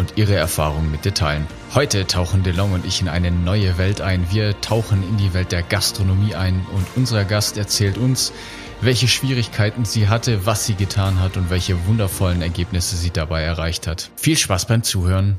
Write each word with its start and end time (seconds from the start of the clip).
und 0.00 0.14
ihre 0.16 0.34
Erfahrungen 0.34 0.90
mit 0.90 1.04
dir 1.04 1.14
teilen. 1.14 1.46
Heute 1.74 2.06
tauchen 2.06 2.42
DeLong 2.42 2.72
und 2.72 2.86
ich 2.86 3.02
in 3.02 3.08
eine 3.08 3.30
neue 3.30 3.76
Welt 3.76 4.00
ein. 4.00 4.26
Wir 4.30 4.58
tauchen 4.62 5.02
in 5.06 5.18
die 5.18 5.34
Welt 5.34 5.52
der 5.52 5.62
Gastronomie 5.62 6.34
ein 6.34 6.66
und 6.74 6.86
unser 6.96 7.24
Gast 7.26 7.58
erzählt 7.58 7.98
uns, 7.98 8.32
welche 8.80 9.08
Schwierigkeiten 9.08 9.84
sie 9.84 10.08
hatte, 10.08 10.46
was 10.46 10.64
sie 10.64 10.74
getan 10.74 11.20
hat 11.20 11.36
und 11.36 11.50
welche 11.50 11.86
wundervollen 11.86 12.40
Ergebnisse 12.40 12.96
sie 12.96 13.10
dabei 13.10 13.42
erreicht 13.42 13.86
hat. 13.86 14.10
Viel 14.16 14.38
Spaß 14.38 14.66
beim 14.66 14.82
Zuhören. 14.82 15.38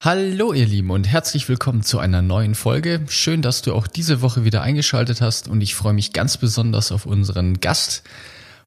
Hallo 0.00 0.54
ihr 0.54 0.64
Lieben 0.64 0.90
und 0.90 1.06
herzlich 1.06 1.48
willkommen 1.50 1.82
zu 1.82 1.98
einer 1.98 2.22
neuen 2.22 2.54
Folge. 2.54 3.04
Schön, 3.08 3.42
dass 3.42 3.60
du 3.60 3.74
auch 3.74 3.86
diese 3.88 4.22
Woche 4.22 4.44
wieder 4.44 4.62
eingeschaltet 4.62 5.20
hast 5.20 5.48
und 5.48 5.60
ich 5.60 5.74
freue 5.74 5.92
mich 5.92 6.14
ganz 6.14 6.38
besonders 6.38 6.92
auf 6.92 7.04
unseren 7.04 7.60
Gast, 7.60 8.04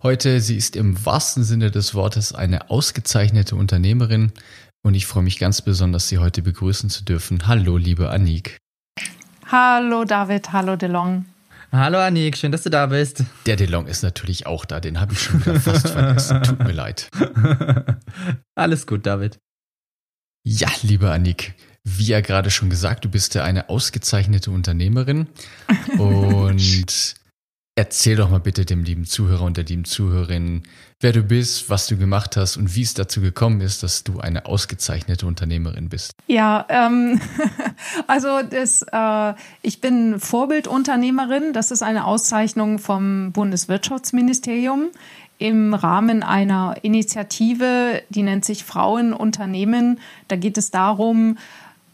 heute. 0.03 0.41
Sie 0.41 0.55
ist 0.55 0.75
im 0.75 1.05
wahrsten 1.05 1.43
Sinne 1.43 1.71
des 1.71 1.93
Wortes 1.93 2.33
eine 2.33 2.69
ausgezeichnete 2.69 3.55
Unternehmerin 3.55 4.31
und 4.83 4.95
ich 4.95 5.05
freue 5.05 5.23
mich 5.23 5.37
ganz 5.39 5.61
besonders, 5.61 6.07
Sie 6.07 6.17
heute 6.17 6.41
begrüßen 6.41 6.89
zu 6.89 7.03
dürfen. 7.03 7.47
Hallo, 7.47 7.77
liebe 7.77 8.09
Anik. 8.09 8.57
Hallo 9.47 10.05
David, 10.05 10.53
hallo 10.53 10.75
DeLong. 10.75 11.25
Hallo 11.71 11.99
Anik, 11.99 12.37
schön, 12.37 12.51
dass 12.51 12.63
du 12.63 12.69
da 12.69 12.87
bist. 12.87 13.23
Der 13.45 13.55
DeLong 13.55 13.87
ist 13.87 14.03
natürlich 14.03 14.45
auch 14.45 14.65
da, 14.65 14.79
den 14.79 14.99
habe 14.99 15.13
ich 15.13 15.21
schon 15.21 15.39
wieder 15.41 15.59
fast 15.59 15.89
vergessen. 15.89 16.43
Tut 16.43 16.59
mir 16.59 16.71
leid. 16.71 17.09
Alles 18.55 18.87
gut, 18.87 19.05
David. 19.05 19.39
Ja, 20.43 20.69
liebe 20.81 21.11
Anik, 21.11 21.53
wie 21.83 22.05
ja 22.05 22.21
gerade 22.21 22.49
schon 22.49 22.69
gesagt, 22.69 23.05
du 23.05 23.09
bist 23.09 23.35
ja 23.35 23.43
eine 23.43 23.69
ausgezeichnete 23.69 24.51
Unternehmerin 24.51 25.27
und 25.97 27.15
Erzähl 27.75 28.17
doch 28.17 28.29
mal 28.29 28.41
bitte 28.41 28.65
dem 28.65 28.83
lieben 28.83 29.05
Zuhörer 29.05 29.43
und 29.43 29.55
der 29.55 29.63
lieben 29.63 29.85
Zuhörerin, 29.85 30.63
wer 30.99 31.13
du 31.13 31.23
bist, 31.23 31.69
was 31.69 31.87
du 31.87 31.95
gemacht 31.95 32.35
hast 32.35 32.57
und 32.57 32.75
wie 32.75 32.81
es 32.81 32.93
dazu 32.93 33.21
gekommen 33.21 33.61
ist, 33.61 33.81
dass 33.81 34.03
du 34.03 34.19
eine 34.19 34.45
ausgezeichnete 34.45 35.25
Unternehmerin 35.25 35.87
bist. 35.87 36.11
Ja, 36.27 36.65
ähm, 36.67 37.21
also 38.07 38.41
das, 38.41 38.85
äh, 38.91 39.33
ich 39.61 39.79
bin 39.79 40.19
Vorbildunternehmerin. 40.19 41.53
Das 41.53 41.71
ist 41.71 41.81
eine 41.81 42.05
Auszeichnung 42.05 42.77
vom 42.77 43.31
Bundeswirtschaftsministerium 43.31 44.89
im 45.37 45.73
Rahmen 45.73 46.23
einer 46.23 46.75
Initiative, 46.81 48.03
die 48.09 48.21
nennt 48.21 48.43
sich 48.43 48.65
Frauenunternehmen. 48.65 49.99
Da 50.27 50.35
geht 50.35 50.57
es 50.57 50.71
darum, 50.71 51.37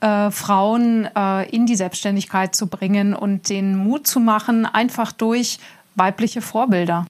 äh, 0.02 0.32
Frauen 0.32 1.06
äh, 1.16 1.50
in 1.50 1.66
die 1.66 1.76
Selbstständigkeit 1.76 2.56
zu 2.56 2.68
bringen 2.68 3.14
und 3.14 3.50
den 3.50 3.76
Mut 3.76 4.08
zu 4.08 4.20
machen, 4.20 4.66
einfach 4.66 5.12
durch 5.12 5.60
weibliche 5.96 6.42
Vorbilder. 6.42 7.08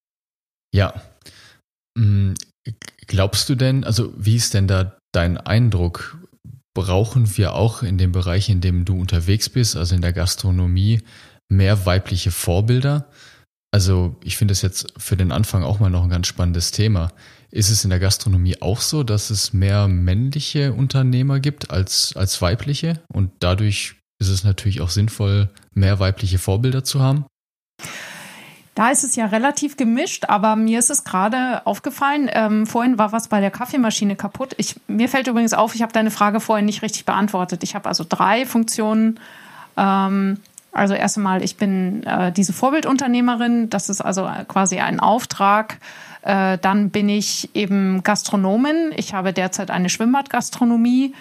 Ja. 0.74 0.94
Mm, 1.98 2.34
glaubst 3.08 3.50
du 3.50 3.56
denn, 3.56 3.84
also 3.84 4.14
wie 4.18 4.36
ist 4.36 4.54
denn 4.54 4.68
da 4.68 4.98
dein 5.12 5.38
Eindruck? 5.38 6.18
Brauchen 6.74 7.38
wir 7.38 7.54
auch 7.54 7.82
in 7.84 7.98
dem 7.98 8.12
Bereich, 8.12 8.50
in 8.50 8.62
dem 8.62 8.86
du 8.86 9.00
unterwegs 9.00 9.50
bist, 9.50 9.76
also 9.76 9.96
in 9.96 10.02
der 10.02 10.14
Gastronomie, 10.14 11.02
mehr 11.50 11.86
weibliche 11.86 12.32
Vorbilder? 12.32 13.10
Also 13.72 14.16
ich 14.24 14.38
finde 14.38 14.54
es 14.54 14.62
jetzt 14.62 14.94
für 14.98 15.18
den 15.18 15.32
Anfang 15.32 15.64
auch 15.64 15.80
mal 15.80 15.90
noch 15.90 16.04
ein 16.04 16.10
ganz 16.10 16.28
spannendes 16.28 16.72
Thema. 16.72 17.12
Ist 17.52 17.70
es 17.70 17.84
in 17.84 17.90
der 17.90 18.00
Gastronomie 18.00 18.62
auch 18.62 18.82
so, 18.82 19.04
dass 19.04 19.30
es 19.30 19.54
mehr 19.54 19.88
männliche 19.88 20.74
Unternehmer 20.74 21.40
gibt 21.40 21.72
als, 21.72 22.14
als 22.16 22.42
weibliche? 22.42 23.02
Und 23.08 23.32
dadurch 23.40 23.96
ist 24.20 24.30
es 24.30 24.44
natürlich 24.44 24.82
auch 24.82 24.90
sinnvoll, 24.90 25.50
mehr 25.74 26.00
weibliche 26.00 26.40
Vorbilder 26.40 26.84
zu 26.84 27.02
haben? 27.02 27.26
Da 28.76 28.92
ist 28.92 29.04
es 29.04 29.16
ja 29.16 29.26
relativ 29.26 29.76
gemischt, 29.76 30.26
aber 30.28 30.56
mir 30.56 30.78
ist 30.78 30.92
es 30.92 31.04
gerade 31.04 31.66
aufgefallen. 31.66 32.30
Ähm, 32.32 32.68
vorhin 32.68 33.00
war 33.00 33.12
was 33.12 33.28
bei 33.28 33.40
der 33.40 33.50
Kaffeemaschine 33.50 34.16
kaputt. 34.16 34.54
Ich, 34.58 34.76
mir 34.88 35.10
fällt 35.10 35.28
übrigens 35.28 35.54
auf, 35.54 35.74
ich 35.74 35.82
habe 35.82 35.94
deine 35.94 36.12
Frage 36.12 36.40
vorhin 36.40 36.66
nicht 36.66 36.84
richtig 36.84 37.06
beantwortet. 37.06 37.64
Ich 37.64 37.74
habe 37.74 37.90
also 37.90 38.06
drei 38.08 38.46
Funktionen. 38.46 39.20
Ähm, 39.78 40.40
also 40.74 40.94
erst 40.94 41.18
einmal, 41.18 41.44
ich 41.44 41.58
bin 41.58 42.04
äh, 42.04 42.32
diese 42.32 42.54
Vorbildunternehmerin. 42.54 43.72
Das 43.72 43.90
ist 43.90 44.02
also 44.02 44.30
quasi 44.48 44.80
ein 44.80 45.00
Auftrag. 45.00 45.80
Äh, 46.22 46.58
dann 46.58 46.90
bin 46.90 47.10
ich 47.10 47.50
eben 47.54 48.04
Gastronomin. 48.04 48.92
Ich 48.96 49.14
habe 49.14 49.34
derzeit 49.34 49.72
eine 49.72 49.90
Schwimmbadgastronomie, 49.90 51.14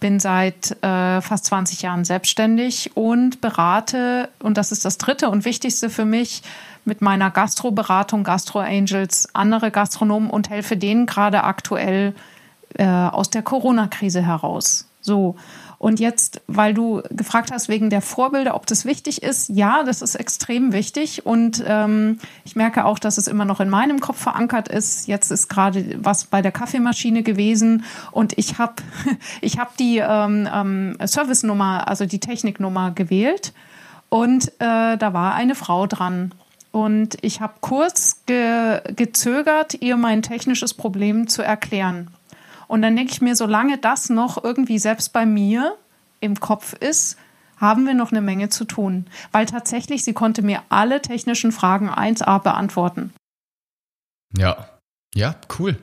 bin 0.00 0.20
seit 0.20 0.72
äh, 0.82 1.20
fast 1.20 1.46
20 1.46 1.82
Jahren 1.82 2.04
selbstständig 2.04 2.90
und 2.94 3.40
berate, 3.40 4.28
und 4.40 4.56
das 4.58 4.72
ist 4.72 4.84
das 4.84 4.98
dritte 4.98 5.30
und 5.30 5.44
wichtigste 5.44 5.90
für 5.90 6.04
mich, 6.04 6.42
mit 6.84 7.00
meiner 7.00 7.30
Gastroberatung 7.30 8.24
Gastro 8.24 8.58
Angels 8.58 9.28
andere 9.34 9.70
Gastronomen 9.70 10.30
und 10.30 10.50
helfe 10.50 10.76
denen 10.76 11.06
gerade 11.06 11.44
aktuell 11.44 12.14
äh, 12.74 12.84
aus 12.84 13.30
der 13.30 13.42
Corona-Krise 13.42 14.22
heraus. 14.22 14.88
So. 15.00 15.36
Und 15.82 15.98
jetzt, 15.98 16.40
weil 16.46 16.74
du 16.74 17.02
gefragt 17.10 17.50
hast 17.50 17.68
wegen 17.68 17.90
der 17.90 18.02
Vorbilder, 18.02 18.54
ob 18.54 18.66
das 18.68 18.84
wichtig 18.84 19.20
ist, 19.20 19.48
ja, 19.48 19.82
das 19.82 20.00
ist 20.00 20.14
extrem 20.14 20.72
wichtig. 20.72 21.26
Und 21.26 21.64
ähm, 21.66 22.20
ich 22.44 22.54
merke 22.54 22.84
auch, 22.84 23.00
dass 23.00 23.18
es 23.18 23.26
immer 23.26 23.44
noch 23.44 23.58
in 23.58 23.68
meinem 23.68 23.98
Kopf 23.98 24.20
verankert 24.22 24.68
ist. 24.68 25.08
Jetzt 25.08 25.32
ist 25.32 25.48
gerade 25.48 25.96
was 25.98 26.26
bei 26.26 26.40
der 26.40 26.52
Kaffeemaschine 26.52 27.24
gewesen 27.24 27.84
und 28.12 28.38
ich 28.38 28.58
habe 28.58 28.74
ich 29.40 29.58
hab 29.58 29.76
die 29.76 29.98
ähm, 29.98 30.48
ähm, 30.54 30.96
Service-Nummer, 31.04 31.88
also 31.88 32.06
die 32.06 32.20
Techniknummer 32.20 32.92
gewählt. 32.92 33.52
Und 34.08 34.52
äh, 34.60 34.96
da 34.96 35.12
war 35.12 35.34
eine 35.34 35.56
Frau 35.56 35.88
dran. 35.88 36.32
Und 36.70 37.18
ich 37.22 37.40
habe 37.40 37.54
kurz 37.60 38.18
ge 38.26 38.80
gezögert, 38.94 39.74
ihr 39.80 39.96
mein 39.96 40.22
technisches 40.22 40.74
Problem 40.74 41.26
zu 41.26 41.42
erklären. 41.42 42.12
Und 42.72 42.80
dann 42.80 42.96
denke 42.96 43.12
ich 43.12 43.20
mir, 43.20 43.36
solange 43.36 43.76
das 43.76 44.08
noch 44.08 44.42
irgendwie 44.42 44.78
selbst 44.78 45.12
bei 45.12 45.26
mir 45.26 45.76
im 46.20 46.40
Kopf 46.40 46.72
ist, 46.72 47.18
haben 47.58 47.84
wir 47.84 47.92
noch 47.92 48.12
eine 48.12 48.22
Menge 48.22 48.48
zu 48.48 48.64
tun. 48.64 49.08
Weil 49.30 49.44
tatsächlich, 49.44 50.04
sie 50.04 50.14
konnte 50.14 50.40
mir 50.40 50.62
alle 50.70 51.02
technischen 51.02 51.52
Fragen 51.52 51.90
1a 51.90 52.38
beantworten. 52.38 53.12
Ja, 54.38 54.70
ja, 55.14 55.36
cool. 55.58 55.76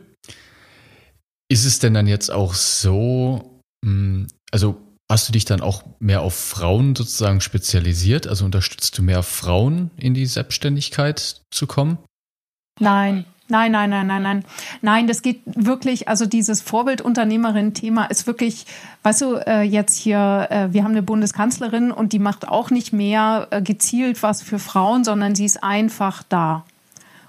Ist 1.47 1.66
es 1.66 1.77
denn 1.77 1.94
dann 1.94 2.07
jetzt 2.07 2.31
auch 2.31 2.55
so, 2.55 3.61
hm, 3.85 4.27
also 4.51 4.81
hast 5.11 5.27
du 5.27 5.31
dich 5.31 5.45
dann 5.45 5.61
auch 5.61 5.83
mehr 6.00 6.21
auf 6.21 6.33
Frauen 6.33 6.95
sozusagen 6.95 7.41
spezialisiert? 7.41 8.25
Also 8.25 8.45
unterstützt 8.45 8.97
du 8.97 9.03
mehr 9.03 9.21
Frauen 9.21 9.91
in 9.95 10.16
die 10.16 10.25
Selbstständigkeit 10.25 11.44
zu 11.51 11.67
kommen? 11.67 12.00
Nein, 12.79 13.25
Nein, 13.50 13.72
nein, 13.72 13.90
nein, 13.90 14.06
nein, 14.08 14.22
nein. 14.22 14.46
Nein, 14.82 15.08
das 15.08 15.24
geht 15.24 15.42
wirklich, 15.46 16.08
also 16.08 16.28
dieses 16.28 16.62
Vorbildunternehmerin-Thema 16.62 18.06
ist 18.06 18.28
wirklich, 18.28 18.66
weißt 19.02 19.22
du, 19.22 19.36
äh, 19.36 19.64
jetzt 19.64 19.98
hier, 19.98 20.48
äh, 20.52 20.72
wir 20.72 20.84
haben 20.84 20.92
eine 20.92 21.02
Bundeskanzlerin 21.02 21.92
und 21.92 22.14
die 22.14 22.20
macht 22.20 22.48
auch 22.48 22.70
nicht 22.70 22.94
mehr 22.94 23.48
äh, 23.50 23.62
gezielt 23.64 24.22
was 24.22 24.44
für 24.44 24.60
Frauen, 24.60 25.04
sondern 25.04 25.34
sie 25.34 25.46
ist 25.46 25.64
einfach 25.64 26.22
da. 26.30 26.64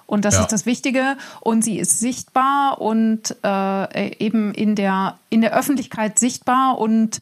Und 0.07 0.25
das 0.27 0.35
ja. 0.35 0.43
ist 0.43 0.53
das 0.53 0.67
Wichtige. 0.67 1.17
Und 1.41 1.63
sie 1.63 1.78
ist 1.78 2.01
sichtbar 2.01 2.81
und 2.81 3.37
äh, 3.43 4.15
eben 4.19 4.53
in 4.53 4.75
der, 4.75 5.16
in 5.31 5.41
der 5.41 5.57
Öffentlichkeit 5.57 6.19
sichtbar 6.19 6.78
und 6.78 7.21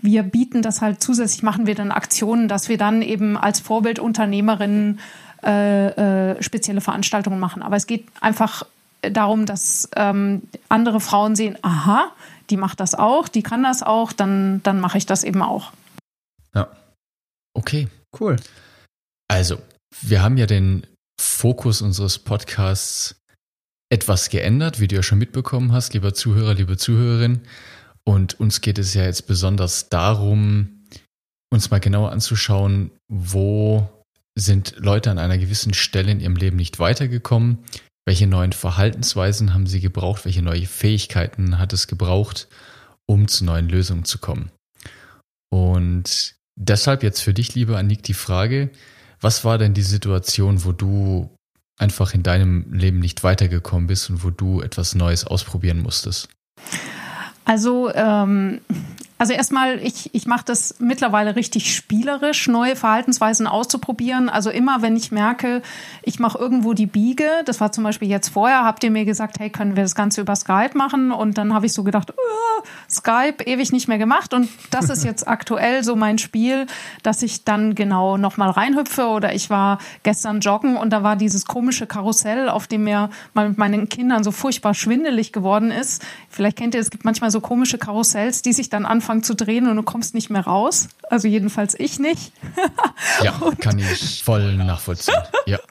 wir 0.00 0.22
bieten 0.22 0.62
das 0.62 0.82
halt 0.82 1.02
zusätzlich, 1.02 1.42
machen 1.42 1.66
wir 1.66 1.74
dann 1.74 1.90
Aktionen, 1.90 2.46
dass 2.46 2.68
wir 2.68 2.76
dann 2.76 3.02
eben 3.02 3.36
als 3.36 3.60
Vorbildunternehmerinnen 3.60 4.98
äh, 4.98 5.25
äh, 5.42 6.42
spezielle 6.42 6.80
Veranstaltungen 6.80 7.38
machen. 7.38 7.62
Aber 7.62 7.76
es 7.76 7.86
geht 7.86 8.06
einfach 8.20 8.64
darum, 9.02 9.46
dass 9.46 9.88
ähm, 9.96 10.42
andere 10.68 11.00
Frauen 11.00 11.36
sehen, 11.36 11.58
aha, 11.62 12.12
die 12.50 12.56
macht 12.56 12.80
das 12.80 12.94
auch, 12.94 13.28
die 13.28 13.42
kann 13.42 13.62
das 13.62 13.82
auch, 13.82 14.12
dann, 14.12 14.62
dann 14.62 14.80
mache 14.80 14.98
ich 14.98 15.06
das 15.06 15.24
eben 15.24 15.42
auch. 15.42 15.72
Ja. 16.54 16.68
Okay. 17.54 17.88
Cool. 18.18 18.36
Also, 19.28 19.58
wir 20.00 20.22
haben 20.22 20.36
ja 20.36 20.46
den 20.46 20.86
Fokus 21.20 21.82
unseres 21.82 22.18
Podcasts 22.18 23.16
etwas 23.92 24.30
geändert, 24.30 24.80
wie 24.80 24.88
du 24.88 24.96
ja 24.96 25.02
schon 25.02 25.18
mitbekommen 25.18 25.72
hast, 25.72 25.94
lieber 25.94 26.14
Zuhörer, 26.14 26.54
liebe 26.54 26.76
Zuhörerin. 26.76 27.42
Und 28.04 28.38
uns 28.40 28.60
geht 28.60 28.78
es 28.78 28.94
ja 28.94 29.04
jetzt 29.04 29.26
besonders 29.26 29.88
darum, 29.88 30.84
uns 31.52 31.70
mal 31.70 31.80
genauer 31.80 32.12
anzuschauen, 32.12 32.90
wo 33.08 33.88
sind 34.36 34.74
Leute 34.76 35.10
an 35.10 35.18
einer 35.18 35.38
gewissen 35.38 35.74
Stelle 35.74 36.12
in 36.12 36.20
ihrem 36.20 36.36
Leben 36.36 36.56
nicht 36.56 36.78
weitergekommen? 36.78 37.64
welche 38.06 38.26
neuen 38.26 38.52
Verhaltensweisen 38.52 39.52
haben 39.52 39.66
sie 39.66 39.80
gebraucht, 39.80 40.24
welche 40.24 40.42
neue 40.42 40.66
Fähigkeiten 40.66 41.58
hat 41.58 41.72
es 41.72 41.88
gebraucht, 41.88 42.48
um 43.04 43.26
zu 43.28 43.44
neuen 43.44 43.68
Lösungen 43.68 44.04
zu 44.04 44.18
kommen. 44.18 44.50
Und 45.50 46.36
deshalb 46.56 47.02
jetzt 47.02 47.20
für 47.20 47.34
dich, 47.34 47.54
liebe 47.54 47.76
Annik, 47.76 48.04
die 48.04 48.14
Frage, 48.14 48.70
was 49.20 49.44
war 49.44 49.58
denn 49.58 49.74
die 49.74 49.82
Situation, 49.82 50.64
wo 50.64 50.72
du 50.72 51.30
einfach 51.78 52.14
in 52.14 52.22
deinem 52.22 52.72
Leben 52.72 53.00
nicht 53.00 53.24
weitergekommen 53.24 53.88
bist 53.88 54.08
und 54.08 54.22
wo 54.22 54.30
du 54.30 54.60
etwas 54.60 54.94
Neues 54.94 55.26
ausprobieren 55.26 55.80
musstest? 55.80 56.28
Also 57.44 57.92
ähm, 57.92 58.60
also 59.18 59.32
erstmal, 59.32 59.78
ich, 59.82 60.14
ich 60.14 60.26
mache 60.26 60.44
das 60.44 60.74
mittlerweile 60.78 61.36
richtig 61.36 61.74
spielerisch, 61.74 62.48
neue 62.48 62.76
Verhaltensweisen 62.76 63.46
auszuprobieren. 63.46 64.28
Also 64.28 64.50
immer, 64.50 64.82
wenn 64.82 64.94
ich 64.94 65.10
merke, 65.10 65.62
ich 66.02 66.18
mache 66.18 66.36
irgendwo 66.36 66.74
die 66.74 66.86
Biege, 66.86 67.24
das 67.46 67.58
war 67.60 67.72
zum 67.72 67.82
Beispiel 67.82 68.08
jetzt 68.08 68.28
vorher, 68.28 68.64
habt 68.64 68.84
ihr 68.84 68.90
mir 68.90 69.06
gesagt, 69.06 69.38
hey, 69.38 69.48
können 69.48 69.74
wir 69.74 69.82
das 69.82 69.94
Ganze 69.94 70.20
über 70.20 70.36
Skype 70.36 70.76
machen? 70.76 71.12
Und 71.12 71.38
dann 71.38 71.54
habe 71.54 71.64
ich 71.64 71.72
so 71.72 71.82
gedacht, 71.82 72.10
uh, 72.10 72.62
Skype, 72.90 73.42
ewig 73.46 73.72
nicht 73.72 73.88
mehr 73.88 73.96
gemacht. 73.96 74.34
Und 74.34 74.50
das 74.70 74.90
ist 74.90 75.02
jetzt 75.02 75.26
aktuell 75.28 75.82
so 75.82 75.96
mein 75.96 76.18
Spiel, 76.18 76.66
dass 77.02 77.22
ich 77.22 77.44
dann 77.44 77.74
genau 77.74 78.18
nochmal 78.18 78.50
reinhüpfe. 78.50 79.06
Oder 79.06 79.34
ich 79.34 79.48
war 79.48 79.78
gestern 80.02 80.40
joggen 80.40 80.76
und 80.76 80.90
da 80.90 81.02
war 81.02 81.16
dieses 81.16 81.46
komische 81.46 81.86
Karussell, 81.86 82.50
auf 82.50 82.66
dem 82.66 82.84
mir 82.84 83.08
mal 83.32 83.48
mit 83.48 83.56
meinen 83.56 83.88
Kindern 83.88 84.24
so 84.24 84.30
furchtbar 84.30 84.74
schwindelig 84.74 85.32
geworden 85.32 85.70
ist. 85.70 86.04
Vielleicht 86.28 86.58
kennt 86.58 86.74
ihr, 86.74 86.82
es 86.82 86.90
gibt 86.90 87.06
manchmal 87.06 87.30
so 87.30 87.40
komische 87.40 87.78
Karussells, 87.78 88.42
die 88.42 88.52
sich 88.52 88.68
dann 88.68 88.84
anfangen, 88.84 89.05
anfangen 89.06 89.22
zu 89.22 89.34
drehen 89.34 89.68
und 89.68 89.76
du 89.76 89.82
kommst 89.84 90.14
nicht 90.14 90.30
mehr 90.30 90.42
raus. 90.42 90.88
Also 91.08 91.28
jedenfalls 91.28 91.78
ich 91.78 92.00
nicht. 92.00 92.32
ja, 93.22 93.32
kann 93.60 93.78
ich 93.78 94.24
voll 94.24 94.56
nachvollziehen. 94.56 95.14
Ja. 95.46 95.58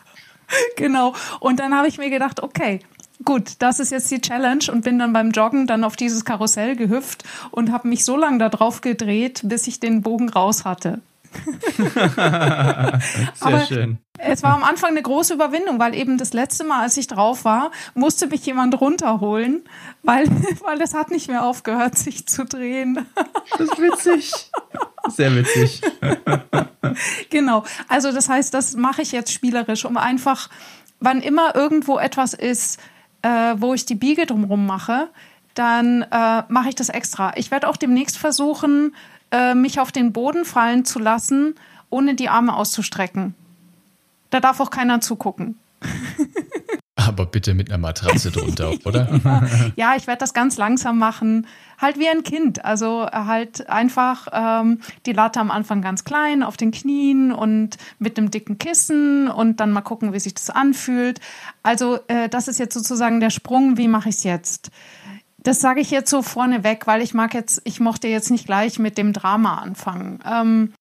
Genau. 0.77 1.15
Und 1.39 1.59
dann 1.59 1.73
habe 1.73 1.87
ich 1.87 1.97
mir 1.97 2.11
gedacht, 2.11 2.43
okay, 2.43 2.79
gut, 3.23 3.53
das 3.59 3.79
ist 3.79 3.91
jetzt 3.91 4.11
die 4.11 4.21
Challenge 4.21 4.63
und 4.71 4.83
bin 4.83 4.99
dann 4.99 5.11
beim 5.11 5.31
Joggen 5.31 5.65
dann 5.65 5.83
auf 5.83 5.95
dieses 5.95 6.23
Karussell 6.23 6.75
gehüpft 6.75 7.23
und 7.49 7.71
habe 7.71 7.87
mich 7.87 8.05
so 8.05 8.15
lange 8.15 8.37
da 8.37 8.49
drauf 8.49 8.81
gedreht, 8.81 9.41
bis 9.43 9.65
ich 9.65 9.79
den 9.79 10.03
Bogen 10.03 10.29
raus 10.29 10.63
hatte. 10.63 11.01
Sehr 11.77 12.99
Aber 13.41 13.59
schön. 13.61 13.99
Es 14.17 14.43
war 14.43 14.53
am 14.53 14.63
Anfang 14.63 14.91
eine 14.91 15.01
große 15.01 15.33
Überwindung, 15.33 15.79
weil 15.79 15.93
eben 15.93 16.17
das 16.17 16.33
letzte 16.33 16.63
Mal, 16.63 16.83
als 16.83 16.95
ich 16.97 17.07
drauf 17.07 17.43
war, 17.45 17.71
musste 17.93 18.27
mich 18.27 18.45
jemand 18.45 18.79
runterholen, 18.79 19.63
weil, 20.03 20.27
weil 20.63 20.81
es 20.81 20.93
hat 20.93 21.11
nicht 21.11 21.27
mehr 21.27 21.43
aufgehört, 21.43 21.97
sich 21.97 22.27
zu 22.27 22.45
drehen. 22.45 23.05
Das 23.51 23.61
ist 23.61 23.79
witzig. 23.79 24.51
Sehr 25.09 25.35
witzig. 25.35 25.81
Genau. 27.29 27.63
Also 27.87 28.11
das 28.11 28.29
heißt, 28.29 28.53
das 28.53 28.75
mache 28.75 29.01
ich 29.01 29.11
jetzt 29.11 29.33
spielerisch, 29.33 29.85
um 29.85 29.97
einfach, 29.97 30.49
wann 30.99 31.21
immer 31.21 31.55
irgendwo 31.55 31.97
etwas 31.99 32.33
ist, 32.33 32.79
äh, 33.21 33.55
wo 33.57 33.73
ich 33.73 33.85
die 33.85 33.95
Biege 33.95 34.25
drumherum 34.25 34.65
mache, 34.65 35.09
dann 35.55 36.03
äh, 36.03 36.43
mache 36.47 36.69
ich 36.69 36.75
das 36.75 36.89
extra. 36.89 37.33
Ich 37.37 37.49
werde 37.49 37.67
auch 37.67 37.77
demnächst 37.77 38.17
versuchen, 38.17 38.95
äh, 39.31 39.55
mich 39.55 39.79
auf 39.79 39.91
den 39.91 40.13
Boden 40.13 40.45
fallen 40.45 40.85
zu 40.85 40.99
lassen, 40.99 41.55
ohne 41.89 42.15
die 42.15 42.29
Arme 42.29 42.55
auszustrecken. 42.55 43.35
Da 44.29 44.39
darf 44.39 44.59
auch 44.59 44.69
keiner 44.69 45.01
zugucken. 45.01 45.57
Aber 46.95 47.25
bitte 47.25 47.53
mit 47.53 47.69
einer 47.69 47.77
Matratze 47.77 48.31
drunter, 48.31 48.73
oder? 48.85 49.71
ja, 49.75 49.95
ich 49.95 50.07
werde 50.07 50.19
das 50.19 50.33
ganz 50.33 50.57
langsam 50.57 50.97
machen. 50.97 51.45
Halt 51.77 51.99
wie 51.99 52.07
ein 52.07 52.23
Kind. 52.23 52.63
Also 52.65 53.05
halt 53.05 53.69
einfach 53.69 54.27
ähm, 54.31 54.79
die 55.05 55.11
Latte 55.11 55.39
am 55.39 55.51
Anfang 55.51 55.81
ganz 55.81 56.03
klein 56.03 56.41
auf 56.41 56.57
den 56.57 56.71
Knien 56.71 57.31
und 57.31 57.77
mit 57.99 58.17
einem 58.17 58.31
dicken 58.31 58.57
Kissen 58.57 59.27
und 59.27 59.59
dann 59.59 59.71
mal 59.71 59.81
gucken, 59.81 60.13
wie 60.13 60.19
sich 60.19 60.33
das 60.33 60.49
anfühlt. 60.49 61.19
Also 61.63 61.99
äh, 62.07 62.29
das 62.29 62.47
ist 62.47 62.59
jetzt 62.59 62.73
sozusagen 62.73 63.19
der 63.19 63.29
Sprung. 63.29 63.77
Wie 63.77 63.87
mache 63.87 64.09
ich 64.09 64.15
es 64.15 64.23
jetzt? 64.23 64.71
Das 65.45 65.61
sage 65.61 65.79
ich 65.79 65.91
jetzt 65.91 66.09
so 66.09 66.21
vorneweg, 66.21 66.87
weil 66.87 67.01
ich 67.01 67.13
mag 67.13 67.33
jetzt, 67.33 67.61
ich 67.65 67.79
mochte 67.79 68.07
jetzt 68.07 68.31
nicht 68.31 68.45
gleich 68.45 68.79
mit 68.79 68.97
dem 68.97 69.13
Drama 69.13 69.59
anfangen. 69.59 70.19
Ähm, 70.25 70.73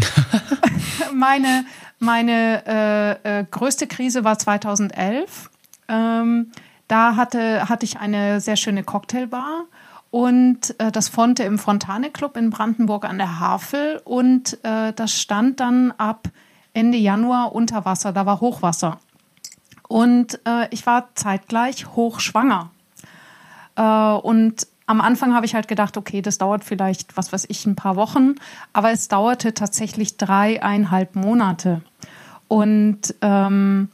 meine 1.12 1.64
meine 1.98 2.64
äh, 2.66 3.40
äh, 3.40 3.44
größte 3.50 3.86
Krise 3.86 4.24
war 4.24 4.38
2011. 4.38 5.50
Ähm, 5.88 6.52
da 6.86 7.16
hatte, 7.16 7.68
hatte 7.68 7.84
ich 7.84 7.98
eine 7.98 8.40
sehr 8.40 8.56
schöne 8.56 8.84
Cocktailbar 8.84 9.64
und 10.10 10.78
äh, 10.78 10.92
das 10.92 11.08
Fonte 11.08 11.42
im 11.42 11.58
Fontane 11.58 12.10
Club 12.10 12.36
in 12.36 12.50
Brandenburg 12.50 13.04
an 13.04 13.18
der 13.18 13.40
Havel 13.40 14.00
und 14.04 14.62
äh, 14.64 14.92
das 14.92 15.20
stand 15.20 15.60
dann 15.60 15.92
ab 15.92 16.28
Ende 16.72 16.98
Januar 16.98 17.54
unter 17.54 17.84
Wasser, 17.84 18.12
da 18.12 18.26
war 18.26 18.40
Hochwasser. 18.40 19.00
Und 19.88 20.40
äh, 20.46 20.68
ich 20.70 20.86
war 20.86 21.08
zeitgleich 21.14 21.86
hochschwanger. 21.96 22.70
Äh, 23.78 23.82
und 23.82 24.66
am 24.86 25.00
Anfang 25.00 25.34
habe 25.34 25.46
ich 25.46 25.54
halt 25.54 25.68
gedacht, 25.68 25.96
okay, 25.96 26.20
das 26.20 26.38
dauert 26.38 26.64
vielleicht, 26.64 27.16
was 27.16 27.32
weiß 27.32 27.46
ich, 27.48 27.64
ein 27.66 27.76
paar 27.76 27.96
Wochen, 27.96 28.34
aber 28.72 28.90
es 28.90 29.08
dauerte 29.08 29.54
tatsächlich 29.54 30.16
dreieinhalb 30.16 31.14
Monate. 31.14 31.82
Und 32.48 33.14
ähm, 33.20 33.88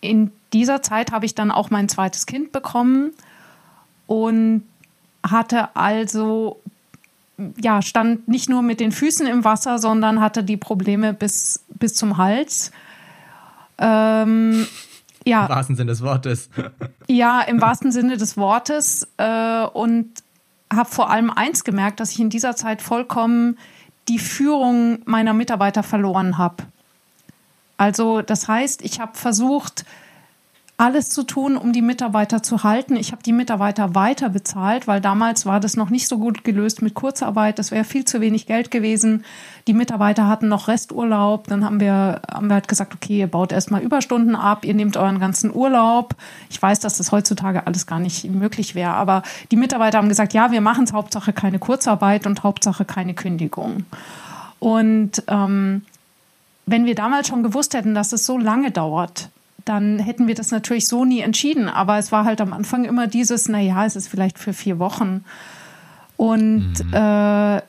in 0.00 0.30
dieser 0.52 0.82
Zeit 0.82 1.12
habe 1.12 1.26
ich 1.26 1.34
dann 1.34 1.50
auch 1.50 1.70
mein 1.70 1.88
zweites 1.88 2.26
Kind 2.26 2.52
bekommen 2.52 3.12
und 4.06 4.64
hatte 5.26 5.74
also, 5.74 6.60
ja, 7.60 7.82
stand 7.82 8.28
nicht 8.28 8.48
nur 8.48 8.62
mit 8.62 8.80
den 8.80 8.92
Füßen 8.92 9.26
im 9.26 9.44
Wasser, 9.44 9.78
sondern 9.78 10.20
hatte 10.20 10.44
die 10.44 10.56
Probleme 10.56 11.14
bis, 11.14 11.64
bis 11.70 11.94
zum 11.94 12.18
Hals. 12.18 12.70
Ähm, 13.78 14.66
ja. 15.28 15.44
Im 15.44 15.48
wahrsten 15.50 15.76
Sinne 15.76 15.90
des 15.90 16.02
Wortes. 16.02 16.50
Ja, 17.06 17.40
im 17.42 17.60
wahrsten 17.60 17.92
Sinne 17.92 18.16
des 18.16 18.36
Wortes. 18.36 19.06
Äh, 19.16 19.64
und 19.64 20.22
habe 20.72 20.88
vor 20.90 21.10
allem 21.10 21.30
eins 21.30 21.64
gemerkt, 21.64 22.00
dass 22.00 22.12
ich 22.12 22.20
in 22.20 22.30
dieser 22.30 22.56
Zeit 22.56 22.82
vollkommen 22.82 23.58
die 24.08 24.18
Führung 24.18 25.00
meiner 25.04 25.32
Mitarbeiter 25.34 25.82
verloren 25.82 26.38
habe. 26.38 26.64
Also 27.76 28.22
das 28.22 28.48
heißt, 28.48 28.82
ich 28.82 29.00
habe 29.00 29.16
versucht, 29.16 29.84
alles 30.80 31.10
zu 31.10 31.24
tun, 31.24 31.56
um 31.56 31.72
die 31.72 31.82
Mitarbeiter 31.82 32.40
zu 32.40 32.62
halten. 32.62 32.94
Ich 32.94 33.10
habe 33.10 33.20
die 33.20 33.32
Mitarbeiter 33.32 33.96
weiter 33.96 34.28
bezahlt, 34.28 34.86
weil 34.86 35.00
damals 35.00 35.44
war 35.44 35.58
das 35.58 35.76
noch 35.76 35.90
nicht 35.90 36.06
so 36.06 36.18
gut 36.18 36.44
gelöst 36.44 36.82
mit 36.82 36.94
Kurzarbeit. 36.94 37.58
Das 37.58 37.72
wäre 37.72 37.82
viel 37.82 38.04
zu 38.04 38.20
wenig 38.20 38.46
Geld 38.46 38.70
gewesen. 38.70 39.24
Die 39.66 39.72
Mitarbeiter 39.72 40.28
hatten 40.28 40.46
noch 40.46 40.68
Resturlaub. 40.68 41.48
Dann 41.48 41.64
haben 41.64 41.80
wir, 41.80 42.22
haben 42.30 42.46
wir 42.46 42.54
halt 42.54 42.68
gesagt, 42.68 42.94
okay, 42.94 43.18
ihr 43.18 43.26
baut 43.26 43.50
erstmal 43.50 43.82
Überstunden 43.82 44.36
ab, 44.36 44.64
ihr 44.64 44.74
nehmt 44.74 44.96
euren 44.96 45.18
ganzen 45.18 45.52
Urlaub. 45.52 46.14
Ich 46.48 46.62
weiß, 46.62 46.78
dass 46.78 46.96
das 46.96 47.10
heutzutage 47.10 47.66
alles 47.66 47.88
gar 47.88 47.98
nicht 47.98 48.30
möglich 48.30 48.76
wäre. 48.76 48.92
Aber 48.92 49.24
die 49.50 49.56
Mitarbeiter 49.56 49.98
haben 49.98 50.08
gesagt, 50.08 50.32
ja, 50.32 50.52
wir 50.52 50.60
machen 50.60 50.84
es 50.84 50.92
Hauptsache 50.92 51.32
keine 51.32 51.58
Kurzarbeit 51.58 52.24
und 52.24 52.44
Hauptsache 52.44 52.84
keine 52.84 53.14
Kündigung. 53.14 53.84
Und 54.60 55.24
ähm, 55.26 55.82
wenn 56.66 56.84
wir 56.84 56.94
damals 56.94 57.26
schon 57.26 57.42
gewusst 57.42 57.74
hätten, 57.74 57.96
dass 57.96 58.12
es 58.12 58.24
so 58.24 58.38
lange 58.38 58.70
dauert, 58.70 59.28
dann 59.68 59.98
hätten 59.98 60.26
wir 60.26 60.34
das 60.34 60.50
natürlich 60.50 60.88
so 60.88 61.04
nie 61.04 61.20
entschieden. 61.20 61.68
Aber 61.68 61.98
es 61.98 62.10
war 62.10 62.24
halt 62.24 62.40
am 62.40 62.52
Anfang 62.52 62.84
immer 62.84 63.06
dieses, 63.06 63.48
naja, 63.48 63.84
es 63.84 63.96
ist 63.96 64.08
vielleicht 64.08 64.38
für 64.38 64.52
vier 64.52 64.78
Wochen. 64.78 65.24
Und 66.16 66.84
mhm. 66.84 66.92
äh, 66.92 67.62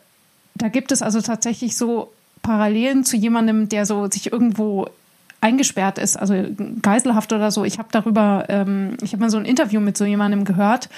da 0.56 0.68
gibt 0.72 0.92
es 0.92 1.02
also 1.02 1.22
tatsächlich 1.22 1.76
so 1.76 2.12
Parallelen 2.42 3.04
zu 3.04 3.18
jemandem, 3.18 3.70
der 3.70 3.86
so 3.86 4.10
sich 4.10 4.32
irgendwo 4.32 4.88
eingesperrt 5.42 5.98
ist, 5.98 6.18
also 6.18 6.34
Geiselhaft 6.82 7.32
oder 7.32 7.52
so. 7.52 7.64
Ich 7.64 7.80
habe 7.80 7.90
darüber, 7.92 8.46
ähm, 8.50 8.98
ich 9.02 9.14
habe 9.14 9.22
mal 9.22 9.30
so 9.30 9.38
ein 9.38 9.46
Interview 9.46 9.80
mit 9.80 9.98
so 9.98 10.06
jemandem 10.06 10.46
gehört. 10.46 10.90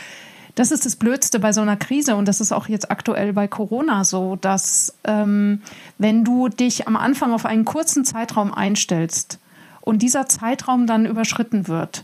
Das 0.55 0.71
ist 0.71 0.85
das 0.85 0.95
Blödste 0.95 1.39
bei 1.39 1.53
so 1.53 1.61
einer 1.61 1.77
Krise 1.77 2.15
und 2.15 2.27
das 2.27 2.41
ist 2.41 2.51
auch 2.51 2.67
jetzt 2.67 2.91
aktuell 2.91 3.33
bei 3.33 3.47
Corona 3.47 4.03
so, 4.03 4.35
dass 4.35 4.93
ähm, 5.03 5.61
wenn 5.97 6.23
du 6.23 6.49
dich 6.49 6.87
am 6.87 6.95
Anfang 6.95 7.33
auf 7.33 7.45
einen 7.45 7.65
kurzen 7.65 8.03
Zeitraum 8.03 8.53
einstellst, 8.53 9.39
und 9.81 10.01
dieser 10.01 10.27
Zeitraum 10.27 10.87
dann 10.87 11.05
überschritten 11.05 11.67
wird, 11.67 12.03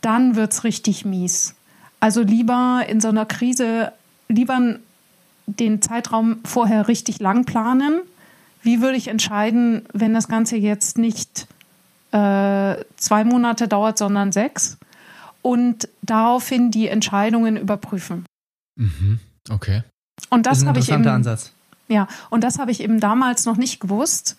dann 0.00 0.36
wird 0.36 0.52
es 0.52 0.64
richtig 0.64 1.04
mies. 1.04 1.54
Also 2.00 2.22
lieber 2.22 2.84
in 2.88 3.00
so 3.00 3.08
einer 3.08 3.26
Krise, 3.26 3.92
lieber 4.28 4.76
den 5.46 5.82
Zeitraum 5.82 6.38
vorher 6.44 6.88
richtig 6.88 7.20
lang 7.20 7.44
planen. 7.44 8.00
Wie 8.62 8.80
würde 8.80 8.96
ich 8.96 9.08
entscheiden, 9.08 9.86
wenn 9.92 10.12
das 10.12 10.28
Ganze 10.28 10.56
jetzt 10.56 10.98
nicht 10.98 11.46
äh, 12.12 12.76
zwei 12.96 13.24
Monate 13.24 13.68
dauert, 13.68 13.98
sondern 13.98 14.32
sechs? 14.32 14.78
Und 15.42 15.88
daraufhin 16.02 16.72
die 16.72 16.88
Entscheidungen 16.88 17.56
überprüfen. 17.56 18.26
Mhm. 18.76 19.20
Okay. 19.48 19.82
Und 20.30 20.46
das, 20.46 20.60
das 20.60 20.68
habe 20.68 20.80
ich 20.80 20.90
eben, 20.90 21.06
Ansatz. 21.06 21.52
Ja, 21.88 22.08
und 22.30 22.42
das 22.42 22.58
habe 22.58 22.72
ich 22.72 22.80
eben 22.80 22.98
damals 22.98 23.44
noch 23.44 23.56
nicht 23.56 23.80
gewusst. 23.80 24.36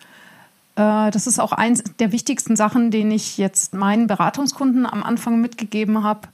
Äh, 0.77 1.11
das 1.11 1.27
ist 1.27 1.39
auch 1.39 1.51
eins 1.51 1.83
der 1.99 2.11
wichtigsten 2.13 2.55
Sachen, 2.55 2.91
den 2.91 3.11
ich 3.11 3.37
jetzt 3.37 3.73
meinen 3.73 4.07
Beratungskunden 4.07 4.85
am 4.85 5.03
Anfang 5.03 5.41
mitgegeben 5.41 6.03
habe. 6.03 6.29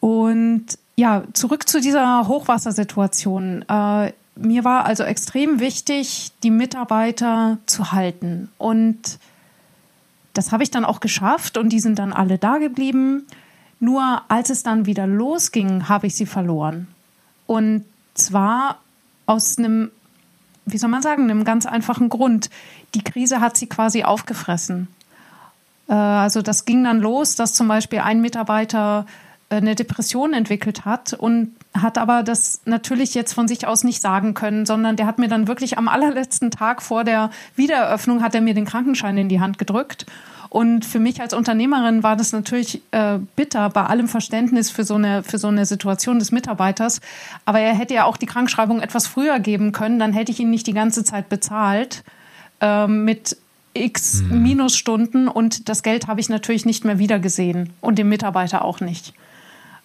Und 0.00 0.78
ja, 0.94 1.24
zurück 1.34 1.68
zu 1.68 1.80
dieser 1.80 2.26
Hochwassersituation. 2.26 3.64
Äh, 3.68 4.12
mir 4.36 4.64
war 4.64 4.84
also 4.84 5.02
extrem 5.02 5.60
wichtig, 5.60 6.32
die 6.42 6.50
Mitarbeiter 6.50 7.58
zu 7.66 7.92
halten. 7.92 8.50
Und 8.58 9.18
das 10.32 10.52
habe 10.52 10.62
ich 10.62 10.70
dann 10.70 10.84
auch 10.84 11.00
geschafft 11.00 11.56
und 11.58 11.70
die 11.70 11.80
sind 11.80 11.98
dann 11.98 12.12
alle 12.12 12.38
da 12.38 12.58
geblieben. 12.58 13.26
Nur 13.80 14.22
als 14.28 14.50
es 14.50 14.62
dann 14.62 14.86
wieder 14.86 15.06
losging, 15.06 15.88
habe 15.88 16.06
ich 16.06 16.14
sie 16.14 16.26
verloren. 16.26 16.88
Und 17.46 17.84
zwar 18.14 18.78
aus 19.26 19.58
einem, 19.58 19.90
wie 20.66 20.78
soll 20.78 20.90
man 20.90 21.02
sagen, 21.02 21.24
einem 21.24 21.44
ganz 21.44 21.64
einfachen 21.64 22.08
Grund. 22.08 22.50
Die 22.94 23.02
Krise 23.02 23.40
hat 23.40 23.56
sie 23.56 23.68
quasi 23.68 24.02
aufgefressen. 24.02 24.88
Äh, 25.88 25.94
also 25.94 26.42
das 26.42 26.64
ging 26.64 26.84
dann 26.84 27.00
los, 27.00 27.36
dass 27.36 27.54
zum 27.54 27.68
Beispiel 27.68 28.00
ein 28.00 28.20
Mitarbeiter 28.20 29.06
äh, 29.48 29.56
eine 29.56 29.74
Depression 29.74 30.32
entwickelt 30.32 30.84
hat 30.84 31.12
und 31.12 31.54
hat 31.74 31.98
aber 31.98 32.22
das 32.22 32.60
natürlich 32.64 33.14
jetzt 33.14 33.32
von 33.32 33.48
sich 33.48 33.66
aus 33.66 33.84
nicht 33.84 34.02
sagen 34.02 34.34
können, 34.34 34.66
sondern 34.66 34.96
der 34.96 35.06
hat 35.06 35.18
mir 35.18 35.28
dann 35.28 35.46
wirklich 35.46 35.78
am 35.78 35.88
allerletzten 35.88 36.50
Tag 36.50 36.82
vor 36.82 37.04
der 37.04 37.30
Wiedereröffnung 37.54 38.22
hat 38.22 38.34
er 38.34 38.40
mir 38.40 38.54
den 38.54 38.64
Krankenschein 38.64 39.16
in 39.18 39.28
die 39.28 39.40
Hand 39.40 39.58
gedrückt. 39.58 40.06
Und 40.48 40.84
für 40.84 40.98
mich 40.98 41.20
als 41.20 41.34
Unternehmerin 41.34 42.02
war 42.02 42.16
das 42.16 42.32
natürlich 42.32 42.82
äh, 42.92 43.18
bitter 43.36 43.68
bei 43.70 43.84
allem 43.84 44.08
Verständnis 44.08 44.70
für 44.70 44.84
so, 44.84 44.94
eine, 44.94 45.22
für 45.22 45.38
so 45.38 45.48
eine 45.48 45.66
Situation 45.66 46.18
des 46.18 46.32
Mitarbeiters. 46.32 47.00
Aber 47.44 47.60
er 47.60 47.74
hätte 47.74 47.94
ja 47.94 48.04
auch 48.04 48.16
die 48.16 48.26
Krankschreibung 48.26 48.80
etwas 48.80 49.06
früher 49.06 49.38
geben 49.38 49.72
können, 49.72 49.98
dann 49.98 50.12
hätte 50.12 50.32
ich 50.32 50.40
ihn 50.40 50.50
nicht 50.50 50.66
die 50.66 50.72
ganze 50.72 51.04
Zeit 51.04 51.28
bezahlt 51.28 52.04
äh, 52.60 52.86
mit 52.86 53.36
x 53.74 54.20
hm. 54.20 54.42
Minusstunden 54.42 55.28
und 55.28 55.68
das 55.68 55.82
Geld 55.82 56.06
habe 56.06 56.20
ich 56.20 56.28
natürlich 56.28 56.64
nicht 56.64 56.84
mehr 56.84 56.98
wiedergesehen 56.98 57.70
und 57.80 57.98
dem 57.98 58.08
Mitarbeiter 58.08 58.64
auch 58.64 58.80
nicht. 58.80 59.12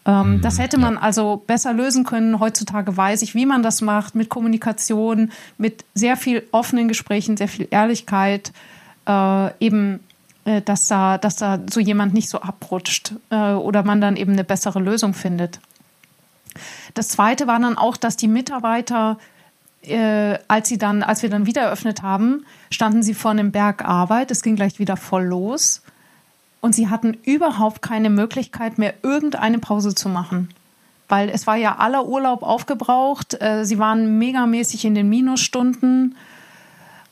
Ähm, 0.05 0.37
mhm, 0.37 0.41
das 0.41 0.57
hätte 0.59 0.79
man 0.79 0.95
ja. 0.95 1.01
also 1.01 1.43
besser 1.45 1.73
lösen 1.73 2.05
können. 2.05 2.39
Heutzutage 2.39 2.95
weiß 2.95 3.21
ich, 3.21 3.35
wie 3.35 3.45
man 3.45 3.61
das 3.63 3.81
macht, 3.81 4.15
mit 4.15 4.29
Kommunikation, 4.29 5.31
mit 5.57 5.85
sehr 5.93 6.17
viel 6.17 6.43
offenen 6.51 6.87
Gesprächen, 6.87 7.37
sehr 7.37 7.47
viel 7.47 7.67
Ehrlichkeit, 7.69 8.51
äh, 9.07 9.49
eben, 9.63 9.99
äh, 10.45 10.61
dass, 10.61 10.87
da, 10.87 11.17
dass 11.17 11.35
da 11.35 11.59
so 11.69 11.79
jemand 11.79 12.13
nicht 12.13 12.29
so 12.29 12.41
abrutscht 12.41 13.13
äh, 13.29 13.53
oder 13.53 13.83
man 13.83 14.01
dann 14.01 14.15
eben 14.15 14.33
eine 14.33 14.43
bessere 14.43 14.79
Lösung 14.79 15.13
findet. 15.13 15.59
Das 16.93 17.09
zweite 17.09 17.47
war 17.47 17.59
dann 17.59 17.77
auch, 17.77 17.97
dass 17.97 18.17
die 18.17 18.27
Mitarbeiter, 18.27 19.17
äh, 19.83 20.37
als 20.47 20.67
sie 20.67 20.77
dann, 20.77 21.03
als 21.03 21.21
wir 21.21 21.29
dann 21.29 21.45
wieder 21.45 21.61
eröffnet 21.61 22.01
haben, 22.01 22.45
standen 22.69 23.03
sie 23.03 23.13
vor 23.13 23.31
einem 23.31 23.51
Berg 23.51 23.85
Arbeit. 23.85 24.31
Es 24.31 24.43
ging 24.43 24.55
gleich 24.55 24.79
wieder 24.79 24.97
voll 24.97 25.23
los 25.23 25.81
und 26.59 26.73
sie 26.73 26.89
hatten 26.89 27.17
überhaupt 27.23 27.81
keine 27.81 28.09
Möglichkeit 28.09 28.77
mehr, 28.77 28.93
irgendeine 29.03 29.59
Pause 29.59 29.95
zu 29.95 30.09
machen. 30.09 30.49
Weil 31.09 31.29
es 31.29 31.45
war 31.45 31.57
ja 31.57 31.77
aller 31.77 32.07
Urlaub 32.07 32.43
aufgebraucht. 32.43 33.41
Äh, 33.41 33.65
sie 33.65 33.79
waren 33.79 34.17
megamäßig 34.17 34.85
in 34.85 34.95
den 34.95 35.09
Minusstunden. 35.09 36.15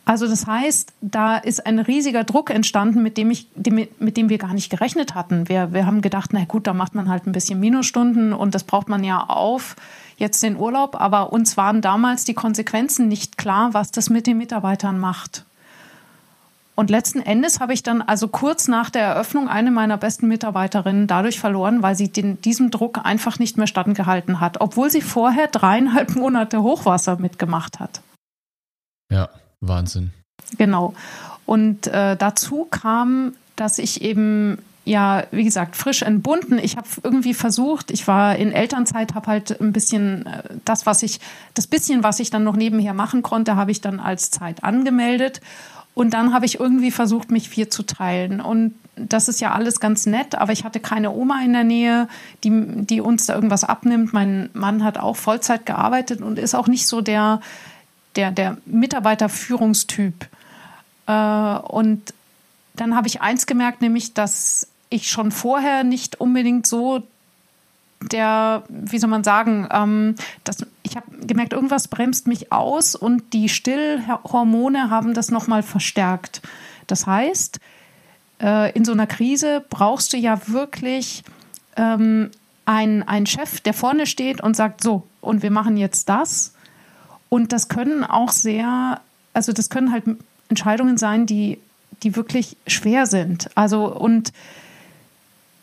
Also 0.10 0.28
das 0.28 0.48
heißt, 0.48 0.94
da 1.02 1.38
ist 1.38 1.68
ein 1.68 1.78
riesiger 1.78 2.24
Druck 2.24 2.50
entstanden, 2.50 3.04
mit 3.04 3.16
dem, 3.16 3.30
ich, 3.30 3.48
mit 3.56 4.18
dem 4.18 4.30
wir 4.30 4.40
gar 4.40 4.56
nicht 4.56 4.72
gerechnet 4.72 5.14
hatten. 5.14 5.48
Wir, 5.48 5.72
wir 5.72 5.86
haben 5.86 6.02
gedacht, 6.02 6.32
na 6.34 6.46
gut, 6.46 6.66
da 6.66 6.74
macht 6.74 6.96
man 6.96 7.10
halt 7.10 7.28
ein 7.28 7.32
bisschen 7.32 7.60
Minusstunden 7.60 8.34
und 8.34 8.56
das 8.56 8.64
braucht 8.64 8.90
man 8.90 9.04
ja 9.04 9.24
auf, 9.28 9.76
jetzt 10.18 10.42
den 10.42 10.58
Urlaub. 10.58 11.00
Aber 11.00 11.32
uns 11.32 11.58
waren 11.58 11.82
damals 11.82 12.26
die 12.26 12.34
Konsequenzen 12.34 13.08
nicht 13.08 13.38
klar, 13.38 13.76
was 13.76 13.92
das 13.92 14.10
mit 14.10 14.26
den 14.26 14.40
Mitarbeitern 14.40 14.98
macht. 14.98 15.46
Und 16.74 16.90
letzten 16.90 17.20
Endes 17.20 17.60
habe 17.60 17.74
ich 17.74 17.84
dann 17.84 18.02
also 18.02 18.30
kurz 18.30 18.68
nach 18.68 18.90
der 18.90 19.04
Eröffnung 19.04 19.48
eine 19.48 19.70
meiner 19.70 19.98
besten 19.98 20.28
Mitarbeiterinnen 20.28 21.06
dadurch 21.06 21.40
verloren, 21.40 21.84
weil 21.84 21.94
sie 21.94 22.12
den, 22.12 22.42
diesem 22.42 22.72
Druck 22.72 23.06
einfach 23.06 23.38
nicht 23.38 23.60
mehr 23.60 23.68
standgehalten 23.68 24.40
hat, 24.40 24.60
obwohl 24.60 24.90
sie 24.90 25.02
vorher 25.02 25.46
dreieinhalb 25.46 26.16
Monate 26.16 26.64
Hochwasser 26.64 27.18
mitgemacht 27.18 27.80
hat. 27.80 28.02
Ja, 29.12 29.30
Wahnsinn. 29.62 30.12
Genau. 30.58 30.94
Und 31.46 31.88
äh, 31.88 32.16
dazu 32.16 32.68
kam, 32.70 33.34
dass 33.56 33.80
ich 33.80 34.02
eben 34.02 34.60
ja, 34.86 35.26
wie 35.30 35.44
gesagt, 35.44 35.76
frisch 35.76 36.02
entbunden. 36.02 36.58
Ich 36.58 36.76
habe 36.76 36.88
irgendwie 37.04 37.36
versucht, 37.36 37.92
ich 37.92 38.08
war 38.08 38.36
in 38.38 38.52
Elternzeit, 38.52 39.14
habe 39.14 39.28
halt 39.28 39.62
ein 39.62 39.72
bisschen 39.72 40.26
äh, 40.26 40.44
das, 40.66 40.88
was 40.88 41.04
ich, 41.04 41.20
das 41.54 41.68
bisschen, 41.68 42.02
was 42.02 42.20
ich 42.20 42.32
dann 42.32 42.44
noch 42.44 42.56
nebenher 42.56 42.96
machen 42.96 43.22
konnte, 43.22 43.56
habe 43.56 43.70
ich 43.70 43.82
dann 43.82 44.00
als 44.00 44.32
Zeit 44.32 44.64
angemeldet 44.64 45.42
und 45.94 46.14
dann 46.14 46.34
habe 46.34 46.46
ich 46.46 46.60
irgendwie 46.60 46.92
versucht, 46.92 47.30
mich 47.30 47.50
vier 47.50 47.70
zu 47.70 47.84
teilen. 47.84 48.42
Und 48.42 48.74
das 48.96 49.28
ist 49.28 49.42
ja 49.42 49.52
alles 49.52 49.80
ganz 49.80 50.06
nett, 50.06 50.36
aber 50.36 50.54
ich 50.54 50.64
hatte 50.64 50.80
keine 50.80 51.12
Oma 51.12 51.42
in 51.44 51.54
der 51.54 51.64
Nähe, 51.64 52.08
die, 52.44 52.52
die 52.86 53.02
uns 53.02 53.26
da 53.26 53.36
irgendwas 53.36 53.64
abnimmt. 53.64 54.14
Mein 54.14 54.50
Mann 54.54 54.84
hat 54.84 54.98
auch 54.98 55.18
Vollzeit 55.18 55.66
gearbeitet 55.66 56.22
und 56.22 56.40
ist 56.40 56.56
auch 56.56 56.68
nicht 56.68 56.88
so 56.88 57.02
der, 57.02 57.42
der, 58.16 58.32
der 58.32 58.58
Mitarbeiterführungstyp. 58.66 60.28
Äh, 61.08 61.12
und 61.12 62.14
dann 62.76 62.96
habe 62.96 63.08
ich 63.08 63.22
eins 63.22 63.46
gemerkt, 63.46 63.82
nämlich, 63.82 64.14
dass 64.14 64.68
ich 64.90 65.10
schon 65.10 65.32
vorher 65.32 65.84
nicht 65.84 66.20
unbedingt 66.20 66.66
so 66.66 67.04
der, 68.12 68.64
wie 68.70 68.98
soll 68.98 69.10
man 69.10 69.24
sagen, 69.24 69.68
ähm, 69.72 70.16
das, 70.44 70.66
ich 70.84 70.96
habe 70.96 71.06
gemerkt, 71.26 71.54
irgendwas 71.54 71.90
bremst 71.90 72.28
mich 72.28 72.52
aus 72.52 72.96
und 72.96 73.34
die 73.34 73.50
Stillhormone 73.50 74.90
haben 74.90 75.14
das 75.14 75.32
nochmal 75.32 75.64
verstärkt. 75.64 76.42
Das 76.88 77.06
heißt, 77.06 77.60
äh, 78.42 78.72
in 78.72 78.86
so 78.86 78.94
einer 78.94 79.08
Krise 79.08 79.66
brauchst 79.70 80.14
du 80.14 80.18
ja 80.18 80.40
wirklich 80.48 81.24
ähm, 81.76 82.32
einen, 82.66 83.04
einen 83.04 83.26
Chef, 83.26 83.60
der 83.62 83.74
vorne 83.74 84.06
steht 84.06 84.42
und 84.42 84.56
sagt, 84.56 84.82
so, 84.82 85.06
und 85.22 85.44
wir 85.44 85.52
machen 85.52 85.76
jetzt 85.76 86.08
das. 86.08 86.54
Und 87.30 87.54
das 87.54 87.70
können 87.70 88.04
auch 88.04 88.32
sehr, 88.32 89.02
also 89.34 89.54
das 89.54 89.70
können 89.70 89.92
halt 89.92 90.04
Entscheidungen 90.50 90.98
sein, 90.98 91.26
die, 91.26 91.60
die 92.04 92.16
wirklich 92.16 92.58
schwer 92.68 93.06
sind. 93.06 93.50
Also, 93.56 93.86
und 93.86 94.34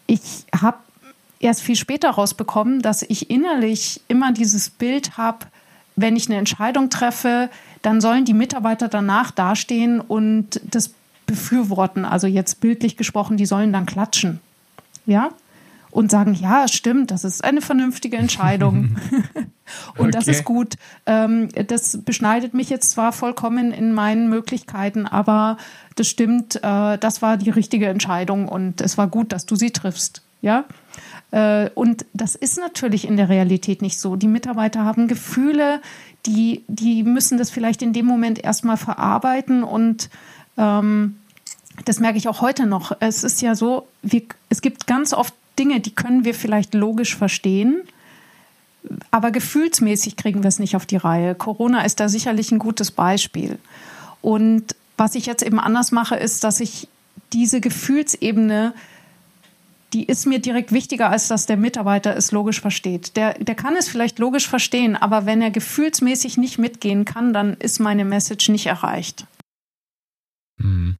ich 0.06 0.46
habe 0.58 0.78
erst 1.40 1.62
viel 1.62 1.76
später 1.76 2.10
rausbekommen, 2.10 2.82
dass 2.82 3.02
ich 3.02 3.30
innerlich 3.30 4.00
immer 4.08 4.32
dieses 4.32 4.70
Bild 4.70 5.16
habe, 5.16 5.46
wenn 5.96 6.16
ich 6.16 6.28
eine 6.28 6.38
Entscheidung 6.38 6.90
treffe, 6.90 7.50
dann 7.82 8.00
sollen 8.00 8.24
die 8.24 8.34
Mitarbeiter 8.34 8.88
danach 8.88 9.30
dastehen 9.30 10.00
und 10.00 10.60
das 10.64 10.90
befürworten. 11.26 12.04
Also 12.04 12.26
jetzt 12.26 12.60
bildlich 12.60 12.96
gesprochen, 12.96 13.36
die 13.36 13.46
sollen 13.46 13.72
dann 13.72 13.86
klatschen. 13.86 14.40
Ja? 15.06 15.30
Und 15.96 16.10
sagen, 16.10 16.34
ja, 16.34 16.68
stimmt, 16.68 17.10
das 17.10 17.24
ist 17.24 17.42
eine 17.42 17.62
vernünftige 17.62 18.18
Entscheidung. 18.18 18.98
und 19.96 20.08
okay. 20.08 20.10
das 20.10 20.28
ist 20.28 20.44
gut. 20.44 20.74
Ähm, 21.06 21.48
das 21.68 22.04
beschneidet 22.04 22.52
mich 22.52 22.68
jetzt 22.68 22.90
zwar 22.90 23.12
vollkommen 23.12 23.72
in 23.72 23.94
meinen 23.94 24.28
Möglichkeiten, 24.28 25.06
aber 25.06 25.56
das 25.94 26.08
stimmt, 26.08 26.56
äh, 26.56 26.98
das 26.98 27.22
war 27.22 27.38
die 27.38 27.48
richtige 27.48 27.86
Entscheidung 27.86 28.46
und 28.46 28.82
es 28.82 28.98
war 28.98 29.08
gut, 29.08 29.32
dass 29.32 29.46
du 29.46 29.56
sie 29.56 29.70
triffst. 29.70 30.22
Ja? 30.42 30.64
Äh, 31.30 31.70
und 31.74 32.04
das 32.12 32.34
ist 32.34 32.58
natürlich 32.58 33.08
in 33.08 33.16
der 33.16 33.30
Realität 33.30 33.80
nicht 33.80 33.98
so. 33.98 34.16
Die 34.16 34.28
Mitarbeiter 34.28 34.84
haben 34.84 35.08
Gefühle, 35.08 35.80
die, 36.26 36.62
die 36.68 37.04
müssen 37.04 37.38
das 37.38 37.50
vielleicht 37.50 37.80
in 37.80 37.94
dem 37.94 38.04
Moment 38.06 38.42
erstmal 38.42 38.76
verarbeiten 38.76 39.62
und 39.62 40.10
ähm, 40.58 41.16
das 41.84 42.00
merke 42.00 42.18
ich 42.18 42.28
auch 42.28 42.40
heute 42.40 42.66
noch. 42.66 42.92
Es 43.00 43.24
ist 43.24 43.42
ja 43.42 43.54
so, 43.54 43.86
wir, 44.02 44.22
es 44.48 44.62
gibt 44.62 44.86
ganz 44.86 45.12
oft 45.12 45.34
Dinge, 45.58 45.80
die 45.80 45.94
können 45.94 46.24
wir 46.24 46.34
vielleicht 46.34 46.74
logisch 46.74 47.16
verstehen, 47.16 47.82
aber 49.10 49.30
gefühlsmäßig 49.30 50.16
kriegen 50.16 50.42
wir 50.42 50.48
es 50.48 50.58
nicht 50.58 50.76
auf 50.76 50.86
die 50.86 50.96
Reihe. 50.96 51.34
Corona 51.34 51.82
ist 51.82 52.00
da 52.00 52.08
sicherlich 52.08 52.52
ein 52.52 52.58
gutes 52.58 52.90
Beispiel. 52.90 53.58
Und 54.22 54.76
was 54.96 55.14
ich 55.14 55.26
jetzt 55.26 55.42
eben 55.42 55.58
anders 55.58 55.92
mache, 55.92 56.16
ist, 56.16 56.44
dass 56.44 56.60
ich 56.60 56.88
diese 57.32 57.60
Gefühlsebene 57.60 58.74
die 59.92 60.04
ist 60.04 60.26
mir 60.26 60.40
direkt 60.40 60.72
wichtiger, 60.72 61.10
als 61.10 61.28
dass 61.28 61.46
der 61.46 61.56
Mitarbeiter 61.56 62.16
es 62.16 62.32
logisch 62.32 62.60
versteht. 62.60 63.16
Der, 63.16 63.34
der 63.34 63.54
kann 63.54 63.76
es 63.76 63.88
vielleicht 63.88 64.18
logisch 64.18 64.48
verstehen, 64.48 64.96
aber 64.96 65.26
wenn 65.26 65.40
er 65.40 65.50
gefühlsmäßig 65.50 66.36
nicht 66.36 66.58
mitgehen 66.58 67.04
kann, 67.04 67.32
dann 67.32 67.54
ist 67.54 67.78
meine 67.78 68.04
Message 68.04 68.48
nicht 68.48 68.66
erreicht. 68.66 69.26
Mhm. 70.58 70.96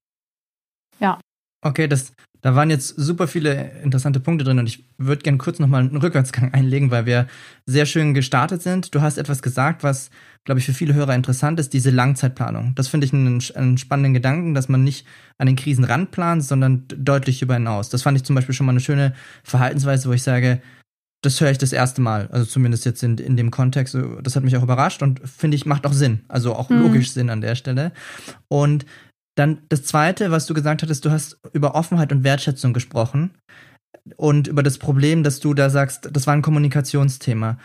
Ja. 1.00 1.20
Okay, 1.62 1.88
das, 1.88 2.12
da 2.42 2.54
waren 2.54 2.70
jetzt 2.70 2.88
super 2.88 3.26
viele 3.26 3.72
interessante 3.82 4.20
Punkte 4.20 4.44
drin 4.44 4.58
und 4.58 4.68
ich 4.68 4.84
würde 4.98 5.22
gerne 5.22 5.38
kurz 5.38 5.58
nochmal 5.58 5.82
einen 5.82 5.96
Rückwärtsgang 5.96 6.52
einlegen, 6.54 6.90
weil 6.90 7.06
wir 7.06 7.26
sehr 7.64 7.86
schön 7.86 8.14
gestartet 8.14 8.62
sind. 8.62 8.94
Du 8.94 9.00
hast 9.00 9.18
etwas 9.18 9.42
gesagt, 9.42 9.82
was, 9.82 10.10
glaube 10.44 10.60
ich, 10.60 10.66
für 10.66 10.72
viele 10.74 10.94
Hörer 10.94 11.14
interessant 11.14 11.58
ist, 11.60 11.72
diese 11.72 11.90
Langzeitplanung. 11.90 12.74
Das 12.74 12.88
finde 12.88 13.06
ich 13.06 13.12
einen, 13.12 13.42
einen, 13.54 13.78
spannenden 13.78 14.14
Gedanken, 14.14 14.54
dass 14.54 14.68
man 14.68 14.84
nicht 14.84 15.06
an 15.38 15.46
den 15.46 15.56
Krisen 15.56 15.84
ranplant, 15.84 16.44
sondern 16.44 16.84
deutlich 16.88 17.42
über 17.42 17.54
hinaus. 17.54 17.88
Das 17.88 18.02
fand 18.02 18.16
ich 18.16 18.24
zum 18.24 18.36
Beispiel 18.36 18.54
schon 18.54 18.66
mal 18.66 18.72
eine 18.72 18.80
schöne 18.80 19.14
Verhaltensweise, 19.42 20.08
wo 20.08 20.12
ich 20.12 20.22
sage, 20.22 20.60
das 21.22 21.40
höre 21.40 21.50
ich 21.50 21.58
das 21.58 21.72
erste 21.72 22.00
Mal, 22.00 22.28
also 22.30 22.46
zumindest 22.46 22.84
jetzt 22.84 23.02
in, 23.02 23.18
in 23.18 23.36
dem 23.36 23.50
Kontext. 23.50 23.96
Das 24.22 24.36
hat 24.36 24.44
mich 24.44 24.56
auch 24.56 24.62
überrascht 24.62 25.02
und 25.02 25.20
finde 25.28 25.56
ich, 25.56 25.66
macht 25.66 25.86
auch 25.86 25.92
Sinn, 25.92 26.20
also 26.28 26.54
auch 26.54 26.70
mhm. 26.70 26.82
logisch 26.82 27.10
Sinn 27.10 27.30
an 27.30 27.40
der 27.40 27.56
Stelle. 27.56 27.92
Und 28.48 28.86
dann 29.36 29.58
das 29.68 29.84
Zweite, 29.84 30.30
was 30.30 30.46
du 30.46 30.54
gesagt 30.54 30.82
hattest, 30.82 31.04
du 31.04 31.10
hast 31.10 31.38
über 31.52 31.74
Offenheit 31.74 32.10
und 32.10 32.24
Wertschätzung 32.24 32.72
gesprochen 32.72 33.30
und 34.16 34.48
über 34.48 34.62
das 34.62 34.78
Problem, 34.78 35.22
dass 35.22 35.40
du 35.40 35.54
da 35.54 35.70
sagst, 35.70 36.08
das 36.10 36.26
war 36.26 36.34
ein 36.34 36.42
Kommunikationsthema. 36.42 37.58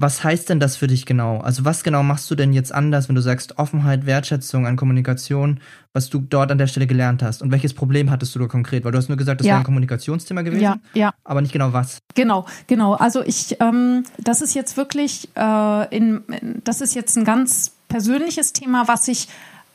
Was 0.00 0.22
heißt 0.22 0.48
denn 0.48 0.60
das 0.60 0.76
für 0.76 0.86
dich 0.86 1.06
genau? 1.06 1.38
Also 1.38 1.64
was 1.64 1.82
genau 1.82 2.02
machst 2.02 2.30
du 2.30 2.34
denn 2.34 2.52
jetzt 2.52 2.72
anders, 2.72 3.08
wenn 3.08 3.16
du 3.16 3.22
sagst 3.22 3.58
Offenheit, 3.58 4.06
Wertschätzung 4.06 4.66
an 4.66 4.76
Kommunikation, 4.76 5.60
was 5.92 6.08
du 6.08 6.20
dort 6.20 6.52
an 6.52 6.58
der 6.58 6.68
Stelle 6.68 6.86
gelernt 6.86 7.22
hast? 7.22 7.42
Und 7.42 7.50
welches 7.50 7.74
Problem 7.74 8.10
hattest 8.10 8.34
du 8.34 8.38
da 8.38 8.46
konkret? 8.46 8.84
Weil 8.84 8.92
du 8.92 8.98
hast 8.98 9.08
nur 9.08 9.16
gesagt, 9.16 9.40
das 9.40 9.46
ja. 9.46 9.54
war 9.54 9.60
ein 9.60 9.64
Kommunikationsthema 9.64 10.42
gewesen, 10.42 10.62
ja, 10.62 10.78
ja. 10.94 11.14
aber 11.24 11.40
nicht 11.40 11.52
genau 11.52 11.72
was. 11.72 11.98
Genau, 12.14 12.46
genau. 12.68 12.94
Also 12.94 13.22
ich, 13.22 13.56
ähm, 13.60 14.04
das 14.18 14.40
ist 14.40 14.54
jetzt 14.54 14.76
wirklich, 14.76 15.28
äh, 15.36 15.96
in, 15.96 16.22
das 16.62 16.80
ist 16.80 16.94
jetzt 16.94 17.16
ein 17.16 17.24
ganz 17.24 17.72
persönliches 17.88 18.52
Thema, 18.52 18.86
was 18.86 19.08
ich 19.08 19.28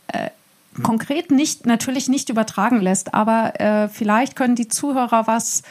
äh, 0.08 0.30
konkret 0.82 1.32
nicht, 1.32 1.66
natürlich 1.66 2.10
nicht 2.10 2.30
übertragen 2.30 2.82
lässt, 2.82 3.14
aber 3.14 3.60
äh, 3.60 3.88
vielleicht 3.90 4.36
können 4.36 4.56
die 4.56 4.68
Zuhörer 4.68 5.28
was 5.28 5.64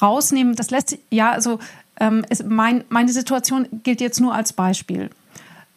rausnehmen. 0.00 0.54
Das 0.54 0.70
lässt 0.70 0.98
ja, 1.10 1.30
also 1.30 1.58
ähm, 2.00 2.24
es, 2.28 2.44
mein, 2.44 2.84
meine 2.88 3.12
Situation 3.12 3.68
gilt 3.82 4.00
jetzt 4.00 4.20
nur 4.20 4.34
als 4.34 4.52
Beispiel. 4.52 5.10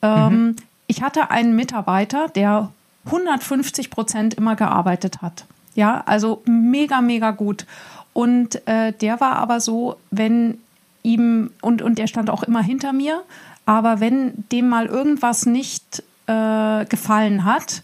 Ähm, 0.02 0.34
mhm. 0.34 0.56
Ich 0.88 1.02
hatte 1.02 1.32
einen 1.32 1.56
Mitarbeiter, 1.56 2.28
der 2.30 2.72
150 3.06 3.90
Prozent 3.90 4.34
immer 4.34 4.56
gearbeitet 4.56 5.22
hat. 5.22 5.46
Ja, 5.76 6.04
also 6.06 6.42
mega, 6.46 7.02
mega 7.02 7.32
gut. 7.32 7.66
Und 8.14 8.68
äh, 8.68 8.92
der 8.94 9.22
war 9.22 9.38
aber 9.38 9.60
so, 9.60 9.98
wenn 10.12 10.60
ihm, 11.04 11.52
und, 11.62 11.82
und 11.82 11.98
der 11.98 12.08
stand 12.08 12.30
auch 12.30 12.44
immer 12.44 12.62
hinter 12.62 12.92
mir, 12.92 13.22
aber 13.66 14.00
wenn 14.00 14.46
dem 14.52 14.68
mal 14.68 14.88
irgendwas 14.88 15.46
nicht 15.46 16.04
äh, 16.28 16.86
gefallen 16.86 17.46
hat, 17.46 17.84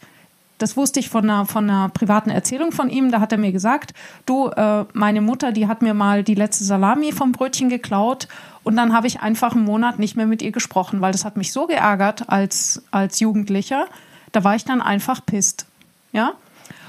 das 0.58 0.78
wusste 0.78 1.00
ich 1.00 1.10
von 1.10 1.24
einer, 1.24 1.46
von 1.46 1.70
einer 1.70 1.90
privaten 1.90 2.30
Erzählung 2.30 2.72
von 2.72 2.90
ihm. 2.90 3.12
Da 3.12 3.20
hat 3.20 3.32
er 3.32 3.38
mir 3.38 3.52
gesagt, 3.52 3.94
du, 4.26 4.48
äh, 4.48 4.86
meine 4.94 5.22
Mutter, 5.22 5.52
die 5.52 5.68
hat 5.68 5.82
mir 5.82 5.94
mal 5.94 6.24
die 6.24 6.36
letzte 6.36 6.64
Salami 6.64 7.12
vom 7.12 7.32
Brötchen 7.32 7.70
geklaut 7.70 8.28
und 8.64 8.76
dann 8.76 8.94
habe 8.94 9.08
ich 9.08 9.20
einfach 9.20 9.54
einen 9.54 9.66
Monat 9.66 10.00
nicht 10.00 10.16
mehr 10.16 10.26
mit 10.26 10.42
ihr 10.42 10.52
gesprochen, 10.52 11.02
weil 11.02 11.12
das 11.12 11.26
hat 11.26 11.38
mich 11.38 11.52
so 11.52 11.68
geärgert 11.68 12.30
als, 12.30 12.84
als 12.90 13.20
Jugendlicher. 13.20 13.86
Da 14.32 14.44
war 14.44 14.56
ich 14.56 14.66
dann 14.66 14.82
einfach 14.82 15.26
pisst. 15.26 15.68
Ja? 16.14 16.34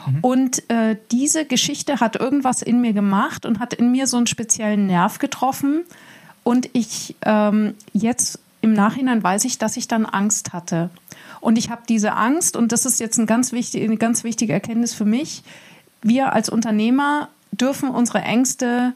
Mhm. 0.06 0.18
Und 0.22 0.70
äh, 0.70 0.96
diese 1.10 1.44
Geschichte 1.44 2.00
hat 2.00 2.16
irgendwas 2.16 2.62
in 2.62 2.80
mir 2.80 2.92
gemacht 2.92 3.44
und 3.44 3.60
hat 3.60 3.74
in 3.74 3.90
mir 3.90 4.06
so 4.06 4.16
einen 4.16 4.26
speziellen 4.26 4.86
Nerv 4.86 5.18
getroffen. 5.18 5.84
Und 6.44 6.70
ich 6.72 7.16
ähm, 7.26 7.74
jetzt 7.92 8.38
im 8.62 8.72
Nachhinein 8.72 9.22
weiß 9.22 9.44
ich, 9.44 9.58
dass 9.58 9.76
ich 9.76 9.86
dann 9.86 10.06
Angst 10.06 10.52
hatte. 10.52 10.90
Und 11.46 11.58
ich 11.58 11.70
habe 11.70 11.82
diese 11.88 12.14
Angst, 12.14 12.56
und 12.56 12.72
das 12.72 12.86
ist 12.86 12.98
jetzt 12.98 13.18
ein 13.18 13.26
ganz 13.26 13.52
wichtig, 13.52 13.84
eine 13.84 13.98
ganz 13.98 14.24
wichtige 14.24 14.52
Erkenntnis 14.52 14.94
für 14.94 15.04
mich, 15.04 15.44
wir 16.02 16.32
als 16.32 16.48
Unternehmer 16.48 17.28
dürfen 17.52 17.88
unsere 17.88 18.18
Ängste 18.22 18.94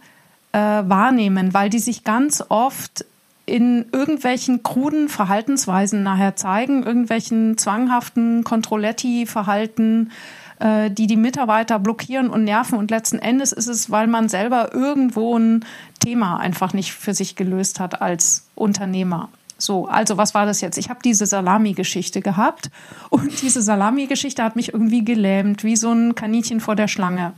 äh, 0.50 0.58
wahrnehmen, 0.58 1.54
weil 1.54 1.70
die 1.70 1.78
sich 1.78 2.02
ganz 2.02 2.42
oft 2.48 3.04
in 3.46 3.86
irgendwelchen 3.92 4.64
kruden 4.64 5.08
Verhaltensweisen 5.08 6.02
nachher 6.02 6.34
zeigen, 6.34 6.82
irgendwelchen 6.82 7.56
zwanghaften 7.56 8.42
Controletti-Verhalten, 8.42 10.10
äh, 10.58 10.90
die 10.90 11.06
die 11.06 11.16
Mitarbeiter 11.16 11.78
blockieren 11.78 12.28
und 12.30 12.42
nerven. 12.42 12.76
Und 12.80 12.90
letzten 12.90 13.20
Endes 13.20 13.52
ist 13.52 13.68
es, 13.68 13.92
weil 13.92 14.08
man 14.08 14.28
selber 14.28 14.74
irgendwo 14.74 15.38
ein 15.38 15.64
Thema 16.00 16.38
einfach 16.40 16.72
nicht 16.72 16.94
für 16.94 17.14
sich 17.14 17.36
gelöst 17.36 17.78
hat 17.78 18.02
als 18.02 18.48
Unternehmer. 18.56 19.28
So, 19.60 19.86
also 19.86 20.16
was 20.16 20.34
war 20.34 20.46
das 20.46 20.60
jetzt? 20.60 20.78
Ich 20.78 20.90
habe 20.90 21.00
diese 21.04 21.26
Salami-Geschichte 21.26 22.20
gehabt 22.20 22.70
und 23.10 23.42
diese 23.42 23.62
Salami-Geschichte 23.62 24.42
hat 24.42 24.56
mich 24.56 24.72
irgendwie 24.72 25.04
gelähmt, 25.04 25.64
wie 25.64 25.76
so 25.76 25.92
ein 25.92 26.14
Kaninchen 26.14 26.60
vor 26.60 26.76
der 26.76 26.88
Schlange. 26.88 27.34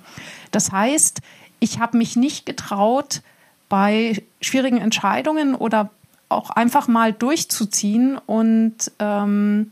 Das 0.51 0.73
heißt, 0.73 1.21
ich 1.61 1.79
habe 1.79 1.99
mich 1.99 2.17
nicht 2.17 2.47
getraut, 2.47 3.23
bei 3.69 4.23
schwierigen 4.43 4.77
Entscheidungen 4.77 5.55
oder 5.55 5.89
auch 6.29 6.51
einfach 6.51 6.89
mal 6.89 7.13
durchzuziehen 7.13 8.19
und 8.19 8.75
ähm, 8.99 9.71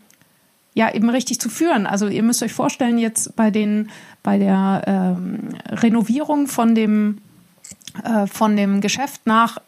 ja 0.73 0.95
eben 0.95 1.11
richtig 1.11 1.38
zu 1.38 1.50
führen. 1.50 1.87
Also 1.87 2.09
ihr 2.09 2.23
müsst 2.23 2.42
euch 2.42 2.54
vorstellen, 2.54 2.97
jetzt 2.97 3.37
bei 3.37 3.50
den 3.50 3.90
bei 4.23 4.38
der 4.38 4.83
ähm, 4.87 5.50
Renovierung 5.69 6.47
von 6.47 6.75
dem 6.75 7.19
von 8.26 8.56
dem 8.56 8.80
Geschäft 8.80 9.26
nach, 9.26 9.59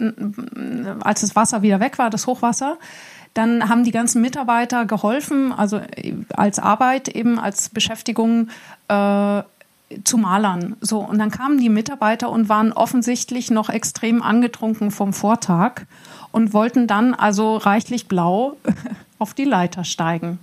als 1.00 1.22
das 1.22 1.34
Wasser 1.36 1.62
wieder 1.62 1.80
weg 1.80 1.98
war, 1.98 2.10
das 2.10 2.26
Hochwasser, 2.26 2.78
dann 3.34 3.68
haben 3.68 3.84
die 3.84 3.92
ganzen 3.92 4.20
Mitarbeiter 4.20 4.84
geholfen, 4.84 5.52
also 5.52 5.78
äh, 5.78 6.14
als 6.34 6.58
Arbeit 6.58 7.08
eben 7.08 7.38
als 7.38 7.70
Beschäftigung 7.70 8.48
äh, 8.88 9.42
zu 10.04 10.18
malern. 10.18 10.76
So 10.80 11.00
und 11.00 11.18
dann 11.18 11.30
kamen 11.30 11.58
die 11.58 11.68
Mitarbeiter 11.68 12.30
und 12.30 12.48
waren 12.48 12.72
offensichtlich 12.72 13.50
noch 13.50 13.68
extrem 13.68 14.22
angetrunken 14.22 14.90
vom 14.90 15.12
Vortag 15.12 15.82
und 16.30 16.52
wollten 16.52 16.86
dann 16.86 17.14
also 17.14 17.56
reichlich 17.56 18.06
blau 18.06 18.56
auf 19.18 19.34
die 19.34 19.44
Leiter 19.44 19.84
steigen. 19.84 20.38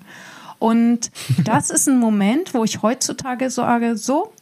Und 0.58 1.12
das 1.43 1.69
ist 1.69 1.88
ein 1.88 1.99
Moment, 1.99 2.53
wo 2.53 2.63
ich 2.63 2.82
heutzutage 2.82 3.49
sage, 3.49 3.97
so, 3.97 4.34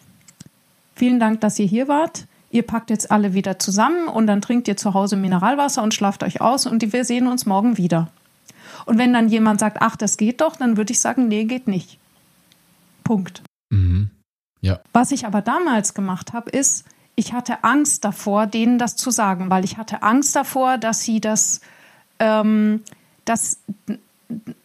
vielen 0.96 1.20
Dank, 1.20 1.42
dass 1.42 1.60
ihr 1.60 1.68
hier 1.68 1.88
wart 1.88 2.26
ihr 2.50 2.64
packt 2.64 2.90
jetzt 2.90 3.12
alle 3.12 3.34
wieder 3.34 3.60
zusammen 3.60 4.08
und 4.08 4.28
dann 4.28 4.42
trinkt 4.42 4.68
ihr 4.68 4.78
zu 4.78 4.94
Hause 4.94 5.16
Mineralwasser 5.16 5.84
und 5.84 5.94
schlaft 5.94 6.24
euch 6.24 6.42
aus 6.42 6.66
und 6.66 6.94
wir 6.94 7.06
sehen 7.06 7.28
uns 7.28 7.46
morgen 7.46 7.78
wieder. 7.78 8.10
Und 8.86 8.98
wenn 8.98 9.14
dann 9.14 9.30
jemand 9.30 9.60
sagt, 9.60 9.78
ach, 9.82 9.96
das 9.96 10.18
geht 10.18 10.42
doch, 10.42 10.56
dann 10.56 10.78
würde 10.78 10.94
ich 10.94 11.00
sagen, 11.00 11.28
nee, 11.28 11.44
geht 11.44 11.68
nicht. 11.68 11.98
Punkt. 13.04 13.42
Mhm. 13.70 14.10
Ja. 14.62 14.80
Was 14.94 15.12
ich 15.12 15.26
aber 15.26 15.42
damals 15.42 15.94
gemacht 15.94 16.34
habe, 16.34 16.50
ist, 16.50 16.86
ich 17.16 17.34
hatte 17.34 17.64
Angst 17.64 18.06
davor, 18.06 18.48
denen 18.48 18.78
das 18.78 18.96
zu 18.96 19.12
sagen, 19.12 19.50
weil 19.50 19.66
ich 19.66 19.78
hatte 19.78 20.04
Angst 20.04 20.36
davor, 20.36 20.78
dass 20.78 21.02
sie 21.02 21.20
das, 21.20 21.62
ähm, 22.20 22.84
dass, 23.26 23.60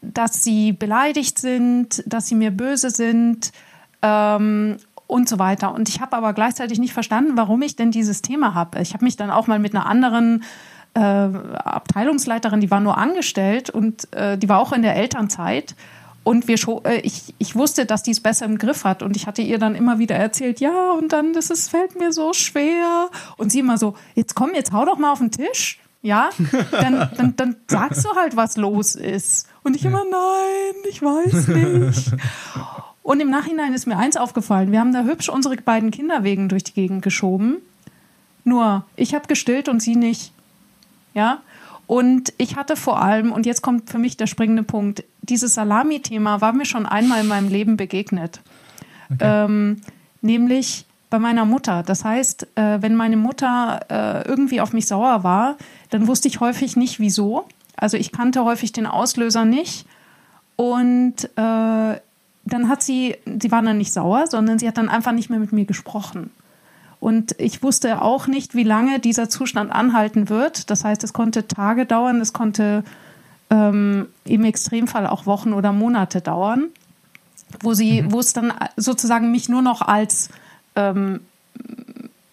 dass 0.03 0.45
sie 0.45 0.73
beleidigt 0.73 1.39
sind, 1.39 2.03
dass 2.07 2.27
sie 2.29 2.35
mir 2.35 2.51
böse 2.51 2.91
sind 2.91 3.53
ähm, 4.03 4.77
und 5.13 5.29
so 5.29 5.39
weiter. 5.39 5.75
Und 5.75 5.89
ich 5.91 6.01
habe 6.01 6.17
aber 6.17 6.33
gleichzeitig 6.33 6.79
nicht 6.79 6.95
verstanden, 6.95 7.33
warum 7.37 7.61
ich 7.63 7.77
denn 7.77 7.91
dieses 7.91 8.23
Thema 8.23 8.55
habe. 8.55 8.81
Ich 8.81 8.95
habe 8.95 9.05
mich 9.05 9.17
dann 9.17 9.31
auch 9.31 9.47
mal 9.47 9.59
mit 9.59 9.75
einer 9.75 9.85
anderen 9.85 10.43
äh, 10.95 11.01
Abteilungsleiterin, 11.01 12.61
die 12.61 12.71
war 12.71 12.81
nur 12.81 12.97
angestellt 12.97 13.69
und 13.69 14.13
äh, 14.15 14.39
die 14.39 14.49
war 14.49 14.59
auch 14.59 14.73
in 14.73 14.83
der 14.83 14.97
Elternzeit. 14.97 15.77
Und 16.25 16.49
wir 16.49 16.57
äh, 16.85 17.01
ich, 17.01 17.35
ich 17.39 17.55
wusste, 17.57 17.85
dass 17.85 18.03
die 18.03 18.13
es 18.13 18.21
besser 18.21 18.47
im 18.47 18.57
Griff 18.57 18.85
hat. 18.85 19.03
Und 19.03 19.17
ich 19.17 19.27
hatte 19.27 19.43
ihr 19.43 19.59
dann 19.59 19.75
immer 19.75 19.99
wieder 19.99 20.17
erzählt, 20.17 20.61
ja, 20.61 20.93
und 20.93 21.13
dann, 21.13 21.33
das 21.35 21.51
ist, 21.51 21.69
fällt 21.69 21.99
mir 21.99 22.13
so 22.13 22.33
schwer. 22.33 23.11
Und 23.37 23.53
sie 23.53 23.59
immer 23.59 23.77
so, 23.77 23.95
jetzt 24.15 24.35
komm, 24.35 24.53
jetzt 24.55 24.73
hau 24.73 24.85
doch 24.85 24.99
mal 24.99 25.13
auf 25.13 25.19
den 25.19 25.31
Tisch. 25.31 25.79
Ja, 26.01 26.31
dann, 26.73 27.11
dann, 27.17 27.37
dann 27.37 27.57
sagst 27.69 28.05
du 28.05 28.11
halt, 28.17 28.35
was 28.35 28.57
los 28.57 28.95
ist. 28.95 29.49
Und 29.63 29.77
ich 29.77 29.85
immer, 29.85 30.03
nein, 30.11 30.75
ich 30.89 31.03
weiß 31.03 31.49
nicht. 31.49 32.13
Und 33.03 33.21
im 33.21 33.31
Nachhinein 33.31 33.75
ist 33.75 33.87
mir 33.87 33.99
eins 33.99 34.17
aufgefallen. 34.17 34.71
Wir 34.71 34.81
haben 34.81 34.93
da 34.93 35.03
hübsch 35.03 35.29
unsere 35.29 35.57
beiden 35.57 35.91
Kinderwegen 35.91 36.49
durch 36.49 36.65
die 36.65 36.73
Gegend 36.73 37.03
geschoben. 37.03 37.57
Nur, 38.45 38.85
ich 38.97 39.15
habe 39.15 39.27
gestillt 39.27 39.69
und 39.69 39.81
sie 39.81 39.97
nicht. 39.97 40.33
Ja? 41.15 41.43
Und 41.87 42.33
ich 42.39 42.57
hatte 42.57 42.77
vor 42.77 43.03
allem, 43.03 43.33
und 43.33 43.45
jetzt 43.45 43.63
kommt 43.63 43.91
für 43.91 43.99
mich 43.99 44.17
der 44.17 44.27
springende 44.27 44.63
Punkt, 44.63 45.05
dieses 45.21 45.55
Salami-Thema 45.55 46.41
war 46.41 46.53
mir 46.53 46.65
schon 46.65 46.87
einmal 46.87 47.21
in 47.21 47.29
meinem 47.29 47.49
Leben 47.49 47.77
begegnet. 47.77 48.41
Okay. 49.13 49.45
Ähm, 49.45 49.81
nämlich 50.21 50.87
bei 51.11 51.19
meiner 51.19 51.45
Mutter. 51.45 51.83
Das 51.83 52.05
heißt, 52.05 52.47
äh, 52.55 52.81
wenn 52.81 52.97
meine 52.97 53.17
Mutter 53.17 53.81
äh, 53.91 54.29
irgendwie 54.29 54.61
auf 54.61 54.73
mich 54.73 54.87
sauer 54.87 55.23
war, 55.23 55.57
dann 55.91 56.07
wusste 56.07 56.29
ich 56.29 56.41
häufig 56.41 56.77
nicht 56.77 57.01
wieso. 57.01 57.47
Also 57.77 57.97
ich 57.97 58.13
kannte 58.13 58.45
häufig 58.45 58.73
den 58.73 58.87
Auslöser 58.87 59.45
nicht. 59.45 59.87
Und 60.57 61.29
äh, 61.37 61.97
dann 62.45 62.69
hat 62.69 62.83
sie, 62.83 63.17
sie 63.41 63.51
war 63.51 63.63
dann 63.63 63.79
nicht 63.79 63.93
sauer, 63.93 64.27
sondern 64.27 64.59
sie 64.59 64.67
hat 64.69 64.79
dann 64.79 64.89
einfach 64.89 65.13
nicht 65.13 65.31
mehr 65.31 65.39
mit 65.39 65.53
mir 65.53 65.65
gesprochen. 65.65 66.31
Und 67.01 67.35
ich 67.39 67.63
wusste 67.63 68.01
auch 68.01 68.27
nicht, 68.27 68.55
wie 68.55 68.63
lange 68.63 69.01
dieser 69.01 69.29
Zustand 69.29 69.73
anhalten 69.73 70.29
wird. 70.29 70.71
Das 70.71 70.85
heißt, 70.85 71.03
es 71.03 71.13
konnte 71.13 71.49
Tage 71.49 71.85
dauern, 71.85 72.21
es 72.21 72.33
konnte 72.33 72.85
ähm, 73.51 74.07
im 74.25 74.45
Extremfall 74.45 75.07
auch 75.07 75.27
Wochen 75.27 75.53
oder 75.53 75.73
Monate 75.73 76.21
dauern, 76.21 76.69
wo 77.61 77.75
sie, 77.75 78.03
mhm. 78.03 78.13
wo 78.13 78.21
es 78.21 78.33
dann 78.33 78.53
sozusagen 78.77 79.33
mich 79.33 79.49
nur 79.49 79.63
noch 79.63 79.83
als 79.83 80.29
ähm, 80.77 81.21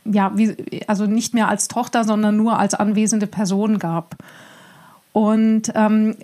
ja, 0.05 0.31
wie, 0.35 0.55
also 0.87 1.05
nicht 1.05 1.33
mehr 1.33 1.47
als 1.47 1.67
Tochter, 1.67 2.03
sondern 2.03 2.35
nur 2.35 2.57
als 2.57 2.73
anwesende 2.73 3.27
Person 3.27 3.79
gab. 3.79 4.15
Und 5.13 5.71
ähm, 5.75 6.15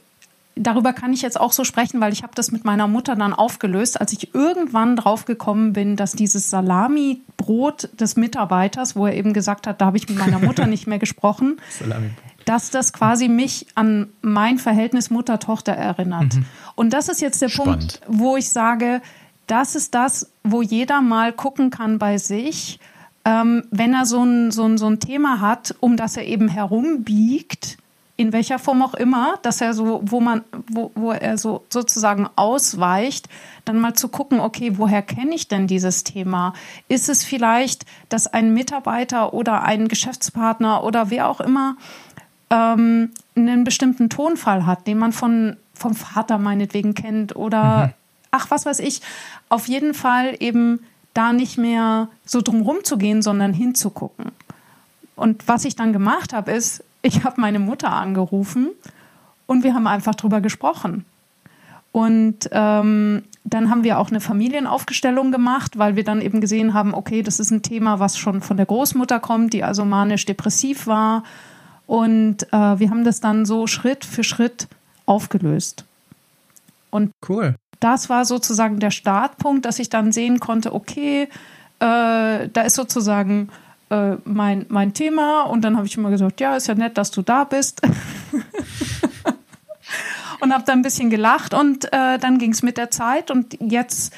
darüber 0.56 0.94
kann 0.94 1.14
ich 1.14 1.22
jetzt 1.22 1.40
auch 1.40 1.52
so 1.52 1.64
sprechen, 1.64 2.02
weil 2.02 2.14
ich 2.14 2.24
habe 2.24 2.34
das 2.36 2.52
mit 2.52 2.66
meiner 2.66 2.88
Mutter 2.88 3.16
dann 3.16 3.34
aufgelöst, 3.34 4.00
als 4.00 4.14
ich 4.14 4.34
irgendwann 4.34 4.96
drauf 4.96 5.26
gekommen 5.26 5.74
bin, 5.74 5.96
dass 5.96 6.14
dieses 6.14 6.50
Salami-Brot 6.50 7.90
des 8.00 8.16
Mitarbeiters, 8.16 8.96
wo 8.96 9.06
er 9.06 9.14
eben 9.14 9.34
gesagt 9.34 9.68
hat, 9.68 9.82
da 9.82 9.88
habe 9.88 9.98
ich 9.98 10.08
mit 10.08 10.18
meiner 10.18 10.40
Mutter 10.40 10.66
nicht 10.66 10.88
mehr 10.88 11.00
gesprochen, 11.00 11.58
dass 12.46 12.70
das 12.70 12.94
quasi 12.94 13.28
mich 13.28 13.68
an 13.76 14.08
mein 14.22 14.58
Verhältnis 14.58 15.10
Mutter-Tochter 15.10 15.74
erinnert. 15.74 16.36
Mhm. 16.36 16.46
Und 16.76 16.94
das 16.94 17.10
ist 17.10 17.22
jetzt 17.22 17.42
der 17.42 17.50
Spannend. 17.50 18.02
Punkt, 18.02 18.02
wo 18.08 18.38
ich 18.38 18.50
sage, 18.50 19.02
das 19.48 19.76
ist 19.76 19.94
das, 19.94 20.32
wo 20.44 20.62
jeder 20.62 21.02
mal 21.02 21.34
gucken 21.34 21.70
kann 21.70 22.00
bei 22.00 22.18
sich, 22.18 22.80
ähm, 23.26 23.64
wenn 23.72 23.94
er 23.94 24.06
so 24.06 24.24
ein, 24.24 24.52
so, 24.52 24.66
ein, 24.66 24.78
so 24.78 24.88
ein 24.88 25.00
Thema 25.00 25.42
hat, 25.42 25.76
um 25.80 25.98
das 25.98 26.16
er 26.16 26.26
eben 26.26 26.48
herumbiegt, 26.48 27.78
in 28.18 28.32
welcher 28.32 28.60
Form 28.60 28.82
auch 28.82 28.94
immer, 28.94 29.38
dass 29.42 29.60
er 29.60 29.74
so, 29.74 30.02
wo 30.04 30.22
man, 30.22 30.44
wo, 30.72 30.92
wo 30.96 31.12
er 31.12 31.38
so 31.38 31.66
sozusagen 31.70 32.30
ausweicht, 32.36 33.28
dann 33.66 33.80
mal 33.80 33.94
zu 33.94 34.08
gucken, 34.08 34.40
okay, 34.40 34.78
woher 34.78 35.02
kenne 35.02 35.36
ich 35.36 35.48
denn 35.50 35.68
dieses 35.68 36.04
Thema? 36.06 36.54
Ist 36.88 37.10
es 37.10 37.26
vielleicht, 37.26 37.86
dass 38.08 38.28
ein 38.28 38.54
Mitarbeiter 38.54 39.34
oder 39.34 39.64
ein 39.64 39.90
Geschäftspartner 39.90 40.84
oder 40.84 41.10
wer 41.10 41.28
auch 41.28 41.42
immer 41.42 41.76
ähm, 42.50 43.12
einen 43.36 43.64
bestimmten 43.66 44.10
Tonfall 44.10 44.66
hat, 44.66 44.88
den 44.88 44.98
man 44.98 45.12
von, 45.12 45.58
vom 45.74 45.94
Vater 45.94 46.38
meinetwegen 46.38 46.94
kennt 46.94 47.36
oder 47.36 47.88
mhm. 47.88 47.94
ach, 48.32 48.50
was 48.50 48.66
weiß 48.66 48.80
ich. 48.80 49.02
Auf 49.50 49.68
jeden 49.68 49.94
Fall 49.94 50.38
eben 50.40 50.80
da 51.14 51.34
nicht 51.34 51.58
mehr 51.58 52.08
so 52.26 52.42
drumherum 52.42 52.84
zu 52.84 52.98
gehen, 52.98 53.22
sondern 53.22 53.54
hinzugucken. 53.54 54.32
Und 55.16 55.48
was 55.48 55.66
ich 55.66 55.76
dann 55.76 55.94
gemacht 55.94 56.34
habe, 56.34 56.52
ist, 56.52 56.84
ich 57.06 57.24
habe 57.24 57.40
meine 57.40 57.60
Mutter 57.60 57.92
angerufen 57.92 58.72
und 59.46 59.64
wir 59.64 59.76
haben 59.76 59.86
einfach 59.86 60.16
drüber 60.16 60.42
gesprochen. 60.42 61.06
Und 61.92 62.50
ähm, 62.52 63.24
dann 63.44 63.70
haben 63.70 63.84
wir 63.84 64.00
auch 64.00 64.10
eine 64.10 64.20
Familienaufgestellung 64.20 65.32
gemacht, 65.32 65.78
weil 65.78 65.96
wir 65.96 66.04
dann 66.04 66.20
eben 66.20 66.42
gesehen 66.42 66.74
haben, 66.74 66.96
okay, 66.96 67.22
das 67.22 67.40
ist 67.40 67.52
ein 67.52 67.62
Thema, 67.62 68.00
was 68.00 68.18
schon 68.18 68.42
von 68.42 68.58
der 68.58 68.66
Großmutter 68.66 69.20
kommt, 69.20 69.54
die 69.54 69.64
also 69.64 69.86
manisch-depressiv 69.86 70.88
war. 70.88 71.24
Und 71.86 72.52
äh, 72.52 72.80
wir 72.80 72.90
haben 72.90 73.04
das 73.04 73.22
dann 73.22 73.46
so 73.46 73.68
Schritt 73.68 74.04
für 74.04 74.24
Schritt 74.24 74.68
aufgelöst. 75.06 75.86
Und 76.90 77.12
cool. 77.30 77.56
das 77.80 78.10
war 78.10 78.26
sozusagen 78.26 78.80
der 78.80 78.92
Startpunkt, 78.92 79.66
dass 79.66 79.78
ich 79.78 79.90
dann 79.90 80.12
sehen 80.12 80.40
konnte, 80.40 80.74
okay, 80.74 81.30
äh, 81.80 82.50
da 82.50 82.62
ist 82.66 82.76
sozusagen 82.76 83.50
äh, 83.96 84.18
mein, 84.26 84.66
mein 84.70 84.94
Thema. 84.94 85.44
Und 85.44 85.62
dann 85.62 85.78
habe 85.78 85.88
ich 85.88 85.96
immer 85.98 86.10
gesagt, 86.10 86.42
ja, 86.42 86.56
ist 86.56 86.68
ja 86.68 86.76
nett, 86.76 86.98
dass 86.98 87.12
du 87.12 87.22
da 87.22 87.44
bist. 87.46 87.82
und 90.42 90.54
habe 90.54 90.64
dann 90.66 90.80
ein 90.80 90.84
bisschen 90.84 91.10
gelacht 91.10 91.54
und 91.54 91.86
äh, 91.94 92.18
dann 92.20 92.38
ging 92.38 92.52
es 92.52 92.62
mit 92.62 92.78
der 92.78 92.92
Zeit 92.92 93.32
und 93.32 93.58
jetzt 93.62 94.14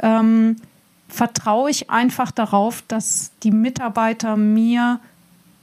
ähm, 0.00 0.56
vertraue 1.08 1.70
ich 1.70 1.90
einfach 1.90 2.30
darauf, 2.30 2.82
dass 2.88 3.32
die 3.42 3.50
Mitarbeiter 3.50 4.36
mir 4.36 5.00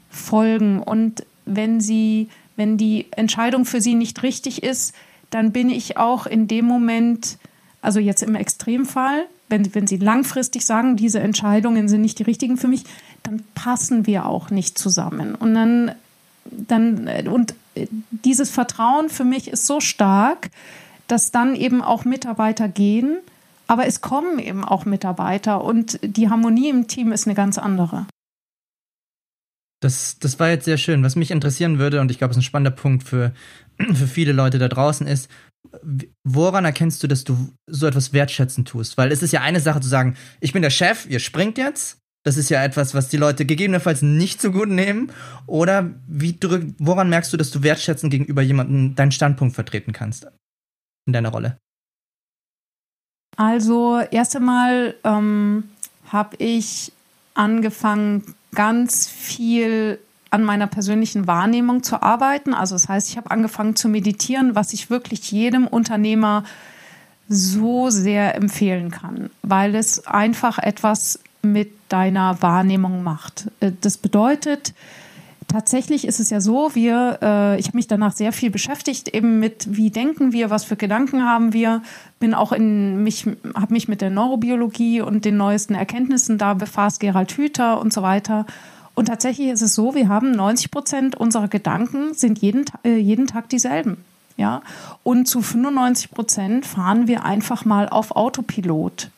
folgen 0.09 0.81
und 0.81 1.25
wenn 1.45 1.81
sie, 1.81 2.29
wenn 2.55 2.77
die 2.77 3.07
Entscheidung 3.11 3.65
für 3.65 3.81
sie 3.81 3.95
nicht 3.95 4.23
richtig 4.23 4.63
ist, 4.63 4.95
dann 5.29 5.51
bin 5.51 5.69
ich 5.69 5.97
auch 5.97 6.25
in 6.27 6.47
dem 6.47 6.65
Moment, 6.65 7.37
also 7.81 7.99
jetzt 7.99 8.23
im 8.23 8.35
Extremfall, 8.35 9.25
wenn, 9.49 9.73
wenn 9.75 9.87
sie 9.87 9.97
langfristig 9.97 10.65
sagen, 10.65 10.95
diese 10.95 11.19
Entscheidungen 11.19 11.87
sind 11.87 12.01
nicht 12.01 12.19
die 12.19 12.23
richtigen 12.23 12.57
für 12.57 12.67
mich, 12.67 12.83
dann 13.23 13.43
passen 13.53 14.05
wir 14.07 14.25
auch 14.25 14.49
nicht 14.49 14.77
zusammen. 14.77 15.35
Und 15.35 15.53
dann, 15.53 15.91
dann, 16.45 17.27
und 17.27 17.55
dieses 18.09 18.49
Vertrauen 18.49 19.09
für 19.09 19.23
mich 19.23 19.47
ist 19.47 19.67
so 19.67 19.79
stark, 19.79 20.49
dass 21.07 21.31
dann 21.31 21.55
eben 21.55 21.81
auch 21.81 22.05
Mitarbeiter 22.05 22.67
gehen, 22.67 23.17
aber 23.67 23.87
es 23.87 24.01
kommen 24.01 24.39
eben 24.39 24.63
auch 24.63 24.85
Mitarbeiter 24.85 25.63
und 25.63 25.99
die 26.03 26.29
Harmonie 26.29 26.69
im 26.69 26.87
Team 26.87 27.11
ist 27.11 27.27
eine 27.27 27.35
ganz 27.35 27.57
andere. 27.57 28.05
Das, 29.81 30.17
das 30.19 30.39
war 30.39 30.49
jetzt 30.49 30.65
sehr 30.65 30.77
schön. 30.77 31.03
Was 31.03 31.15
mich 31.15 31.31
interessieren 31.31 31.77
würde, 31.77 32.01
und 32.01 32.09
ich 32.09 32.17
glaube, 32.17 32.31
es 32.31 32.37
ist 32.37 32.41
ein 32.41 32.45
spannender 32.45 32.71
Punkt 32.71 33.03
für, 33.03 33.33
für 33.77 34.07
viele 34.07 34.31
Leute 34.31 34.57
da 34.57 34.67
draußen, 34.67 35.05
ist, 35.05 35.29
woran 36.23 36.65
erkennst 36.65 37.01
du, 37.03 37.07
dass 37.07 37.23
du 37.23 37.53
so 37.67 37.87
etwas 37.87 38.13
wertschätzend 38.13 38.67
tust? 38.67 38.97
Weil 38.97 39.11
es 39.11 39.23
ist 39.23 39.31
ja 39.31 39.41
eine 39.41 39.59
Sache 39.59 39.81
zu 39.81 39.89
sagen, 39.89 40.15
ich 40.39 40.53
bin 40.53 40.61
der 40.61 40.69
Chef, 40.69 41.05
ihr 41.07 41.19
springt 41.19 41.57
jetzt, 41.57 41.99
das 42.25 42.37
ist 42.37 42.49
ja 42.49 42.63
etwas, 42.63 42.95
was 42.95 43.07
die 43.07 43.17
Leute 43.17 43.45
gegebenenfalls 43.45 44.01
nicht 44.01 44.41
so 44.41 44.51
gut 44.51 44.67
nehmen. 44.67 45.11
Oder 45.45 45.91
wie 46.07 46.37
drück, 46.37 46.73
woran 46.79 47.07
merkst 47.07 47.31
du, 47.31 47.37
dass 47.37 47.51
du 47.51 47.61
wertschätzend 47.61 48.11
gegenüber 48.11 48.41
jemandem 48.41 48.95
deinen 48.95 49.11
Standpunkt 49.11 49.53
vertreten 49.53 49.93
kannst 49.93 50.27
in 51.05 51.13
deiner 51.13 51.29
Rolle? 51.29 51.59
Also 53.37 54.01
erst 54.09 54.35
einmal 54.35 54.95
ähm, 55.03 55.65
habe 56.07 56.35
ich 56.37 56.91
angefangen, 57.35 58.33
ganz 58.55 59.07
viel 59.07 59.99
an 60.35 60.43
meiner 60.43 60.67
persönlichen 60.67 61.27
Wahrnehmung 61.27 61.81
zu 61.81 62.03
arbeiten. 62.03 62.53
Also 62.53 62.75
das 62.75 62.89
heißt, 62.89 63.09
ich 63.09 63.17
habe 63.17 63.31
angefangen 63.31 63.75
zu 63.75 63.87
meditieren, 63.89 64.53
was 64.53 64.73
ich 64.73 64.89
wirklich 64.89 65.31
jedem 65.31 65.65
Unternehmer 65.65 66.43
so 67.27 67.89
sehr 67.89 68.35
empfehlen 68.35 68.91
kann, 68.91 69.29
weil 69.41 69.73
es 69.73 70.05
einfach 70.05 70.59
etwas 70.59 71.19
mit 71.41 71.71
deiner 71.89 72.41
Wahrnehmung 72.41 73.01
macht. 73.01 73.49
Äh, 73.61 73.71
das 73.81 73.97
bedeutet, 73.97 74.73
tatsächlich 75.47 76.05
ist 76.05 76.19
es 76.19 76.29
ja 76.29 76.41
so, 76.41 76.71
wir, 76.73 77.19
äh, 77.21 77.59
ich 77.59 77.67
habe 77.67 77.77
mich 77.77 77.87
danach 77.87 78.13
sehr 78.13 78.33
viel 78.33 78.49
beschäftigt, 78.49 79.07
eben 79.07 79.39
mit, 79.39 79.67
wie 79.75 79.89
denken 79.89 80.33
wir, 80.33 80.49
was 80.49 80.65
für 80.65 80.75
Gedanken 80.75 81.23
haben 81.23 81.53
wir, 81.53 81.81
bin 82.19 82.33
auch 82.33 82.51
in 82.51 83.03
mich, 83.03 83.25
habe 83.55 83.73
mich 83.73 83.87
mit 83.87 84.01
der 84.01 84.09
Neurobiologie 84.09 85.01
und 85.01 85.25
den 85.25 85.37
neuesten 85.37 85.75
Erkenntnissen 85.75 86.37
da 86.37 86.53
befasst, 86.53 86.99
Gerald 86.99 87.31
Hüther 87.31 87.79
und 87.79 87.93
so 87.93 88.01
weiter. 88.01 88.45
Und 88.95 89.05
tatsächlich 89.05 89.49
ist 89.49 89.61
es 89.61 89.75
so, 89.75 89.93
wir 89.93 90.07
haben 90.07 90.31
90 90.31 90.71
Prozent 90.71 91.15
unserer 91.15 91.49
Gedanken 91.49 92.13
sind 92.13 92.39
jeden, 92.39 92.65
äh, 92.83 92.95
jeden 92.95 93.27
Tag 93.27 93.49
dieselben. 93.49 93.97
Ja, 94.37 94.61
und 95.03 95.27
zu 95.27 95.41
95 95.41 96.11
Prozent 96.11 96.65
fahren 96.65 97.07
wir 97.07 97.23
einfach 97.23 97.63
mal 97.63 97.87
auf 97.87 98.15
Autopilot. 98.15 99.09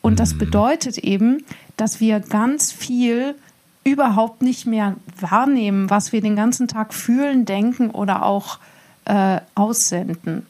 Und 0.00 0.18
das 0.18 0.34
mhm. 0.34 0.38
bedeutet 0.38 0.98
eben, 0.98 1.44
dass 1.76 2.00
wir 2.00 2.18
ganz 2.18 2.72
viel 2.72 3.36
überhaupt 3.84 4.42
nicht 4.42 4.66
mehr 4.66 4.96
wahrnehmen, 5.20 5.88
was 5.88 6.12
wir 6.12 6.20
den 6.20 6.34
ganzen 6.34 6.66
Tag 6.66 6.94
fühlen, 6.94 7.44
denken 7.44 7.90
oder 7.90 8.24
auch 8.24 8.58
äh, 9.04 9.40
aussenden. 9.54 10.46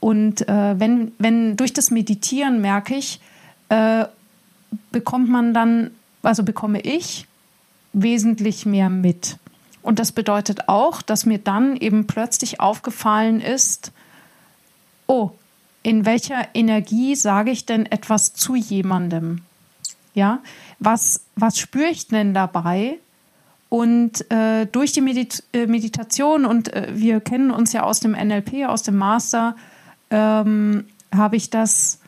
Und 0.00 0.48
äh, 0.48 0.78
wenn, 0.80 1.12
wenn 1.18 1.56
durch 1.56 1.72
das 1.72 1.90
Meditieren 1.90 2.60
merke 2.60 2.96
ich, 2.96 3.20
äh, 3.68 4.04
bekommt 4.90 5.28
man 5.28 5.54
dann, 5.54 5.90
also 6.22 6.42
bekomme 6.42 6.80
ich 6.80 7.27
wesentlich 8.02 8.66
mehr 8.66 8.90
mit. 8.90 9.38
Und 9.82 9.98
das 9.98 10.12
bedeutet 10.12 10.68
auch, 10.68 11.02
dass 11.02 11.26
mir 11.26 11.38
dann 11.38 11.76
eben 11.76 12.06
plötzlich 12.06 12.60
aufgefallen 12.60 13.40
ist, 13.40 13.92
oh, 15.06 15.30
in 15.82 16.04
welcher 16.04 16.48
Energie 16.54 17.14
sage 17.14 17.50
ich 17.50 17.64
denn 17.64 17.86
etwas 17.86 18.34
zu 18.34 18.54
jemandem? 18.54 19.42
Ja, 20.14 20.40
was, 20.78 21.24
was 21.36 21.58
spüre 21.58 21.88
ich 21.88 22.08
denn 22.08 22.34
dabei? 22.34 22.98
Und 23.68 24.30
äh, 24.30 24.66
durch 24.66 24.92
die 24.92 25.00
Medit 25.00 25.44
äh, 25.52 25.66
Meditation, 25.66 26.44
und 26.44 26.72
äh, 26.72 26.88
wir 26.94 27.20
kennen 27.20 27.50
uns 27.50 27.72
ja 27.72 27.82
aus 27.82 28.00
dem 28.00 28.12
NLP, 28.12 28.66
aus 28.66 28.82
dem 28.82 28.96
Master, 28.96 29.56
ähm, 30.10 30.86
habe 31.14 31.36
ich 31.36 31.50
das, 31.50 32.00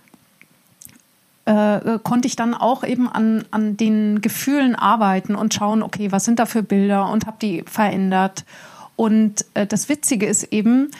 äh, 1.44 1.98
konnte 2.02 2.28
ich 2.28 2.36
dann 2.36 2.54
auch 2.54 2.84
eben 2.84 3.08
an, 3.08 3.44
an 3.50 3.76
den 3.76 4.20
Gefühlen 4.20 4.74
arbeiten 4.74 5.34
und 5.34 5.54
schauen, 5.54 5.82
okay, 5.82 6.12
was 6.12 6.24
sind 6.24 6.38
da 6.38 6.46
für 6.46 6.62
Bilder 6.62 7.10
und 7.10 7.26
habe 7.26 7.38
die 7.40 7.64
verändert. 7.66 8.44
Und 8.96 9.44
äh, 9.54 9.66
das 9.66 9.88
Witzige 9.88 10.26
ist 10.26 10.44
eben, 10.52 10.90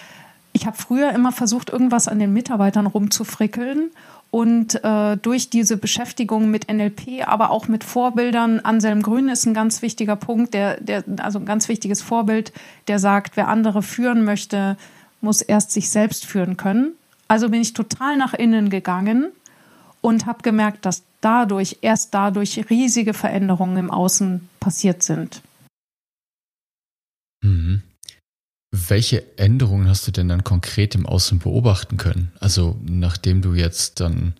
ich 0.53 0.67
habe 0.67 0.77
früher 0.77 1.13
immer 1.13 1.33
versucht, 1.33 1.71
irgendwas 1.71 2.09
an 2.09 2.19
den 2.19 2.33
Mitarbeitern 2.33 2.87
rumzufrickeln. 2.87 3.91
Und 4.31 4.83
äh, 4.85 5.17
durch 5.17 5.51
diese 5.51 5.77
Beschäftigung 5.77 6.51
mit 6.51 6.73
NLP, 6.73 7.27
aber 7.27 7.51
auch 7.51 7.67
mit 7.67 7.83
Vorbildern, 7.83 8.61
Anselm 8.61 9.03
Grün 9.03 9.29
ist 9.29 9.45
ein 9.45 9.55
ganz 9.55 9.83
wichtiger 9.83 10.15
Punkt, 10.15 10.55
der, 10.55 10.81
der, 10.81 11.03
also 11.19 11.41
ein 11.41 11.47
ganz 11.47 11.69
wichtiges 11.69 12.01
Vorbild, 12.01 12.53
der 12.87 13.01
sagt, 13.01 13.37
wer 13.37 13.49
andere 13.49 13.83
führen 13.83 14.25
möchte, 14.25 14.77
muss 15.21 15.43
erst 15.43 15.73
sich 15.73 15.91
selbst 15.91 16.27
führen 16.27 16.57
können. 16.57 16.93
Also 17.27 17.49
bin 17.49 17.61
ich 17.61 17.75
total 17.75 18.17
nach 18.17 18.35
innen 18.35 18.71
gegangen 18.71 19.33
und 20.01 20.27
habe 20.27 20.43
gemerkt, 20.43 20.87
dass 20.87 21.03
dadurch, 21.21 21.79
erst 21.83 22.15
dadurch 22.15 22.71
riesige 22.71 23.15
Veränderungen 23.15 23.77
im 23.77 23.91
Außen 23.91 24.49
passiert 24.59 25.03
sind. 25.03 25.43
Mhm. 27.43 27.83
Welche 28.73 29.37
Änderungen 29.37 29.89
hast 29.89 30.07
du 30.07 30.13
denn 30.13 30.29
dann 30.29 30.45
konkret 30.45 30.95
im 30.95 31.07
Außen 31.07 31.41
beobachten 31.41 31.97
können? 31.97 32.33
Also 32.39 32.79
nachdem 32.85 33.43
du 33.43 33.55
jetzt 33.55 34.01
dann 34.01 34.35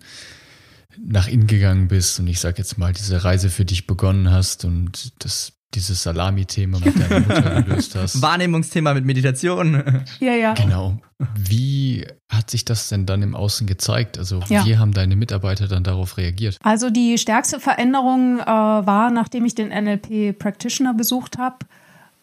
nach 0.97 1.27
innen 1.27 1.47
gegangen 1.47 1.87
bist 1.87 2.19
und 2.19 2.27
ich 2.27 2.39
sag 2.39 2.57
jetzt 2.57 2.77
mal 2.77 2.93
diese 2.93 3.23
Reise 3.23 3.49
für 3.49 3.65
dich 3.65 3.87
begonnen 3.87 4.31
hast 4.31 4.65
und 4.65 5.23
das 5.23 5.53
dieses 5.73 6.03
Salami-Thema 6.03 6.79
mit 6.79 6.99
deiner 6.99 7.19
Mutter 7.21 7.61
gelöst 7.63 7.95
hast. 7.95 8.21
Wahrnehmungsthema 8.21 8.93
mit 8.93 9.05
Meditation. 9.05 9.83
Ja, 10.19 10.33
ja. 10.33 10.53
Genau. 10.53 10.97
Wie 11.35 12.05
hat 12.29 12.49
sich 12.49 12.65
das 12.65 12.89
denn 12.89 13.05
dann 13.05 13.21
im 13.21 13.35
Außen 13.35 13.65
gezeigt? 13.65 14.17
Also 14.17 14.41
ja. 14.49 14.65
wie 14.65 14.77
haben 14.77 14.93
deine 14.93 15.15
Mitarbeiter 15.15 15.67
dann 15.67 15.83
darauf 15.83 16.17
reagiert? 16.17 16.57
Also 16.63 16.89
die 16.89 17.17
stärkste 17.17 17.59
Veränderung 17.59 18.39
äh, 18.39 18.45
war, 18.45 19.09
nachdem 19.11 19.45
ich 19.45 19.55
den 19.55 19.69
NLP 19.69 20.37
Practitioner 20.37 20.93
besucht 20.93 21.37
habe, 21.37 21.57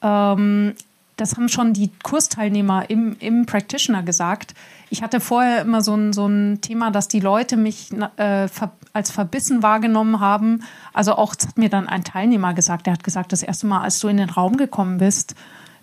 ähm, 0.03 0.75
das 1.17 1.37
haben 1.37 1.49
schon 1.49 1.73
die 1.73 1.91
Kursteilnehmer 2.03 2.89
im, 2.89 3.17
im 3.19 3.47
Practitioner 3.47 4.03
gesagt. 4.03 4.55
Ich 4.91 5.03
hatte 5.03 5.21
vorher 5.21 5.63
immer 5.63 5.83
so 5.83 5.95
ein, 5.95 6.13
so 6.13 6.27
ein 6.27 6.61
Thema, 6.61 6.91
dass 6.91 7.09
die 7.09 7.21
Leute 7.21 7.57
mich 7.57 7.91
äh, 8.17 8.49
als 8.99 9.11
verbissen 9.11 9.63
wahrgenommen 9.63 10.21
haben. 10.21 10.65
Also 10.93 11.15
auch, 11.15 11.35
das 11.35 11.49
hat 11.49 11.59
mir 11.59 11.71
dann 11.71 11.89
ein 11.89 12.05
Teilnehmer 12.05 12.53
gesagt, 12.53 12.87
der 12.87 12.93
hat 12.93 13.05
gesagt, 13.05 13.33
das 13.33 13.43
erste 13.43 13.67
Mal, 13.67 13.81
als 13.81 14.01
du 14.01 14.09
in 14.09 14.17
den 14.17 14.29
Raum 14.29 14.57
gekommen 14.57 14.99
bist, 14.99 15.37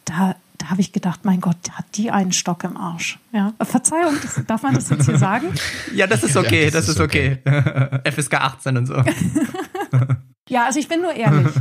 da, 0.04 0.36
da 0.58 0.70
habe 0.70 0.82
ich 0.82 0.92
gedacht, 0.92 1.22
mein 1.24 1.40
Gott, 1.40 1.58
hat 1.72 1.86
die 1.96 2.12
einen 2.12 2.34
Stock 2.34 2.66
im 2.66 2.76
Arsch. 2.76 3.18
Ja. 3.32 3.54
Verzeihung, 3.62 4.16
das, 4.22 4.42
darf 4.46 4.64
man 4.64 4.76
das 4.76 4.90
jetzt 4.90 5.06
hier 5.06 5.18
sagen? 5.18 5.48
ja, 5.96 6.08
das 6.08 6.24
ist 6.24 6.36
okay, 6.36 6.66
ja, 6.66 6.72
das, 6.72 6.88
das, 6.88 6.96
ist 6.96 7.02
okay. 7.02 7.40
okay. 7.46 8.12
FSK 8.12 8.34
18 8.36 8.78
und 8.78 8.86
so. 8.86 8.96
ja, 10.50 10.66
also 10.66 10.80
ich 10.80 10.90
bin 10.90 11.02
nur 11.02 11.14
ehrlich. 11.14 11.54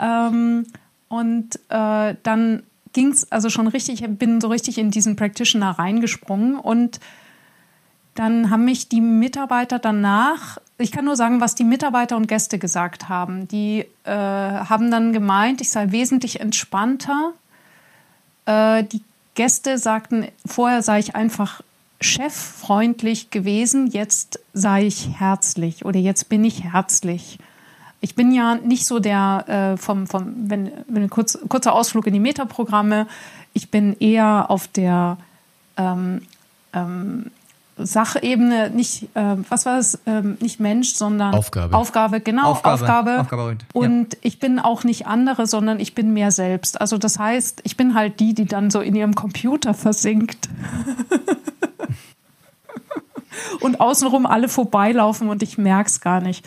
ähm, 0.00 0.66
und 1.08 1.56
äh, 1.68 2.14
dann 2.22 2.62
ging 2.94 3.12
es 3.12 3.30
also 3.30 3.50
schon 3.50 3.68
richtig, 3.68 4.02
ich 4.02 4.18
bin 4.18 4.40
so 4.40 4.48
richtig 4.48 4.78
in 4.78 4.90
diesen 4.90 5.16
Practitioner 5.16 5.72
reingesprungen 5.72 6.58
und 6.58 6.98
dann 8.14 8.50
haben 8.50 8.64
mich 8.64 8.88
die 8.88 9.02
Mitarbeiter 9.02 9.78
danach, 9.78 10.58
ich 10.78 10.92
kann 10.92 11.04
nur 11.04 11.16
sagen, 11.16 11.40
was 11.40 11.54
die 11.54 11.64
Mitarbeiter 11.64 12.16
und 12.16 12.28
Gäste 12.28 12.58
gesagt 12.58 13.08
haben. 13.08 13.48
Die 13.48 13.86
äh, 14.04 14.10
haben 14.10 14.90
dann 14.90 15.12
gemeint, 15.12 15.60
ich 15.60 15.70
sei 15.70 15.90
wesentlich 15.90 16.40
entspannter. 16.40 17.32
Äh, 18.44 18.84
die 18.84 19.02
Gäste 19.34 19.78
sagten, 19.78 20.26
vorher 20.44 20.82
sei 20.82 20.98
ich 20.98 21.14
einfach 21.14 21.62
cheffreundlich 22.00 23.30
gewesen, 23.30 23.86
jetzt 23.86 24.40
sei 24.52 24.86
ich 24.86 25.18
herzlich 25.18 25.84
oder 25.84 25.98
jetzt 25.98 26.28
bin 26.28 26.44
ich 26.44 26.64
herzlich. 26.64 27.38
Ich 28.00 28.14
bin 28.14 28.32
ja 28.32 28.56
nicht 28.56 28.84
so 28.84 28.98
der 28.98 29.74
äh, 29.74 29.76
vom, 29.78 30.06
vom 30.06 30.50
wenn, 30.50 30.70
wenn 30.88 31.08
kurz, 31.08 31.38
kurzer 31.48 31.72
Ausflug 31.72 32.06
in 32.06 32.12
die 32.12 32.20
Metaprogramme, 32.20 33.06
ich 33.54 33.70
bin 33.70 33.96
eher 33.98 34.50
auf 34.50 34.68
der 34.68 35.16
ähm, 35.78 36.22
ähm, 36.74 37.30
Sachebene, 37.78 38.70
nicht, 38.70 39.04
äh, 39.14 39.36
was 39.48 39.66
war 39.66 39.78
es, 39.78 39.98
ähm, 40.06 40.38
nicht 40.40 40.60
Mensch, 40.60 40.94
sondern 40.94 41.34
Aufgabe. 41.34 41.76
Aufgabe, 41.76 42.20
genau, 42.20 42.50
Aufgabe. 42.50 42.82
Aufgabe. 42.82 43.20
Aufgabe 43.20 43.56
und 43.74 44.14
ja. 44.14 44.18
ich 44.22 44.38
bin 44.38 44.58
auch 44.58 44.84
nicht 44.84 45.06
andere, 45.06 45.46
sondern 45.46 45.78
ich 45.78 45.94
bin 45.94 46.14
mehr 46.14 46.30
selbst. 46.30 46.80
Also 46.80 46.96
das 46.96 47.18
heißt, 47.18 47.60
ich 47.64 47.76
bin 47.76 47.94
halt 47.94 48.20
die, 48.20 48.32
die 48.32 48.46
dann 48.46 48.70
so 48.70 48.80
in 48.80 48.94
ihrem 48.94 49.14
Computer 49.14 49.74
versinkt. 49.74 50.48
und 53.60 53.80
außenrum 53.80 54.26
alle 54.26 54.48
vorbeilaufen 54.48 55.28
und 55.28 55.42
ich 55.42 55.58
merke 55.58 55.88
es 55.88 56.00
gar 56.00 56.20
nicht. 56.20 56.46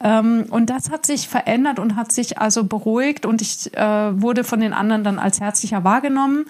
Ähm, 0.00 0.46
und 0.50 0.70
das 0.70 0.90
hat 0.90 1.04
sich 1.04 1.28
verändert 1.28 1.78
und 1.78 1.96
hat 1.96 2.12
sich 2.12 2.38
also 2.38 2.64
beruhigt 2.64 3.26
und 3.26 3.42
ich 3.42 3.76
äh, 3.76 4.20
wurde 4.20 4.44
von 4.44 4.60
den 4.60 4.72
anderen 4.72 5.04
dann 5.04 5.18
als 5.18 5.40
herzlicher 5.40 5.84
wahrgenommen. 5.84 6.46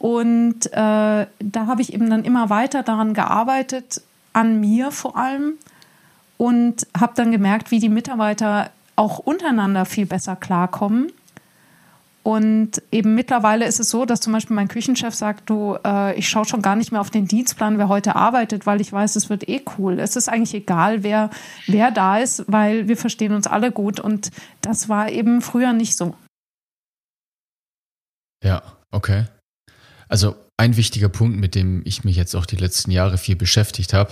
Und 0.00 0.66
äh, 0.72 0.72
da 0.72 1.66
habe 1.66 1.82
ich 1.82 1.92
eben 1.92 2.08
dann 2.08 2.24
immer 2.24 2.48
weiter 2.48 2.82
daran 2.82 3.12
gearbeitet, 3.12 4.00
an 4.32 4.58
mir 4.58 4.92
vor 4.92 5.16
allem. 5.16 5.58
Und 6.38 6.86
habe 6.98 7.12
dann 7.16 7.30
gemerkt, 7.30 7.70
wie 7.70 7.80
die 7.80 7.90
Mitarbeiter 7.90 8.70
auch 8.96 9.18
untereinander 9.18 9.84
viel 9.84 10.06
besser 10.06 10.36
klarkommen. 10.36 11.12
Und 12.22 12.82
eben 12.90 13.14
mittlerweile 13.14 13.66
ist 13.66 13.78
es 13.78 13.90
so, 13.90 14.06
dass 14.06 14.20
zum 14.20 14.32
Beispiel 14.32 14.56
mein 14.56 14.68
Küchenchef 14.68 15.14
sagt, 15.14 15.50
du, 15.50 15.76
äh, 15.84 16.18
ich 16.18 16.30
schaue 16.30 16.46
schon 16.46 16.62
gar 16.62 16.76
nicht 16.76 16.92
mehr 16.92 17.02
auf 17.02 17.10
den 17.10 17.26
Dienstplan, 17.26 17.76
wer 17.76 17.88
heute 17.88 18.16
arbeitet, 18.16 18.64
weil 18.64 18.80
ich 18.80 18.90
weiß, 18.90 19.16
es 19.16 19.28
wird 19.28 19.50
eh 19.50 19.62
cool. 19.76 19.98
Es 19.98 20.16
ist 20.16 20.30
eigentlich 20.30 20.54
egal, 20.54 21.02
wer, 21.02 21.28
wer 21.66 21.90
da 21.90 22.16
ist, 22.16 22.44
weil 22.46 22.88
wir 22.88 22.96
verstehen 22.96 23.34
uns 23.34 23.46
alle 23.46 23.70
gut. 23.70 24.00
Und 24.00 24.30
das 24.62 24.88
war 24.88 25.10
eben 25.10 25.42
früher 25.42 25.74
nicht 25.74 25.94
so. 25.94 26.14
Ja, 28.42 28.62
okay. 28.90 29.24
Also 30.10 30.34
ein 30.56 30.76
wichtiger 30.76 31.08
Punkt, 31.08 31.38
mit 31.38 31.54
dem 31.54 31.82
ich 31.84 32.02
mich 32.02 32.16
jetzt 32.16 32.34
auch 32.34 32.44
die 32.44 32.56
letzten 32.56 32.90
Jahre 32.90 33.16
viel 33.16 33.36
beschäftigt 33.36 33.94
habe, 33.94 34.10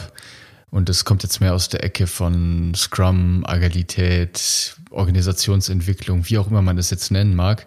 und 0.70 0.88
das 0.88 1.04
kommt 1.04 1.22
jetzt 1.22 1.40
mehr 1.40 1.54
aus 1.54 1.68
der 1.70 1.82
Ecke 1.82 2.06
von 2.06 2.72
Scrum, 2.76 3.44
Agilität, 3.46 4.76
Organisationsentwicklung, 4.90 6.28
wie 6.28 6.38
auch 6.38 6.48
immer 6.48 6.62
man 6.62 6.76
das 6.76 6.90
jetzt 6.90 7.11
nennen 7.11 7.34
mag. 7.34 7.66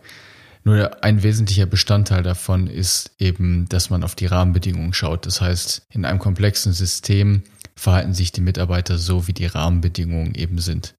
Nur 0.64 1.04
ein 1.04 1.24
wesentlicher 1.24 1.66
Bestandteil 1.66 2.22
davon 2.22 2.68
ist 2.68 3.12
eben, 3.18 3.68
dass 3.68 3.90
man 3.90 4.04
auf 4.04 4.14
die 4.14 4.28
Rahmenbedingungen 4.28 4.94
schaut. 4.94 5.26
Das 5.26 5.42
heißt, 5.42 5.82
in 5.90 6.06
einem 6.06 6.20
komplexen 6.20 6.74
System 6.74 7.42
verhalten 7.76 8.14
sich 8.14 8.32
die 8.32 8.42
Mitarbeiter 8.42 9.00
so, 9.00 9.28
wie 9.28 9.34
die 9.34 9.48
Rahmenbedingungen 9.48 10.36
eben 10.36 10.60
sind. 10.60 10.94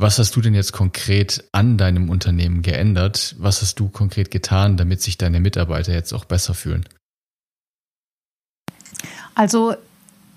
Was 0.00 0.18
hast 0.18 0.34
du 0.34 0.40
denn 0.40 0.54
jetzt 0.54 0.72
konkret 0.72 1.44
an 1.52 1.76
deinem 1.76 2.08
Unternehmen 2.08 2.62
geändert? 2.62 3.36
Was 3.38 3.60
hast 3.60 3.78
du 3.78 3.90
konkret 3.90 4.30
getan, 4.30 4.78
damit 4.78 5.02
sich 5.02 5.18
deine 5.18 5.40
Mitarbeiter 5.40 5.92
jetzt 5.92 6.14
auch 6.14 6.24
besser 6.24 6.54
fühlen? 6.54 6.88
Also 9.34 9.74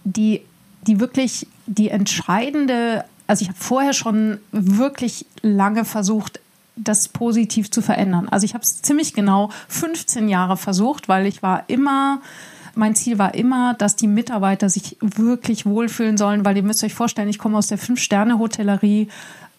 die, 0.04 0.42
die 0.86 1.00
wirklich 1.00 1.48
die 1.66 1.88
entscheidende, 1.88 3.06
also 3.26 3.44
ich 3.44 3.48
habe 3.48 3.58
vorher 3.58 3.94
schon 3.94 4.40
wirklich 4.52 5.26
lange 5.42 5.86
versucht, 5.86 6.42
das 6.76 7.08
positiv 7.08 7.72
zu 7.72 7.82
verändern. 7.82 8.28
Also 8.28 8.44
ich 8.44 8.56
habe 8.56 8.66
es 8.66 8.82
ziemlich 8.82 9.14
genau 9.14 9.50
15 9.70 10.28
Jahre 10.28 10.58
versucht, 10.58 11.08
weil 11.08 11.26
ich 11.26 11.42
war 11.42 11.64
immer 11.70 12.22
mein 12.76 12.96
Ziel 12.96 13.20
war 13.20 13.36
immer, 13.36 13.76
dass 13.76 13.96
die 13.96 14.08
Mitarbeiter 14.08 14.70
sich 14.70 14.98
wirklich 15.00 15.66
wohlfühlen 15.66 16.18
sollen, 16.18 16.44
weil 16.44 16.58
ihr 16.58 16.64
müsst 16.64 16.84
euch 16.84 16.94
vorstellen, 16.94 17.30
ich 17.30 17.38
komme 17.38 17.58
aus 17.58 17.68
der 17.68 17.78
Fünf-Sterne-Hotellerie. 17.78 19.10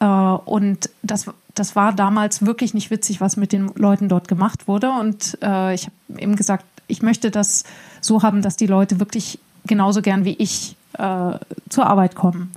Äh, 0.00 0.06
und 0.06 0.90
das, 1.02 1.26
das 1.54 1.76
war 1.76 1.92
damals 1.92 2.44
wirklich 2.44 2.74
nicht 2.74 2.90
witzig, 2.90 3.20
was 3.20 3.36
mit 3.36 3.52
den 3.52 3.72
Leuten 3.74 4.08
dort 4.08 4.28
gemacht 4.28 4.68
wurde. 4.68 4.90
Und 4.90 5.38
äh, 5.42 5.74
ich 5.74 5.86
habe 5.86 6.20
eben 6.20 6.36
gesagt, 6.36 6.64
ich 6.86 7.02
möchte 7.02 7.30
das 7.30 7.64
so 8.00 8.22
haben, 8.22 8.42
dass 8.42 8.56
die 8.56 8.66
Leute 8.66 9.00
wirklich 9.00 9.38
genauso 9.66 10.02
gern 10.02 10.24
wie 10.24 10.34
ich 10.34 10.76
äh, 10.98 11.38
zur 11.68 11.86
Arbeit 11.86 12.14
kommen. 12.14 12.52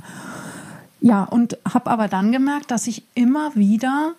Ja, 1.00 1.24
und 1.24 1.58
habe 1.72 1.90
aber 1.90 2.08
dann 2.08 2.32
gemerkt, 2.32 2.72
dass 2.72 2.88
ich 2.88 3.04
immer 3.14 3.56
wieder 3.56 4.14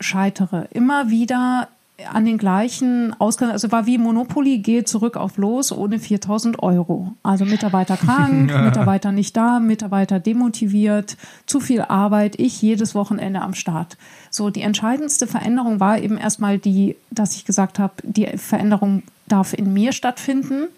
scheitere, 0.00 0.66
immer 0.72 1.10
wieder 1.10 1.68
an 2.06 2.24
den 2.24 2.38
gleichen 2.38 3.14
Ausgaben, 3.20 3.50
also 3.50 3.72
war 3.72 3.86
wie 3.86 3.98
Monopoly, 3.98 4.58
gehe 4.58 4.84
zurück 4.84 5.16
auf 5.16 5.36
los 5.36 5.72
ohne 5.72 5.98
4000 5.98 6.62
Euro. 6.62 7.12
Also 7.22 7.44
Mitarbeiter 7.44 7.96
krank, 7.96 8.52
Mitarbeiter 8.64 9.10
nicht 9.10 9.36
da, 9.36 9.58
Mitarbeiter 9.58 10.20
demotiviert, 10.20 11.16
zu 11.46 11.58
viel 11.58 11.82
Arbeit, 11.82 12.38
ich 12.38 12.62
jedes 12.62 12.94
Wochenende 12.94 13.42
am 13.42 13.54
Start. 13.54 13.96
So, 14.30 14.50
die 14.50 14.62
entscheidendste 14.62 15.26
Veränderung 15.26 15.80
war 15.80 15.98
eben 15.98 16.18
erstmal 16.18 16.58
die, 16.58 16.96
dass 17.10 17.34
ich 17.34 17.44
gesagt 17.44 17.78
habe, 17.78 17.94
die 18.04 18.26
Veränderung 18.36 19.02
darf 19.26 19.52
in 19.52 19.72
mir 19.72 19.92
stattfinden. 19.92 20.68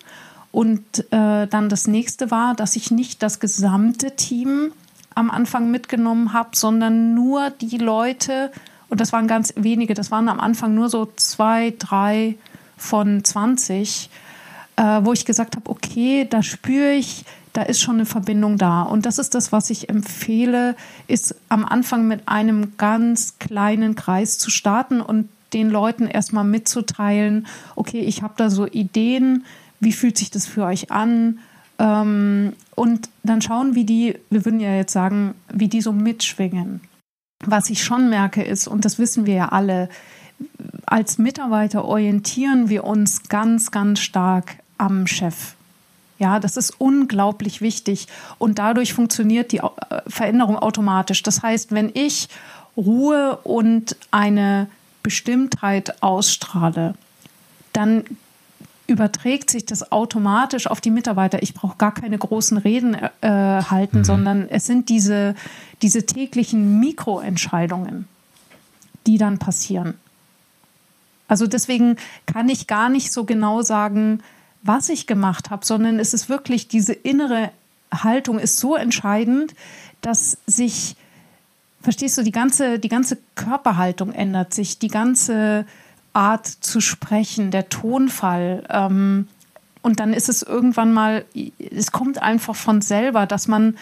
Und 0.53 0.81
äh, 1.13 1.47
dann 1.47 1.69
das 1.69 1.87
nächste 1.87 2.31
war, 2.31 2.55
dass 2.55 2.77
ich 2.77 2.91
nicht 2.91 3.23
das 3.23 3.39
gesamte 3.41 4.17
Team 4.17 4.73
am 5.15 5.31
Anfang 5.31 5.71
mitgenommen 5.71 6.33
habe, 6.33 6.51
sondern 6.55 7.15
nur 7.15 7.51
die 7.51 7.77
Leute, 7.77 8.51
und 8.91 9.01
das 9.01 9.13
waren 9.13 9.29
ganz 9.29 9.55
wenige, 9.57 9.95
das 9.95 10.11
waren 10.11 10.29
am 10.29 10.41
Anfang 10.41 10.75
nur 10.75 10.89
so 10.89 11.09
zwei, 11.17 11.73
drei 11.79 12.37
von 12.77 13.25
20, 13.25 14.11
äh, 14.77 14.83
wo 15.03 15.13
ich 15.13 15.25
gesagt 15.25 15.57
habe, 15.57 15.71
okay, 15.71 16.27
da 16.29 16.43
spüre 16.43 16.93
ich, 16.93 17.25
da 17.53 17.63
ist 17.63 17.81
schon 17.81 17.97
eine 17.97 18.07
Verbindung 18.07 18.59
da. 18.59 18.83
Und 18.83 19.07
das 19.07 19.19
ist 19.19 19.35
das, 19.35 19.53
was 19.53 19.71
ich 19.71 19.89
empfehle, 19.89 20.77
ist 21.07 21.37
am 21.49 21.65
Anfang 21.65 22.09
mit 22.09 22.29
einem 22.29 22.77
ganz 22.77 23.39
kleinen 23.39 23.95
Kreis 23.95 24.39
zu 24.39 24.51
starten 24.51 25.01
und 25.01 25.29
den 25.53 25.71
Leuten 25.71 26.07
erstmal 26.07 26.45
mitzuteilen, 26.45 27.47
okay, 27.77 28.01
ich 28.01 28.23
habe 28.23 28.35
da 28.37 28.51
so 28.51 28.67
Ideen, 28.67 29.45
wie 29.81 29.93
fühlt 29.93 30.19
sich 30.19 30.31
das 30.31 30.47
für 30.47 30.65
euch 30.65 30.91
an? 30.91 31.39
Ähm, 31.79 32.53
und 32.75 33.09
dann 33.23 33.43
schauen, 33.43 33.75
wie 33.75 33.85
die, 33.85 34.17
wir 34.31 34.45
würden 34.45 34.61
ja 34.61 34.75
jetzt 34.75 34.93
sagen, 34.93 35.35
wie 35.53 35.69
die 35.69 35.81
so 35.81 35.93
mitschwingen. 35.93 36.81
Was 37.45 37.71
ich 37.71 37.83
schon 37.83 38.11
merke 38.11 38.43
ist, 38.43 38.69
und 38.69 38.85
das 38.85 38.99
wissen 38.99 39.27
wir 39.27 39.35
ja 39.35 39.49
alle, 39.49 39.89
als 40.87 41.19
Mitarbeiter 41.19 41.85
orientieren 41.85 42.69
wir 42.69 42.85
uns 42.85 43.29
ganz, 43.29 43.71
ganz 43.71 44.01
stark 44.01 44.57
am 44.79 45.07
Chef. 45.07 45.55
Ja, 46.19 46.39
das 46.39 46.59
ist 46.59 46.79
unglaublich 46.79 47.63
wichtig 47.63 48.07
und 48.39 48.59
dadurch 48.59 48.93
funktioniert 48.93 49.53
die 49.53 49.59
äh, 49.59 49.71
Veränderung 50.07 50.59
automatisch. 50.59 51.23
Das 51.23 51.43
heißt, 51.43 51.73
wenn 51.73 51.91
ich 51.95 52.29
Ruhe 52.77 53.39
und 53.43 53.97
eine 54.11 54.69
Bestimmtheit 55.03 56.03
ausstrahle, 56.03 56.95
dann 57.73 58.05
überträgt 58.91 59.51
sich 59.51 59.65
das 59.65 59.93
automatisch 59.93 60.67
auf 60.67 60.81
die 60.81 60.91
Mitarbeiter. 60.91 61.43
Ich 61.43 61.55
brauche 61.55 61.79
gar 61.79 61.95
keine 61.95 62.19
großen 62.19 62.59
Reden 62.59 62.95
äh, 62.95 63.29
halten, 63.29 63.99
mhm. 63.99 64.05
sondern 64.05 64.49
es 64.49 64.67
sind 64.67 64.89
diese, 64.89 65.35
diese 65.81 66.05
täglichen 66.05 66.81
Mikroentscheidungen, 66.81 68.07
die 69.07 69.17
dann 69.17 69.39
passieren. 69.39 69.95
Also 71.29 71.47
deswegen 71.47 71.97
kann 72.27 72.49
ich 72.49 72.67
gar 72.67 72.89
nicht 72.89 73.13
so 73.13 73.25
genau 73.25 73.63
sagen, 73.63 74.21
was 74.63 74.89
ich 74.89 75.07
gemacht 75.07 75.51
habe, 75.51 75.65
sondern 75.65 75.99
es 75.99 76.13
ist 76.13 76.29
wirklich 76.29 76.69
diese 76.69 76.93
innere 76.93 77.51
Haltung 77.93 78.39
ist 78.39 78.59
so 78.59 78.77
entscheidend, 78.77 79.55
dass 80.01 80.39
sich, 80.47 80.97
verstehst 81.83 82.19
du, 82.19 82.23
die 82.23 82.33
ganze, 82.33 82.79
die 82.79 82.89
ganze 82.89 83.19
Körperhaltung 83.37 84.13
ändert 84.13 84.55
sich, 84.55 84.79
die 84.79 84.89
ganze 84.89 85.67
Art 86.13 86.47
zu 86.47 86.81
sprechen, 86.81 87.51
der 87.51 87.69
Tonfall. 87.69 88.65
Ähm, 88.69 89.29
und 89.83 90.01
dann 90.01 90.13
ist 90.13 90.29
es 90.29 90.43
irgendwann 90.43 90.93
mal, 90.93 91.25
es 91.59 91.93
kommt 91.93 92.21
einfach 92.23 92.57
von 92.57 92.83
selber, 92.83 93.27
dass 93.27 93.49
man, 93.49 93.77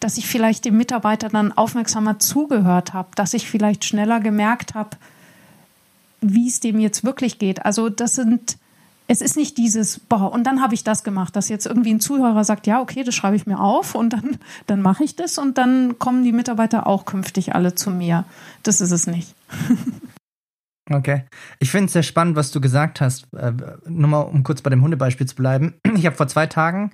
dass 0.00 0.18
ich 0.18 0.26
vielleicht 0.26 0.64
dem 0.64 0.76
Mitarbeiter 0.76 1.28
dann 1.28 1.52
aufmerksamer 1.52 2.18
zugehört 2.18 2.92
habe, 2.92 3.08
dass 3.14 3.34
ich 3.34 3.48
vielleicht 3.48 3.84
schneller 3.84 4.20
gemerkt 4.20 4.74
habe, 4.74 4.96
wie 6.20 6.48
es 6.48 6.60
dem 6.60 6.80
jetzt 6.80 7.04
wirklich 7.04 7.38
geht. 7.38 7.64
Also 7.64 7.88
das 7.88 8.14
sind, 8.16 8.56
es 9.06 9.20
ist 9.20 9.36
nicht 9.36 9.58
dieses, 9.58 10.00
boah, 10.00 10.32
und 10.32 10.44
dann 10.44 10.62
habe 10.62 10.74
ich 10.74 10.82
das 10.82 11.04
gemacht, 11.04 11.36
dass 11.36 11.48
jetzt 11.48 11.66
irgendwie 11.66 11.92
ein 11.92 12.00
Zuhörer 12.00 12.42
sagt, 12.42 12.66
ja, 12.66 12.80
okay, 12.80 13.04
das 13.04 13.14
schreibe 13.14 13.36
ich 13.36 13.46
mir 13.46 13.60
auf 13.60 13.94
und 13.94 14.12
dann, 14.12 14.38
dann 14.66 14.82
mache 14.82 15.04
ich 15.04 15.14
das 15.14 15.38
und 15.38 15.58
dann 15.58 15.98
kommen 15.98 16.24
die 16.24 16.32
Mitarbeiter 16.32 16.86
auch 16.86 17.04
künftig 17.04 17.54
alle 17.54 17.74
zu 17.74 17.90
mir. 17.90 18.24
Das 18.62 18.80
ist 18.80 18.90
es 18.90 19.06
nicht. 19.06 19.34
Okay. 20.90 21.24
Ich 21.60 21.70
finde 21.70 21.86
es 21.86 21.92
sehr 21.92 22.02
spannend, 22.02 22.36
was 22.36 22.50
du 22.50 22.60
gesagt 22.60 23.00
hast. 23.00 23.32
Äh, 23.34 23.52
nur 23.86 24.08
mal, 24.08 24.20
um 24.20 24.42
kurz 24.42 24.60
bei 24.60 24.70
dem 24.70 24.82
Hundebeispiel 24.82 25.26
zu 25.26 25.34
bleiben. 25.34 25.74
Ich 25.96 26.06
habe 26.06 26.16
vor 26.16 26.28
zwei 26.28 26.46
Tagen 26.46 26.90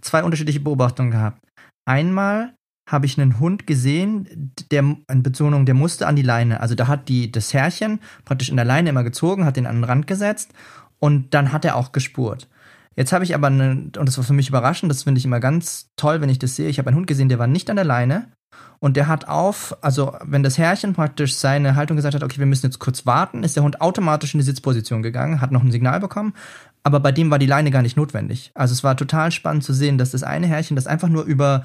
zwei 0.00 0.22
unterschiedliche 0.22 0.60
Beobachtungen 0.60 1.10
gehabt. 1.10 1.40
Einmal 1.86 2.54
habe 2.88 3.06
ich 3.06 3.18
einen 3.18 3.38
Hund 3.38 3.66
gesehen, 3.66 4.52
der 4.70 4.80
in 4.80 5.22
Betonung, 5.22 5.64
der 5.64 5.74
musste 5.74 6.06
an 6.06 6.16
die 6.16 6.22
Leine. 6.22 6.60
Also 6.60 6.74
da 6.74 6.88
hat 6.88 7.08
die 7.08 7.30
das 7.30 7.54
Herrchen 7.54 8.00
praktisch 8.24 8.48
in 8.48 8.56
der 8.56 8.64
Leine 8.64 8.90
immer 8.90 9.04
gezogen, 9.04 9.44
hat 9.44 9.56
den 9.56 9.66
an 9.66 9.76
den 9.76 9.84
Rand 9.84 10.06
gesetzt 10.06 10.52
und 10.98 11.32
dann 11.32 11.52
hat 11.52 11.64
er 11.64 11.76
auch 11.76 11.92
gespurt. 11.92 12.48
Jetzt 12.96 13.12
habe 13.12 13.24
ich 13.24 13.34
aber 13.34 13.46
eine, 13.46 13.70
und 13.70 13.96
das 13.96 14.18
war 14.18 14.24
für 14.24 14.32
mich 14.32 14.48
überraschend, 14.48 14.90
das 14.90 15.04
finde 15.04 15.20
ich 15.20 15.24
immer 15.24 15.40
ganz 15.40 15.88
toll, 15.96 16.20
wenn 16.20 16.28
ich 16.28 16.40
das 16.40 16.56
sehe. 16.56 16.68
Ich 16.68 16.78
habe 16.78 16.88
einen 16.88 16.96
Hund 16.96 17.06
gesehen, 17.06 17.28
der 17.28 17.38
war 17.38 17.46
nicht 17.46 17.70
an 17.70 17.76
der 17.76 17.84
Leine 17.84 18.32
und 18.78 18.96
der 18.96 19.08
hat 19.08 19.28
auf, 19.28 19.76
also 19.82 20.16
wenn 20.24 20.42
das 20.42 20.56
Herrchen 20.56 20.94
praktisch 20.94 21.34
seine 21.34 21.76
Haltung 21.76 21.96
gesagt 21.96 22.14
hat, 22.14 22.22
okay, 22.22 22.38
wir 22.38 22.46
müssen 22.46 22.66
jetzt 22.66 22.78
kurz 22.78 23.04
warten, 23.04 23.42
ist 23.42 23.56
der 23.56 23.62
Hund 23.62 23.80
automatisch 23.80 24.34
in 24.34 24.40
die 24.40 24.46
Sitzposition 24.46 25.02
gegangen, 25.02 25.40
hat 25.40 25.52
noch 25.52 25.62
ein 25.62 25.70
Signal 25.70 26.00
bekommen, 26.00 26.34
aber 26.82 27.00
bei 27.00 27.12
dem 27.12 27.30
war 27.30 27.38
die 27.38 27.46
Leine 27.46 27.70
gar 27.70 27.82
nicht 27.82 27.96
notwendig. 27.96 28.50
Also 28.54 28.72
es 28.72 28.82
war 28.82 28.96
total 28.96 29.32
spannend 29.32 29.64
zu 29.64 29.74
sehen, 29.74 29.98
dass 29.98 30.12
das 30.12 30.22
eine 30.22 30.46
Herrchen 30.46 30.76
das 30.76 30.86
einfach 30.86 31.08
nur 31.08 31.24
über 31.24 31.64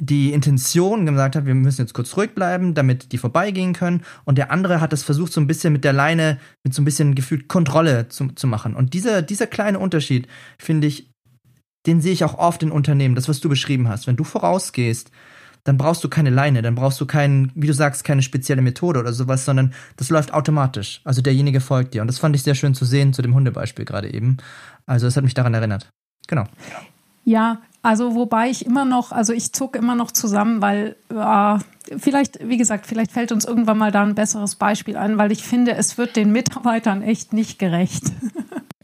die 0.00 0.32
Intention 0.32 1.06
gesagt 1.06 1.36
hat, 1.36 1.46
wir 1.46 1.54
müssen 1.54 1.80
jetzt 1.80 1.92
kurz 1.92 2.16
ruhig 2.16 2.34
bleiben, 2.34 2.74
damit 2.74 3.12
die 3.12 3.18
vorbeigehen 3.18 3.72
können. 3.72 4.02
Und 4.24 4.38
der 4.38 4.50
andere 4.50 4.80
hat 4.80 4.92
es 4.92 5.02
versucht, 5.02 5.32
so 5.32 5.40
ein 5.40 5.46
bisschen 5.46 5.72
mit 5.72 5.84
der 5.84 5.92
Leine, 5.92 6.38
mit 6.62 6.72
so 6.72 6.82
ein 6.82 6.84
bisschen 6.84 7.14
gefühlt 7.14 7.48
Kontrolle 7.48 8.08
zu, 8.08 8.28
zu 8.28 8.46
machen. 8.46 8.74
Und 8.74 8.94
dieser, 8.94 9.22
dieser 9.22 9.46
kleine 9.46 9.78
Unterschied, 9.78 10.28
finde 10.58 10.86
ich, 10.86 11.10
den 11.86 12.00
sehe 12.00 12.12
ich 12.12 12.24
auch 12.24 12.38
oft 12.38 12.62
in 12.62 12.70
Unternehmen, 12.70 13.14
das, 13.14 13.28
was 13.28 13.40
du 13.40 13.48
beschrieben 13.48 13.88
hast. 13.88 14.06
Wenn 14.06 14.16
du 14.16 14.24
vorausgehst, 14.24 15.10
dann 15.64 15.76
brauchst 15.76 16.02
du 16.04 16.08
keine 16.08 16.30
Leine, 16.30 16.62
dann 16.62 16.74
brauchst 16.74 17.00
du 17.00 17.06
keinen, 17.06 17.52
wie 17.54 17.66
du 17.66 17.74
sagst, 17.74 18.04
keine 18.04 18.22
spezielle 18.22 18.62
Methode 18.62 19.00
oder 19.00 19.12
sowas, 19.12 19.44
sondern 19.44 19.74
das 19.96 20.10
läuft 20.10 20.32
automatisch. 20.32 21.00
Also 21.04 21.22
derjenige 21.22 21.60
folgt 21.60 21.94
dir. 21.94 22.02
Und 22.02 22.08
das 22.08 22.18
fand 22.18 22.34
ich 22.36 22.42
sehr 22.42 22.54
schön 22.54 22.74
zu 22.74 22.84
sehen 22.84 23.12
zu 23.12 23.22
dem 23.22 23.34
Hundebeispiel 23.34 23.84
gerade 23.84 24.12
eben. 24.12 24.38
Also 24.86 25.06
es 25.06 25.16
hat 25.16 25.24
mich 25.24 25.34
daran 25.34 25.54
erinnert. 25.54 25.90
Genau. 26.26 26.44
Ja, 27.24 27.58
also 27.82 28.14
wobei 28.14 28.48
ich 28.48 28.64
immer 28.64 28.84
noch, 28.84 29.12
also 29.12 29.32
ich 29.32 29.52
zuck 29.52 29.76
immer 29.76 29.94
noch 29.94 30.10
zusammen, 30.10 30.62
weil 30.62 30.96
äh, 31.10 31.58
vielleicht, 31.98 32.38
wie 32.48 32.56
gesagt, 32.56 32.86
vielleicht 32.86 33.12
fällt 33.12 33.32
uns 33.32 33.44
irgendwann 33.44 33.78
mal 33.78 33.92
da 33.92 34.02
ein 34.02 34.14
besseres 34.14 34.56
Beispiel 34.56 34.96
ein, 34.96 35.18
weil 35.18 35.30
ich 35.30 35.42
finde, 35.42 35.74
es 35.74 35.98
wird 35.98 36.16
den 36.16 36.32
Mitarbeitern 36.32 37.02
echt 37.02 37.32
nicht 37.32 37.58
gerecht. 37.58 38.04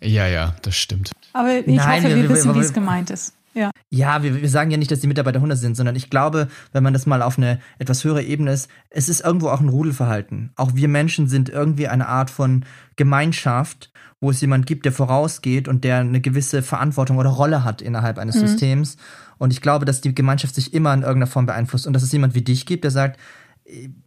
Ja, 0.07 0.27
ja, 0.27 0.55
das 0.61 0.77
stimmt. 0.77 1.13
Aber 1.33 1.61
ich 1.61 1.67
Nein, 1.67 2.03
hoffe, 2.03 2.15
wir, 2.15 2.23
wir 2.25 2.29
wissen, 2.29 2.55
wie 2.55 2.59
es 2.59 2.75
gemeint 2.75 3.09
ist. 3.09 3.33
Ja, 3.55 3.71
ja 3.89 4.23
wir, 4.23 4.43
wir 4.43 4.49
sagen 4.49 4.71
ja 4.71 4.77
nicht, 4.77 4.91
dass 4.91 5.01
die 5.01 5.07
Mitarbeiter 5.07 5.39
100 5.39 5.59
sind, 5.59 5.77
sondern 5.77 5.97
ich 5.97 6.11
glaube, 6.11 6.49
wenn 6.73 6.83
man 6.83 6.93
das 6.93 7.07
mal 7.07 7.23
auf 7.23 7.39
eine 7.39 7.61
etwas 7.79 8.05
höhere 8.05 8.23
Ebene 8.23 8.53
ist, 8.53 8.69
es 8.91 9.09
ist 9.09 9.21
irgendwo 9.21 9.49
auch 9.49 9.61
ein 9.61 9.69
Rudelverhalten. 9.69 10.53
Auch 10.57 10.75
wir 10.75 10.89
Menschen 10.89 11.29
sind 11.29 11.49
irgendwie 11.49 11.89
eine 11.89 12.09
Art 12.09 12.31
von 12.31 12.65
Gemeinschaft, 12.97 13.91
wo 14.21 14.31
es 14.31 14.41
jemand 14.41 14.67
gibt, 14.67 14.85
der 14.85 14.93
vorausgeht 14.93 15.69
und 15.69 15.85
der 15.85 15.99
eine 15.99 16.21
gewisse 16.21 16.63
Verantwortung 16.63 17.19
oder 17.19 17.31
Rolle 17.31 17.65
hat 17.65 17.83
innerhalb 17.83 18.19
eines 18.19 18.37
mhm. 18.37 18.47
Systems. 18.47 18.97
Und 19.39 19.53
ich 19.53 19.61
glaube, 19.61 19.85
dass 19.85 20.01
die 20.01 20.15
Gemeinschaft 20.15 20.55
sich 20.55 20.75
immer 20.75 20.93
in 20.95 21.03
irgendeiner 21.03 21.31
Form 21.31 21.47
beeinflusst 21.47 21.87
und 21.87 21.93
dass 21.93 22.03
es 22.03 22.13
jemand 22.13 22.35
wie 22.35 22.43
dich 22.43 22.67
gibt, 22.67 22.85
der 22.85 22.91
sagt, 22.91 23.19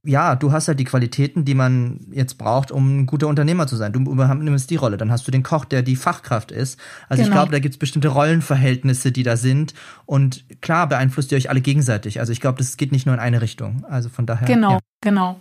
ja, 0.03 0.36
du 0.36 0.51
hast 0.51 0.67
halt 0.67 0.80
die 0.80 0.84
Qualitäten, 0.84 1.45
die 1.45 1.53
man 1.53 1.99
jetzt 2.12 2.38
braucht, 2.38 2.71
um 2.71 2.99
ein 2.99 3.06
guter 3.06 3.27
Unternehmer 3.27 3.67
zu 3.67 3.75
sein. 3.75 3.93
Du 3.93 3.99
übernimmst 3.99 4.69
die 4.69 4.75
Rolle. 4.75 4.97
Dann 4.97 5.12
hast 5.12 5.27
du 5.27 5.32
den 5.32 5.43
Koch, 5.43 5.65
der 5.65 5.82
die 5.82 5.95
Fachkraft 5.95 6.51
ist. 6.51 6.80
Also 7.10 7.23
genau. 7.23 7.34
ich 7.34 7.39
glaube, 7.39 7.51
da 7.51 7.60
gibt 7.60 7.75
es 7.75 7.80
bestimmte 7.80 8.10
Rollenverhältnisse, 8.10 9.12
die 9.12 9.23
da 9.23 9.38
sind. 9.38 9.73
Und 10.06 10.45
klar 10.62 10.88
beeinflusst 10.88 11.32
ihr 11.32 11.38
euch 11.38 11.49
alle 11.49 11.62
gegenseitig. 11.62 12.19
Also 12.19 12.32
ich 12.32 12.41
glaube, 12.41 12.58
das 12.58 12.77
geht 12.77 12.91
nicht 12.91 13.06
nur 13.06 13.15
in 13.15 13.21
eine 13.21 13.41
Richtung. 13.41 13.86
Also 13.89 14.10
von 14.10 14.25
daher. 14.25 14.47
Genau, 14.47 14.73
ja. 14.73 14.80
genau. 15.01 15.39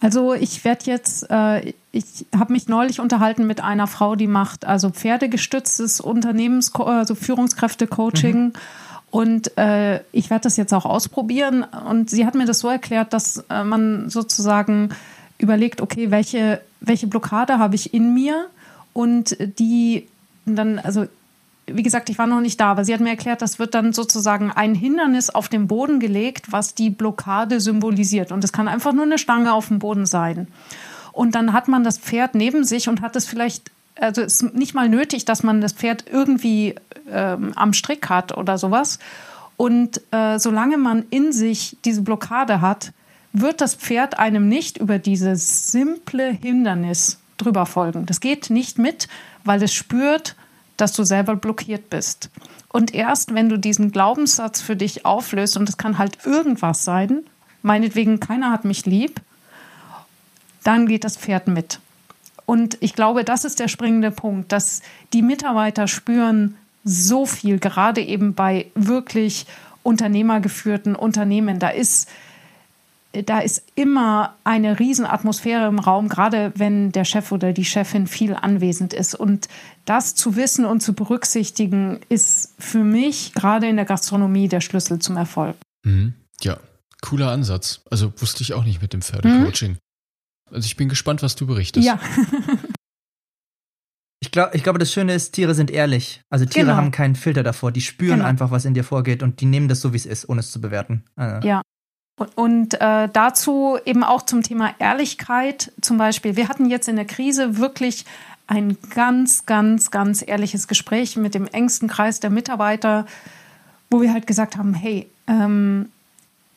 Also 0.00 0.34
ich 0.34 0.64
werde 0.64 0.84
jetzt, 0.86 1.30
äh, 1.30 1.72
ich 1.92 2.26
habe 2.36 2.52
mich 2.52 2.68
neulich 2.68 3.00
unterhalten 3.00 3.46
mit 3.46 3.62
einer 3.62 3.86
Frau, 3.86 4.14
die 4.16 4.26
macht 4.26 4.64
also 4.64 4.90
pferdegestütztes 4.90 6.00
Unternehmens, 6.00 6.74
also 6.74 7.14
Führungskräfte-Coaching. 7.14 8.44
Mhm 8.44 8.52
und 9.14 9.56
äh, 9.56 10.00
ich 10.10 10.28
werde 10.28 10.42
das 10.42 10.56
jetzt 10.56 10.74
auch 10.74 10.84
ausprobieren. 10.84 11.62
Und 11.62 12.10
sie 12.10 12.26
hat 12.26 12.34
mir 12.34 12.46
das 12.46 12.58
so 12.58 12.66
erklärt, 12.66 13.12
dass 13.12 13.44
äh, 13.48 13.62
man 13.62 14.10
sozusagen 14.10 14.88
überlegt, 15.38 15.80
okay, 15.80 16.10
welche, 16.10 16.60
welche 16.80 17.06
Blockade 17.06 17.60
habe 17.60 17.76
ich 17.76 17.94
in 17.94 18.12
mir? 18.12 18.46
Und 18.92 19.36
die 19.60 20.08
dann, 20.46 20.80
also 20.80 21.06
wie 21.68 21.84
gesagt, 21.84 22.10
ich 22.10 22.18
war 22.18 22.26
noch 22.26 22.40
nicht 22.40 22.60
da, 22.60 22.72
aber 22.72 22.84
sie 22.84 22.92
hat 22.92 23.00
mir 23.00 23.10
erklärt, 23.10 23.40
das 23.40 23.60
wird 23.60 23.76
dann 23.76 23.92
sozusagen 23.92 24.50
ein 24.50 24.74
Hindernis 24.74 25.30
auf 25.30 25.48
den 25.48 25.68
Boden 25.68 26.00
gelegt, 26.00 26.50
was 26.50 26.74
die 26.74 26.90
Blockade 26.90 27.60
symbolisiert. 27.60 28.32
Und 28.32 28.42
das 28.42 28.52
kann 28.52 28.66
einfach 28.66 28.92
nur 28.92 29.04
eine 29.04 29.18
Stange 29.18 29.52
auf 29.52 29.68
dem 29.68 29.78
Boden 29.78 30.06
sein. 30.06 30.48
Und 31.12 31.36
dann 31.36 31.52
hat 31.52 31.68
man 31.68 31.84
das 31.84 31.98
Pferd 31.98 32.34
neben 32.34 32.64
sich 32.64 32.88
und 32.88 33.00
hat 33.00 33.14
es 33.14 33.26
vielleicht 33.26 33.70
also 33.96 34.22
es 34.22 34.42
ist 34.42 34.54
nicht 34.54 34.74
mal 34.74 34.88
nötig, 34.88 35.24
dass 35.24 35.42
man 35.42 35.60
das 35.60 35.72
Pferd 35.72 36.04
irgendwie 36.10 36.74
ähm, 37.10 37.52
am 37.54 37.72
Strick 37.72 38.08
hat 38.08 38.36
oder 38.36 38.58
sowas. 38.58 38.98
Und 39.56 40.00
äh, 40.12 40.38
solange 40.38 40.78
man 40.78 41.04
in 41.10 41.32
sich 41.32 41.76
diese 41.84 42.02
Blockade 42.02 42.60
hat, 42.60 42.92
wird 43.32 43.60
das 43.60 43.74
Pferd 43.74 44.18
einem 44.18 44.48
nicht 44.48 44.78
über 44.78 44.98
dieses 44.98 45.70
simple 45.70 46.30
Hindernis 46.30 47.18
drüber 47.36 47.66
folgen. 47.66 48.06
Das 48.06 48.20
geht 48.20 48.50
nicht 48.50 48.78
mit, 48.78 49.08
weil 49.44 49.62
es 49.62 49.72
spürt, 49.72 50.36
dass 50.76 50.92
du 50.92 51.04
selber 51.04 51.36
blockiert 51.36 51.90
bist. 51.90 52.30
Und 52.68 52.94
erst 52.94 53.34
wenn 53.34 53.48
du 53.48 53.58
diesen 53.58 53.92
Glaubenssatz 53.92 54.60
für 54.60 54.76
dich 54.76 55.04
auflöst, 55.06 55.56
und 55.56 55.68
es 55.68 55.76
kann 55.76 55.98
halt 55.98 56.18
irgendwas 56.24 56.84
sein, 56.84 57.20
meinetwegen 57.62 58.18
keiner 58.20 58.50
hat 58.50 58.64
mich 58.64 58.86
lieb, 58.86 59.20
dann 60.64 60.86
geht 60.86 61.04
das 61.04 61.16
Pferd 61.16 61.46
mit. 61.46 61.78
Und 62.46 62.76
ich 62.80 62.94
glaube, 62.94 63.24
das 63.24 63.44
ist 63.44 63.60
der 63.60 63.68
springende 63.68 64.10
Punkt, 64.10 64.52
dass 64.52 64.82
die 65.12 65.22
Mitarbeiter 65.22 65.88
spüren 65.88 66.56
so 66.84 67.24
viel, 67.24 67.58
gerade 67.58 68.02
eben 68.02 68.34
bei 68.34 68.66
wirklich 68.74 69.46
unternehmergeführten 69.82 70.94
Unternehmen. 70.94 71.58
Da 71.58 71.68
ist, 71.68 72.08
da 73.12 73.38
ist 73.38 73.62
immer 73.74 74.34
eine 74.44 74.78
Riesenatmosphäre 74.78 75.68
im 75.68 75.78
Raum, 75.78 76.08
gerade 76.08 76.52
wenn 76.56 76.92
der 76.92 77.04
Chef 77.04 77.32
oder 77.32 77.52
die 77.52 77.64
Chefin 77.64 78.06
viel 78.06 78.34
anwesend 78.34 78.92
ist. 78.92 79.14
Und 79.14 79.48
das 79.86 80.14
zu 80.14 80.36
wissen 80.36 80.66
und 80.66 80.80
zu 80.80 80.92
berücksichtigen, 80.92 82.00
ist 82.10 82.54
für 82.58 82.84
mich 82.84 83.32
gerade 83.34 83.68
in 83.68 83.76
der 83.76 83.84
Gastronomie 83.86 84.48
der 84.48 84.60
Schlüssel 84.60 84.98
zum 84.98 85.16
Erfolg. 85.16 85.56
Mhm. 85.84 86.14
Ja, 86.42 86.58
cooler 87.00 87.30
Ansatz. 87.30 87.80
Also 87.90 88.12
wusste 88.18 88.42
ich 88.42 88.52
auch 88.52 88.64
nicht 88.64 88.82
mit 88.82 88.92
dem 88.92 89.00
Pferdecoaching. 89.00 89.72
Mhm. 89.72 89.78
Also 90.50 90.66
ich 90.66 90.76
bin 90.76 90.88
gespannt, 90.88 91.22
was 91.22 91.36
du 91.36 91.46
berichtest. 91.46 91.86
Ja. 91.86 91.98
ich 94.20 94.30
glaube, 94.30 94.56
ich 94.56 94.62
glaube, 94.62 94.78
das 94.78 94.92
Schöne 94.92 95.14
ist, 95.14 95.32
Tiere 95.32 95.54
sind 95.54 95.70
ehrlich. 95.70 96.22
Also 96.30 96.44
Tiere 96.44 96.66
genau. 96.66 96.76
haben 96.76 96.90
keinen 96.90 97.16
Filter 97.16 97.42
davor. 97.42 97.72
Die 97.72 97.80
spüren 97.80 98.18
genau. 98.18 98.28
einfach, 98.28 98.50
was 98.50 98.64
in 98.64 98.74
dir 98.74 98.84
vorgeht 98.84 99.22
und 99.22 99.40
die 99.40 99.46
nehmen 99.46 99.68
das 99.68 99.80
so, 99.80 99.92
wie 99.92 99.96
es 99.96 100.06
ist, 100.06 100.28
ohne 100.28 100.40
es 100.40 100.50
zu 100.50 100.60
bewerten. 100.60 101.04
Also. 101.16 101.46
Ja. 101.46 101.62
Und, 102.16 102.36
und 102.36 102.80
äh, 102.80 103.08
dazu 103.12 103.78
eben 103.84 104.04
auch 104.04 104.22
zum 104.22 104.42
Thema 104.42 104.74
Ehrlichkeit 104.78 105.72
zum 105.80 105.98
Beispiel. 105.98 106.36
Wir 106.36 106.48
hatten 106.48 106.66
jetzt 106.66 106.88
in 106.88 106.96
der 106.96 107.06
Krise 107.06 107.58
wirklich 107.58 108.04
ein 108.46 108.76
ganz, 108.94 109.46
ganz, 109.46 109.90
ganz 109.90 110.22
ehrliches 110.26 110.68
Gespräch 110.68 111.16
mit 111.16 111.34
dem 111.34 111.46
engsten 111.46 111.88
Kreis 111.88 112.20
der 112.20 112.30
Mitarbeiter, 112.30 113.06
wo 113.90 114.00
wir 114.00 114.12
halt 114.12 114.26
gesagt 114.26 114.56
haben, 114.56 114.74
hey, 114.74 115.08
ähm, 115.26 115.88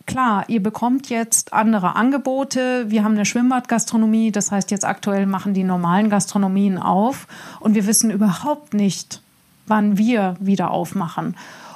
klar, 0.08 0.46
ihr 0.48 0.64
bekommt 0.64 1.10
jetzt 1.10 1.54
andere 1.54 1.96
Angebote. 1.96 2.90
Wir 2.90 3.04
haben 3.04 3.14
eine 3.14 3.26
Schwimmbadgastronomie, 3.26 4.32
das 4.32 4.52
heißt 4.52 4.72
jetzt 4.72 4.86
aktuell 4.86 5.28
machen 5.28 5.54
die 5.54 5.64
normalen 5.64 6.10
Gastronomien 6.10 6.80
auf 6.80 7.28
und 7.60 7.76
wir 7.76 7.86
wissen 7.86 8.10
überhaupt 8.10 8.74
nicht, 8.74 9.22
wann 9.68 9.98
wir 9.98 10.36
wieder 10.40 10.72
aufmachen. 10.72 11.36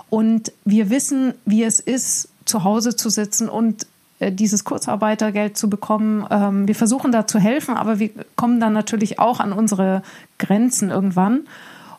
Und 0.10 0.52
wir 0.66 0.90
wissen, 0.90 1.36
wie 1.46 1.64
es 1.64 1.80
ist, 1.80 2.30
zu 2.46 2.64
Hause 2.64 2.96
zu 2.96 3.10
sitzen 3.10 3.48
und 3.48 3.86
äh, 4.20 4.32
dieses 4.32 4.64
Kurzarbeitergeld 4.64 5.58
zu 5.58 5.70
bekommen. 5.70 6.26
Ähm, 6.30 6.68
wir 6.68 6.76
versuchen 6.76 7.12
da 7.12 7.28
zu 7.28 7.40
helfen, 7.40 7.76
aber 7.76 8.00
wir 8.00 8.10
kommen 8.36 8.60
dann 8.60 8.74
natürlich 8.74 9.20
auch 9.20 9.40
an 9.40 9.54
unsere 9.54 10.02
Grenzen 10.38 10.90
irgendwann. 10.90 11.42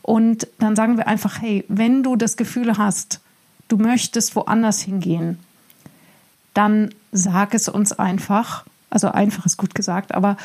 Und 0.03 0.49
dann 0.59 0.75
sagen 0.77 0.97
wir 0.97 1.07
einfach, 1.07 1.41
hey, 1.41 1.65
wenn 1.69 2.03
du 2.03 2.17
das 2.17 2.37
Gefühl 2.37 2.77
hast, 2.77 3.21
du 3.69 3.77
möchtest 3.77 4.35
woanders 4.35 4.81
hingehen, 4.81 5.39
dann 6.55 6.95
sag 7.13 7.55
es 7.55 7.69
uns 7.69 7.93
einfach. 7.93 8.65
Also 8.91 9.09
einfach 9.09 9.47
ist 9.47 9.57
gut 9.57 9.75
gesagt, 9.75 10.15
aber 10.15 10.37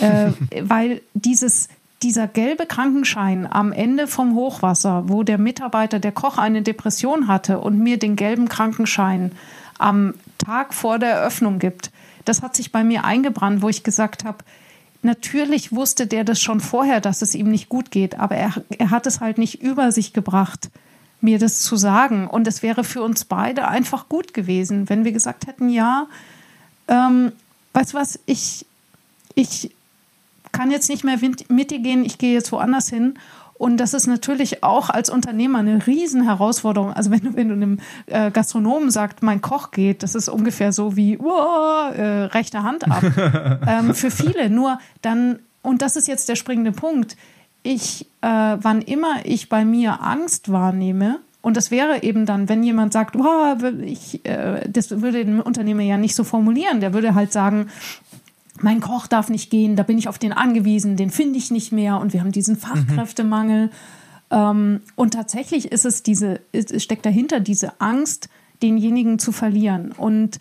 äh, 0.00 0.30
weil 0.62 1.02
dieses, 1.14 1.68
dieser 2.02 2.28
gelbe 2.28 2.66
Krankenschein 2.66 3.46
am 3.50 3.72
Ende 3.72 4.06
vom 4.06 4.34
Hochwasser, 4.34 5.08
wo 5.08 5.22
der 5.22 5.38
Mitarbeiter, 5.38 5.98
der 5.98 6.12
Koch 6.12 6.38
eine 6.38 6.62
Depression 6.62 7.28
hatte 7.28 7.58
und 7.58 7.78
mir 7.78 7.98
den 7.98 8.16
gelben 8.16 8.48
Krankenschein 8.48 9.32
am 9.78 10.14
Tag 10.38 10.72
vor 10.72 10.98
der 10.98 11.10
Eröffnung 11.10 11.58
gibt, 11.58 11.90
das 12.24 12.42
hat 12.42 12.56
sich 12.56 12.72
bei 12.72 12.84
mir 12.84 13.04
eingebrannt, 13.04 13.62
wo 13.62 13.68
ich 13.68 13.82
gesagt 13.82 14.24
habe, 14.24 14.38
Natürlich 15.06 15.72
wusste 15.72 16.08
der 16.08 16.24
das 16.24 16.40
schon 16.40 16.58
vorher, 16.58 17.00
dass 17.00 17.22
es 17.22 17.36
ihm 17.36 17.48
nicht 17.48 17.68
gut 17.68 17.92
geht, 17.92 18.18
aber 18.18 18.34
er, 18.34 18.54
er 18.76 18.90
hat 18.90 19.06
es 19.06 19.20
halt 19.20 19.38
nicht 19.38 19.62
über 19.62 19.92
sich 19.92 20.12
gebracht, 20.12 20.68
mir 21.20 21.38
das 21.38 21.62
zu 21.62 21.76
sagen. 21.76 22.28
Und 22.28 22.46
es 22.46 22.62
wäre 22.62 22.84
für 22.84 23.02
uns 23.02 23.24
beide 23.24 23.68
einfach 23.68 24.08
gut 24.08 24.34
gewesen, 24.34 24.88
wenn 24.88 25.04
wir 25.04 25.12
gesagt 25.12 25.46
hätten, 25.46 25.68
ja, 25.68 26.06
ähm, 26.88 27.32
weißt 27.72 27.92
du 27.92 27.98
was, 27.98 28.18
ich, 28.26 28.66
ich 29.34 29.74
kann 30.52 30.70
jetzt 30.70 30.88
nicht 30.88 31.04
mehr 31.04 31.18
mit 31.48 31.70
dir 31.70 31.78
gehen, 31.80 32.04
ich 32.04 32.18
gehe 32.18 32.32
jetzt 32.32 32.52
woanders 32.52 32.88
hin. 32.88 33.18
Und 33.58 33.78
das 33.78 33.94
ist 33.94 34.06
natürlich 34.06 34.62
auch 34.62 34.90
als 34.90 35.08
Unternehmer 35.08 35.60
eine 35.60 35.86
Riesenherausforderung. 35.86 36.92
Also 36.92 37.10
wenn 37.10 37.20
du, 37.20 37.36
wenn 37.36 37.48
du 37.48 37.54
einem 37.54 37.78
äh, 38.06 38.30
Gastronomen 38.30 38.90
sagst, 38.90 39.22
mein 39.22 39.40
Koch 39.40 39.70
geht, 39.70 40.02
das 40.02 40.14
ist 40.14 40.28
ungefähr 40.28 40.72
so 40.72 40.96
wie 40.96 41.18
wow, 41.18 41.94
äh, 41.94 42.24
rechte 42.24 42.62
Hand 42.62 42.90
ab. 42.90 43.02
ähm, 43.66 43.94
für 43.94 44.10
viele. 44.10 44.50
Nur 44.50 44.78
dann, 45.00 45.38
und 45.62 45.80
das 45.80 45.96
ist 45.96 46.06
jetzt 46.06 46.28
der 46.28 46.36
springende 46.36 46.72
Punkt, 46.72 47.16
ich, 47.66 48.06
äh, 48.22 48.56
wann 48.60 48.80
immer 48.82 49.24
ich 49.24 49.48
bei 49.48 49.64
mir 49.64 50.02
Angst 50.02 50.50
wahrnehme, 50.50 51.20
und 51.42 51.56
das 51.56 51.70
wäre 51.70 52.02
eben 52.02 52.26
dann, 52.26 52.48
wenn 52.48 52.64
jemand 52.64 52.92
sagt, 52.92 53.14
oh, 53.14 53.56
ich, 53.84 54.26
äh, 54.26 54.68
das 54.68 54.90
würde 54.90 55.24
den 55.24 55.40
Unternehmer 55.40 55.82
ja 55.82 55.96
nicht 55.96 56.16
so 56.16 56.24
formulieren. 56.24 56.80
Der 56.80 56.92
würde 56.92 57.14
halt 57.14 57.32
sagen, 57.32 57.68
mein 58.60 58.80
Koch 58.80 59.06
darf 59.06 59.28
nicht 59.28 59.48
gehen, 59.48 59.76
da 59.76 59.84
bin 59.84 59.96
ich 59.96 60.08
auf 60.08 60.18
den 60.18 60.32
angewiesen, 60.32 60.96
den 60.96 61.10
finde 61.10 61.38
ich 61.38 61.52
nicht 61.52 61.70
mehr 61.70 62.00
und 62.00 62.12
wir 62.12 62.20
haben 62.20 62.32
diesen 62.32 62.56
Fachkräftemangel. 62.56 63.66
Mhm. 63.66 63.70
Ähm, 64.30 64.80
und 64.96 65.14
tatsächlich 65.14 65.70
ist 65.70 65.84
es 65.84 66.02
diese, 66.02 66.40
es 66.50 66.82
steckt 66.82 67.06
dahinter 67.06 67.38
diese 67.38 67.80
Angst, 67.80 68.28
denjenigen 68.60 69.20
zu 69.20 69.30
verlieren. 69.30 69.92
Und 69.92 70.40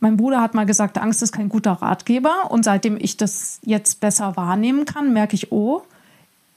mein 0.00 0.18
Bruder 0.18 0.42
hat 0.42 0.54
mal 0.54 0.66
gesagt, 0.66 0.98
Angst 0.98 1.22
ist 1.22 1.32
kein 1.32 1.48
guter 1.48 1.72
Ratgeber. 1.72 2.50
Und 2.50 2.64
seitdem 2.64 2.98
ich 3.00 3.16
das 3.16 3.58
jetzt 3.64 4.00
besser 4.00 4.36
wahrnehmen 4.36 4.84
kann, 4.84 5.14
merke 5.14 5.34
ich, 5.34 5.50
oh, 5.50 5.82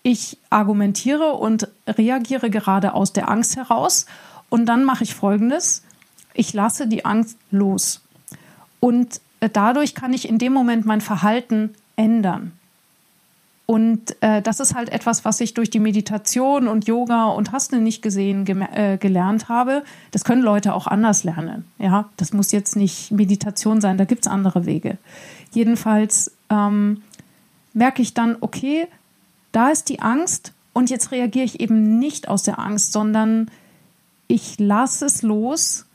ich 0.03 0.37
argumentiere 0.49 1.33
und 1.33 1.67
reagiere 1.87 2.49
gerade 2.49 2.93
aus 2.93 3.13
der 3.13 3.29
Angst 3.29 3.55
heraus. 3.57 4.05
Und 4.49 4.65
dann 4.65 4.83
mache 4.83 5.03
ich 5.03 5.13
Folgendes. 5.13 5.83
Ich 6.33 6.53
lasse 6.53 6.87
die 6.87 7.05
Angst 7.05 7.37
los. 7.51 8.01
Und 8.79 9.21
dadurch 9.53 9.95
kann 9.95 10.13
ich 10.13 10.27
in 10.27 10.37
dem 10.37 10.53
Moment 10.53 10.85
mein 10.85 11.01
Verhalten 11.01 11.75
ändern. 11.95 12.53
Und 13.69 14.15
äh, 14.21 14.41
das 14.41 14.59
ist 14.59 14.73
halt 14.73 14.89
etwas, 14.89 15.25
was 15.25 15.39
ich 15.41 15.53
durch 15.53 15.69
die 15.69 15.79
Meditation 15.79 16.67
und 16.67 16.87
Yoga 16.87 17.25
und 17.25 17.51
hast 17.51 17.71
du 17.71 17.79
nicht 17.79 18.01
gesehen 18.01 18.47
äh, 18.47 18.97
gelernt 18.99 19.47
habe. 19.47 19.83
Das 20.09 20.23
können 20.23 20.41
Leute 20.41 20.73
auch 20.73 20.87
anders 20.87 21.23
lernen. 21.23 21.65
Ja, 21.77 22.09
das 22.17 22.33
muss 22.33 22.51
jetzt 22.51 22.75
nicht 22.75 23.11
Meditation 23.11 23.79
sein, 23.79 23.99
da 23.99 24.05
gibt 24.05 24.25
es 24.25 24.31
andere 24.31 24.65
Wege. 24.65 24.97
Jedenfalls 25.51 26.31
ähm, 26.49 27.03
merke 27.73 28.01
ich 28.01 28.15
dann, 28.15 28.37
okay, 28.41 28.87
da 29.51 29.69
ist 29.69 29.89
die 29.89 29.99
Angst 29.99 30.53
und 30.73 30.89
jetzt 30.89 31.11
reagiere 31.11 31.45
ich 31.45 31.59
eben 31.59 31.99
nicht 31.99 32.27
aus 32.27 32.43
der 32.43 32.59
Angst, 32.59 32.91
sondern 32.93 33.49
ich 34.27 34.59
lasse 34.59 35.05
es 35.05 35.21
los 35.23 35.85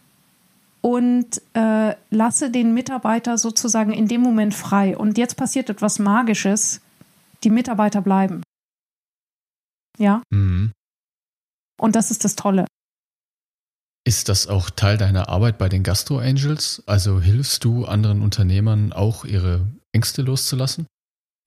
und 0.80 1.40
äh, 1.54 1.94
lasse 2.10 2.50
den 2.50 2.74
Mitarbeiter 2.74 3.38
sozusagen 3.38 3.92
in 3.92 4.08
dem 4.08 4.20
Moment 4.20 4.54
frei. 4.54 4.98
Und 4.98 5.16
jetzt 5.16 5.36
passiert 5.36 5.70
etwas 5.70 5.98
Magisches. 5.98 6.82
Die 7.42 7.50
Mitarbeiter 7.50 8.02
bleiben. 8.02 8.42
Ja. 9.98 10.22
Mhm. 10.30 10.72
Und 11.78 11.96
das 11.96 12.10
ist 12.10 12.24
das 12.24 12.36
Tolle. 12.36 12.66
Ist 14.06 14.28
das 14.28 14.46
auch 14.46 14.68
Teil 14.68 14.98
deiner 14.98 15.30
Arbeit 15.30 15.56
bei 15.56 15.70
den 15.70 15.82
Gastro 15.82 16.18
Angels? 16.18 16.82
Also 16.86 17.20
hilfst 17.20 17.64
du 17.64 17.86
anderen 17.86 18.20
Unternehmern 18.20 18.92
auch 18.92 19.24
ihre 19.24 19.66
Ängste 19.92 20.20
loszulassen? 20.20 20.86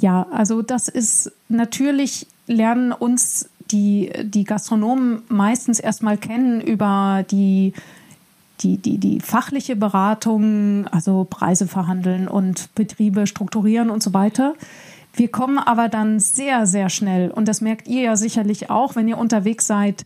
Ja, 0.01 0.27
also 0.31 0.61
das 0.61 0.87
ist 0.87 1.31
natürlich 1.49 2.27
lernen 2.47 2.91
uns 2.91 3.49
die, 3.71 4.11
die 4.23 4.43
Gastronomen 4.43 5.23
meistens 5.27 5.79
erstmal 5.79 6.17
kennen 6.17 6.61
über 6.61 7.25
die 7.29 7.73
die, 8.61 8.77
die, 8.77 8.97
die 8.97 9.19
fachliche 9.19 9.75
Beratung, 9.75 10.87
also 10.87 11.27
Preise 11.29 11.67
verhandeln 11.67 12.27
und 12.27 12.73
Betriebe 12.73 13.27
strukturieren 13.27 13.91
und 13.91 14.01
so 14.01 14.15
weiter. 14.15 14.55
Wir 15.13 15.29
kommen 15.29 15.59
aber 15.59 15.89
dann 15.89 16.19
sehr, 16.19 16.65
sehr 16.65 16.89
schnell, 16.89 17.29
und 17.29 17.47
das 17.47 17.61
merkt 17.61 17.87
ihr 17.87 18.01
ja 18.01 18.15
sicherlich 18.15 18.69
auch, 18.69 18.95
wenn 18.95 19.07
ihr 19.07 19.17
unterwegs 19.17 19.67
seid, 19.67 20.05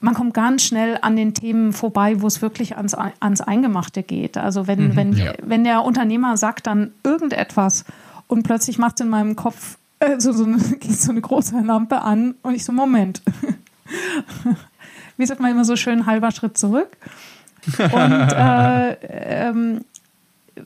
man 0.00 0.14
kommt 0.14 0.34
ganz 0.34 0.64
schnell 0.64 0.98
an 1.00 1.16
den 1.16 1.32
Themen 1.32 1.72
vorbei, 1.72 2.20
wo 2.20 2.26
es 2.26 2.42
wirklich 2.42 2.76
ans, 2.76 2.94
ans 2.94 3.40
Eingemachte 3.40 4.02
geht. 4.02 4.36
Also 4.36 4.66
wenn, 4.66 4.88
mhm, 4.88 4.96
wenn, 4.96 5.12
ja. 5.12 5.32
wenn 5.42 5.64
der 5.64 5.84
Unternehmer 5.84 6.36
sagt 6.36 6.66
dann 6.66 6.92
irgendetwas 7.04 7.84
und 8.32 8.44
plötzlich 8.44 8.78
macht 8.78 8.94
es 8.94 9.04
in 9.04 9.10
meinem 9.10 9.36
Kopf 9.36 9.76
äh, 10.00 10.18
so, 10.18 10.32
so, 10.32 10.44
eine, 10.44 10.58
so 10.88 11.10
eine 11.10 11.20
große 11.20 11.60
Lampe 11.60 12.00
an 12.00 12.34
und 12.42 12.54
ich 12.54 12.64
so, 12.64 12.72
Moment. 12.72 13.22
Wie 15.18 15.26
sagt 15.26 15.40
man 15.40 15.50
immer 15.50 15.66
so 15.66 15.76
schön, 15.76 16.06
halber 16.06 16.30
Schritt 16.30 16.56
zurück. 16.56 16.96
Und 17.78 17.92
äh, 18.32 18.92
ähm, 19.48 19.84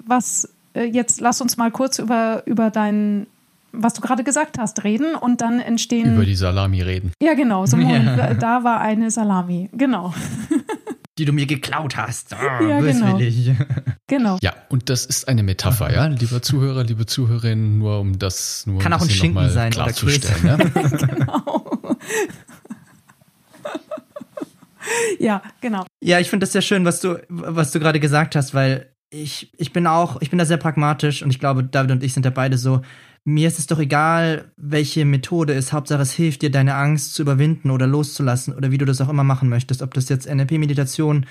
was 0.05 0.49
äh, 0.75 0.85
jetzt 0.85 1.21
lass 1.21 1.41
uns 1.41 1.57
mal 1.57 1.73
kurz 1.73 1.99
über, 1.99 2.45
über 2.47 2.71
dein, 2.71 3.27
was 3.73 3.95
du 3.95 4.01
gerade 4.01 4.23
gesagt 4.23 4.59
hast, 4.59 4.85
reden 4.85 5.17
und 5.17 5.41
dann 5.41 5.59
entstehen. 5.59 6.15
Über 6.15 6.25
die 6.25 6.37
Salami 6.37 6.83
reden. 6.83 7.11
Ja, 7.21 7.35
genau. 7.35 7.67
So, 7.67 7.77
ja. 7.79 8.35
Da 8.35 8.63
war 8.63 8.81
eine 8.81 9.11
Salami. 9.11 9.69
Genau. 9.73 10.15
Die 11.19 11.25
du 11.25 11.33
mir 11.33 11.47
geklaut 11.47 11.97
hast. 11.97 12.35
Oh, 12.35 12.65
ja, 12.65 12.81
genau. 12.81 13.19
genau. 14.07 14.39
Ja, 14.43 14.55
und 14.69 14.91
das 14.91 15.07
ist 15.07 15.29
eine 15.29 15.43
Metapher, 15.43 15.93
ja, 15.93 16.07
lieber 16.07 16.43
Zuhörer, 16.43 16.85
liebe 16.85 17.07
Zuhörerinnen, 17.07 17.79
nur 17.79 18.01
um 18.01 18.19
das 18.19 18.67
nur 18.67 18.81
Kann 18.81 18.93
ein 18.93 18.99
auch 18.99 19.03
ein 19.03 19.11
Schinken 19.11 19.49
sein 19.49 19.73
klarzustellen. 19.73 20.47
Ja? 20.47 20.57
genau. 21.07 21.97
ja, 25.19 25.43
genau. 25.61 25.87
Ja, 26.03 26.21
ich 26.21 26.29
finde 26.29 26.45
das 26.45 26.53
sehr 26.53 26.63
schön, 26.63 26.85
was 26.85 27.01
du, 27.01 27.19
was 27.29 27.73
du 27.73 27.81
gerade 27.81 27.99
gesagt 27.99 28.37
hast, 28.37 28.53
weil 28.53 28.91
ich, 29.11 29.53
ich 29.57 29.73
bin 29.73 29.87
auch, 29.87 30.21
ich 30.21 30.31
bin 30.31 30.39
da 30.39 30.45
sehr 30.45 30.57
pragmatisch 30.57 31.23
und 31.23 31.31
ich 31.31 31.39
glaube, 31.39 31.65
David 31.65 31.93
und 31.93 32.03
ich 32.03 32.13
sind 32.13 32.27
da 32.27 32.31
beide 32.31 32.59
so. 32.59 32.83
Mir 33.29 33.49
ist 33.49 33.59
es 33.59 33.67
doch 33.67 33.81
egal, 33.81 34.53
welche 34.57 35.05
Methode 35.05 35.53
ist. 35.53 35.73
Hauptsache, 35.73 36.01
es 36.01 36.13
hilft 36.13 36.43
dir, 36.43 36.51
deine 36.53 36.77
Angst 36.77 37.13
zu 37.13 37.23
überwinden 37.23 37.73
oder 37.73 37.89
loszulassen 37.89 38.55
oder 38.55 38.71
wie 38.71 38.79
du 38.79 38.85
das 38.85 39.01
auch 39.01 39.09
immer 39.09 39.25
machen 39.25 39.49
möchtest. 39.49 39.83
Ob 39.83 39.95
das 39.95 40.09
jetzt 40.09 40.33
NLP-Meditation 40.33 41.27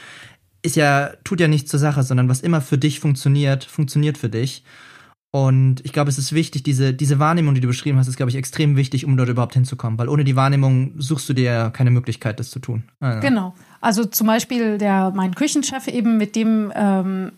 ist 0.61 0.75
ja, 0.75 1.11
tut 1.23 1.39
ja 1.39 1.47
nichts 1.47 1.71
zur 1.71 1.79
Sache, 1.79 2.03
sondern 2.03 2.27
was 2.27 2.41
immer 2.41 2.59
für 2.59 2.77
dich 2.77 2.99
funktioniert, 2.99 3.63
funktioniert 3.63 4.17
für 4.17 4.27
dich. 4.27 4.65
Und 5.31 5.85
ich 5.85 5.93
glaube, 5.93 6.09
es 6.09 6.17
ist 6.17 6.33
wichtig, 6.33 6.63
diese, 6.63 6.93
diese 6.93 7.17
Wahrnehmung, 7.19 7.55
die 7.55 7.61
du 7.61 7.67
beschrieben 7.67 7.97
hast, 7.97 8.09
ist, 8.09 8.17
glaube 8.17 8.29
ich, 8.29 8.35
extrem 8.35 8.75
wichtig, 8.75 9.05
um 9.05 9.15
dort 9.15 9.29
überhaupt 9.29 9.53
hinzukommen. 9.53 9.97
Weil 9.97 10.09
ohne 10.09 10.25
die 10.25 10.35
Wahrnehmung 10.35 10.95
suchst 10.97 11.29
du 11.29 11.33
dir 11.33 11.43
ja 11.43 11.69
keine 11.69 11.91
Möglichkeit, 11.91 12.41
das 12.41 12.49
zu 12.49 12.59
tun. 12.59 12.83
Also. 12.99 13.21
Genau. 13.21 13.55
Also 13.79 14.03
zum 14.03 14.27
Beispiel 14.27 14.77
der, 14.77 15.13
mein 15.15 15.33
Küchenchef 15.33 15.87
eben, 15.87 16.17
mit 16.17 16.35
dem 16.35 16.73
ähm, 16.75 17.31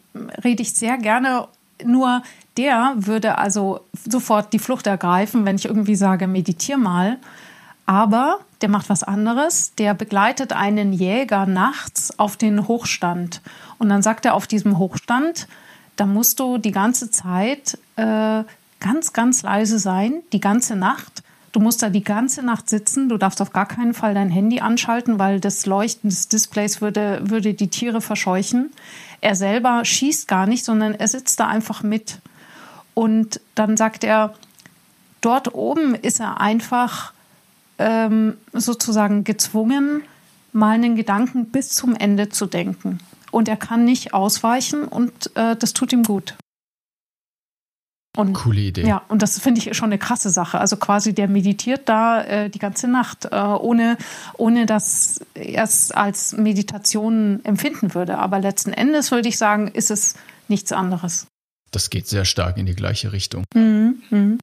rede 0.43 0.63
ich 0.63 0.73
sehr 0.73 0.97
gerne. 0.97 1.47
Nur 1.83 2.23
der 2.57 2.93
würde 2.95 3.37
also 3.37 3.81
sofort 4.07 4.53
die 4.53 4.59
Flucht 4.59 4.87
ergreifen, 4.87 5.45
wenn 5.45 5.55
ich 5.55 5.65
irgendwie 5.65 5.95
sage, 5.95 6.27
meditier 6.27 6.77
mal. 6.77 7.17
Aber 7.85 8.39
der 8.61 8.69
macht 8.69 8.89
was 8.89 9.03
anderes. 9.03 9.73
Der 9.75 9.93
begleitet 9.93 10.53
einen 10.53 10.93
Jäger 10.93 11.45
nachts 11.45 12.17
auf 12.19 12.35
den 12.35 12.67
Hochstand. 12.67 13.41
Und 13.77 13.89
dann 13.89 14.01
sagt 14.01 14.25
er 14.25 14.33
auf 14.33 14.47
diesem 14.47 14.77
Hochstand, 14.77 15.47
da 15.95 16.05
musst 16.05 16.39
du 16.39 16.57
die 16.57 16.71
ganze 16.71 17.09
Zeit 17.11 17.77
äh, 17.95 18.43
ganz, 18.79 19.13
ganz 19.13 19.43
leise 19.43 19.79
sein, 19.79 20.21
die 20.33 20.39
ganze 20.39 20.75
Nacht. 20.75 21.23
Du 21.51 21.59
musst 21.59 21.81
da 21.81 21.89
die 21.89 22.03
ganze 22.03 22.43
Nacht 22.43 22.69
sitzen. 22.69 23.09
Du 23.09 23.17
darfst 23.17 23.41
auf 23.41 23.51
gar 23.51 23.65
keinen 23.65 23.93
Fall 23.93 24.13
dein 24.13 24.29
Handy 24.29 24.59
anschalten, 24.59 25.17
weil 25.17 25.39
das 25.39 25.65
Leuchten 25.65 26.09
des 26.09 26.27
Displays 26.27 26.81
würde, 26.81 27.21
würde 27.23 27.53
die 27.53 27.69
Tiere 27.69 28.01
verscheuchen. 28.01 28.71
Er 29.21 29.35
selber 29.35 29.83
schießt 29.83 30.27
gar 30.27 30.45
nicht, 30.45 30.63
sondern 30.63 30.93
er 30.93 31.07
sitzt 31.07 31.39
da 31.39 31.47
einfach 31.47 31.83
mit. 31.83 32.19
Und 32.93 33.41
dann 33.55 33.77
sagt 33.77 34.03
er, 34.03 34.33
dort 35.21 35.53
oben 35.53 35.95
ist 35.95 36.19
er 36.19 36.39
einfach 36.39 37.13
ähm, 37.77 38.37
sozusagen 38.53 39.23
gezwungen, 39.23 40.03
mal 40.53 40.75
einen 40.75 40.95
Gedanken 40.95 41.45
bis 41.45 41.69
zum 41.69 41.95
Ende 41.95 42.29
zu 42.29 42.45
denken 42.45 42.99
und 43.31 43.47
er 43.47 43.57
kann 43.57 43.85
nicht 43.85 44.13
ausweichen 44.13 44.83
und 44.83 45.35
äh, 45.35 45.55
das 45.55 45.73
tut 45.73 45.93
ihm 45.93 46.03
gut. 46.03 46.35
Und, 48.17 48.33
Coole 48.33 48.61
Idee. 48.61 48.87
Ja, 48.87 49.03
und 49.09 49.21
das 49.21 49.37
finde 49.37 49.61
ich 49.61 49.77
schon 49.77 49.89
eine 49.89 49.99
krasse 49.99 50.31
Sache. 50.31 50.59
Also 50.59 50.77
quasi 50.77 51.13
der 51.13 51.27
meditiert 51.27 51.87
da 51.87 52.23
äh, 52.23 52.49
die 52.49 52.57
ganze 52.57 52.87
Nacht, 52.87 53.25
äh, 53.25 53.35
ohne, 53.35 53.95
ohne 54.37 54.65
dass 54.65 55.21
er 55.35 55.63
es 55.63 55.91
als 55.91 56.35
Meditation 56.35 57.41
empfinden 57.43 57.93
würde. 57.93 58.17
Aber 58.17 58.39
letzten 58.39 58.73
Endes 58.73 59.11
würde 59.11 59.29
ich 59.29 59.37
sagen, 59.37 59.67
ist 59.67 59.91
es 59.91 60.15
nichts 60.47 60.71
anderes. 60.71 61.27
Das 61.69 61.91
geht 61.91 62.07
sehr 62.07 62.25
stark 62.25 62.57
in 62.57 62.65
die 62.65 62.73
gleiche 62.73 63.11
Richtung. 63.11 63.43
Mhm, 63.53 64.01
mh. 64.09 64.37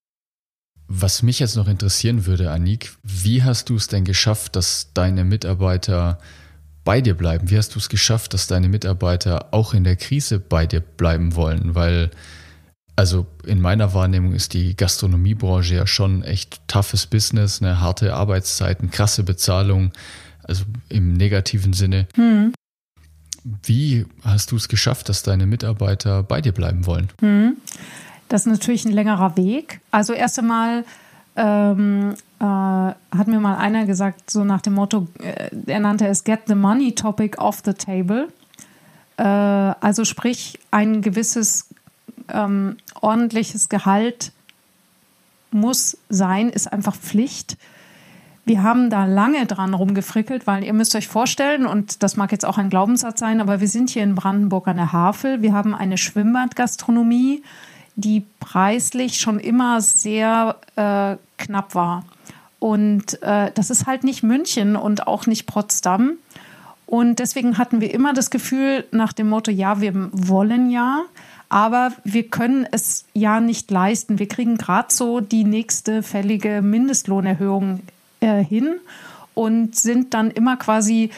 Was 0.87 1.23
mich 1.25 1.41
jetzt 1.41 1.57
noch 1.57 1.67
interessieren 1.67 2.27
würde, 2.27 2.53
Anik, 2.53 2.95
wie 3.03 3.43
hast 3.43 3.71
du 3.71 3.75
es 3.75 3.89
denn 3.89 4.05
geschafft, 4.05 4.55
dass 4.55 4.93
deine 4.95 5.25
Mitarbeiter 5.25 6.21
bei 6.85 7.01
dir 7.01 7.15
bleiben? 7.15 7.51
Wie 7.51 7.59
hast 7.59 7.75
du 7.75 7.81
es 7.81 7.89
geschafft, 7.89 8.35
dass 8.35 8.47
deine 8.47 8.69
Mitarbeiter 8.69 9.49
auch 9.53 9.75
in 9.75 9.83
der 9.83 9.97
Krise 9.97 10.39
bei 10.39 10.65
dir 10.67 10.81
bleiben 10.81 11.35
wollen? 11.35 11.75
Weil 11.75 12.13
Also 12.97 13.27
in 13.45 13.61
meiner 13.61 13.93
Wahrnehmung 13.93 14.35
ist 14.35 14.55
die 14.55 14.77
Gastronomiebranche 14.77 15.75
ja 15.75 15.87
schon 15.87 16.23
echt 16.23 16.61
toughes 16.69 17.07
Business, 17.07 17.61
eine 17.61 17.81
harte 17.81 18.15
Arbeitszeiten, 18.15 18.91
krasse 18.91 19.25
Bezahlung, 19.25 19.93
also 20.45 20.65
im 20.89 21.13
negativen 21.15 21.73
Sinne. 21.73 22.07
Hm. 22.15 22.53
Wie 23.63 24.07
hast 24.23 24.53
du 24.53 24.57
es 24.57 24.69
geschafft, 24.69 25.09
dass 25.09 25.23
deine 25.23 25.47
Mitarbeiter 25.47 26.23
bei 26.23 26.41
dir 26.41 26.53
bleiben 26.53 26.87
wollen? 26.87 27.09
Hm. 27.21 27.57
Das 28.29 28.43
ist 28.43 28.53
natürlich 28.53 28.85
ein 28.85 28.93
längerer 28.93 29.37
Weg. 29.37 29.81
Also 29.91 30.13
erst 30.13 30.39
einmal 30.39 30.85
ähm, 31.37 32.15
äh, 32.39 32.45
hat 32.45 33.27
mir 33.27 33.41
mal 33.41 33.57
einer 33.57 33.87
gesagt, 33.87 34.31
so 34.31 34.45
nach 34.45 34.61
dem 34.61 34.75
Motto, 34.75 35.09
äh, 35.21 35.51
er 35.67 35.81
nannte 35.81 36.07
es 36.07 36.25
Get 36.25 36.43
the 36.47 36.55
Money 36.55 36.95
Topic 36.95 37.39
off 37.39 37.61
the 37.65 37.75
Table. 37.75 38.29
Äh, 39.17 39.23
also 39.23 40.05
sprich, 40.05 40.59
ein 40.71 41.03
gewisses 41.03 41.69
ähm, 42.33 42.77
ordentliches 43.01 43.69
Gehalt 43.69 44.33
muss 45.51 45.97
sein, 46.09 46.49
ist 46.49 46.73
einfach 46.73 46.97
Pflicht. 46.97 47.57
Wir 48.45 48.63
haben 48.63 48.91
da 48.91 49.07
lange 49.07 49.47
dran 49.47 49.73
rumgefrickelt, 49.73 50.47
weil 50.47 50.65
ihr 50.65 50.75
müsst 50.75 50.95
euch 50.95 51.09
vorstellen, 51.09 51.65
und 51.65 52.03
das 52.03 52.17
mag 52.17 52.31
jetzt 52.31 52.45
auch 52.45 52.59
ein 52.59 52.69
Glaubenssatz 52.69 53.21
sein, 53.21 53.41
aber 53.41 53.61
wir 53.61 53.69
sind 53.69 53.89
hier 53.89 54.03
in 54.03 54.15
Brandenburg 54.15 54.69
an 54.69 54.77
der 54.77 54.93
Havel. 54.93 55.41
Wir 55.41 55.55
haben 55.55 55.75
eine 55.75 55.97
Schwimmbadgastronomie, 55.97 57.43
die 57.97 58.25
preislich 58.41 59.19
schon 59.19 59.39
immer 59.39 59.81
sehr 59.81 60.57
äh, 60.77 61.17
knapp 61.39 61.75
war. 61.75 62.05
Und 62.59 63.23
äh, 63.23 63.51
das 63.55 63.71
ist 63.71 63.87
halt 63.87 64.05
nicht 64.05 64.23
München 64.23 64.77
und 64.77 65.07
auch 65.07 65.27
nicht 65.27 65.47
Potsdam. 65.47 66.15
Und 66.87 67.19
deswegen 67.19 67.57
hatten 67.57 67.81
wir 67.81 67.93
immer 67.95 68.13
das 68.13 68.31
Gefühl 68.31 68.85
nach 68.91 69.13
dem 69.13 69.29
Motto, 69.29 69.51
ja, 69.51 69.81
wir 69.81 69.93
wollen 70.13 70.71
ja, 70.71 71.03
aber 71.49 71.93
wir 72.05 72.29
können 72.29 72.67
es 72.71 73.05
ja 73.13 73.41
nicht 73.41 73.71
leisten. 73.71 74.19
Wir 74.19 74.29
kriegen 74.29 74.59
gerade 74.59 74.93
so 74.93 75.21
die 75.21 75.45
nächste 75.45 76.03
fällige 76.03 76.63
Mindestlohnerhöhung 76.63 77.81
äh, 78.21 78.43
hin 78.43 78.77
und 79.35 79.77
sind 79.77 80.15
dann 80.15 80.31
immer 80.31 80.57
quasi 80.57 81.11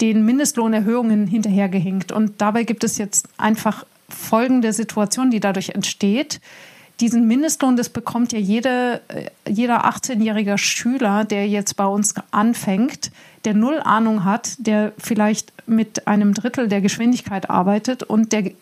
den 0.00 0.24
Mindestlohnerhöhungen 0.24 1.26
hinterhergehinkt. 1.26 2.12
Und 2.12 2.40
dabei 2.40 2.64
gibt 2.64 2.84
es 2.84 2.98
jetzt 2.98 3.28
einfach 3.36 3.84
folgende 4.08 4.72
Situation, 4.72 5.30
die 5.30 5.40
dadurch 5.40 5.70
entsteht. 5.70 6.40
Diesen 7.00 7.26
Mindestlohn, 7.26 7.76
das 7.76 7.88
bekommt 7.88 8.32
ja 8.32 8.38
jede, 8.38 9.00
äh, 9.08 9.30
jeder 9.48 9.84
18-jährige 9.84 10.58
Schüler, 10.58 11.24
der 11.24 11.48
jetzt 11.48 11.76
bei 11.76 11.86
uns 11.86 12.14
anfängt, 12.30 13.10
der 13.44 13.54
null 13.54 13.80
Ahnung 13.82 14.24
hat, 14.24 14.54
der 14.58 14.92
vielleicht 14.98 15.52
mit 15.66 16.06
einem 16.06 16.34
Drittel 16.34 16.68
der 16.68 16.80
Geschwindigkeit 16.80 17.50
arbeitet 17.50 18.04
und 18.04 18.32
der 18.32 18.52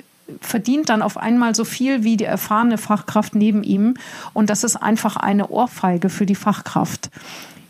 verdient 0.41 0.89
dann 0.89 1.03
auf 1.03 1.17
einmal 1.17 1.55
so 1.55 1.65
viel 1.65 2.05
wie 2.05 2.17
die 2.17 2.25
erfahrene 2.25 2.79
Fachkraft 2.79 3.35
neben 3.35 3.63
ihm. 3.63 3.95
Und 4.33 4.51
das 4.51 4.65
ist 4.65 4.77
einfach 4.77 5.17
eine 5.17 5.49
Ohrfeige 5.49 6.09
für 6.09 6.27
die 6.27 6.35
Fachkraft. 6.35 7.11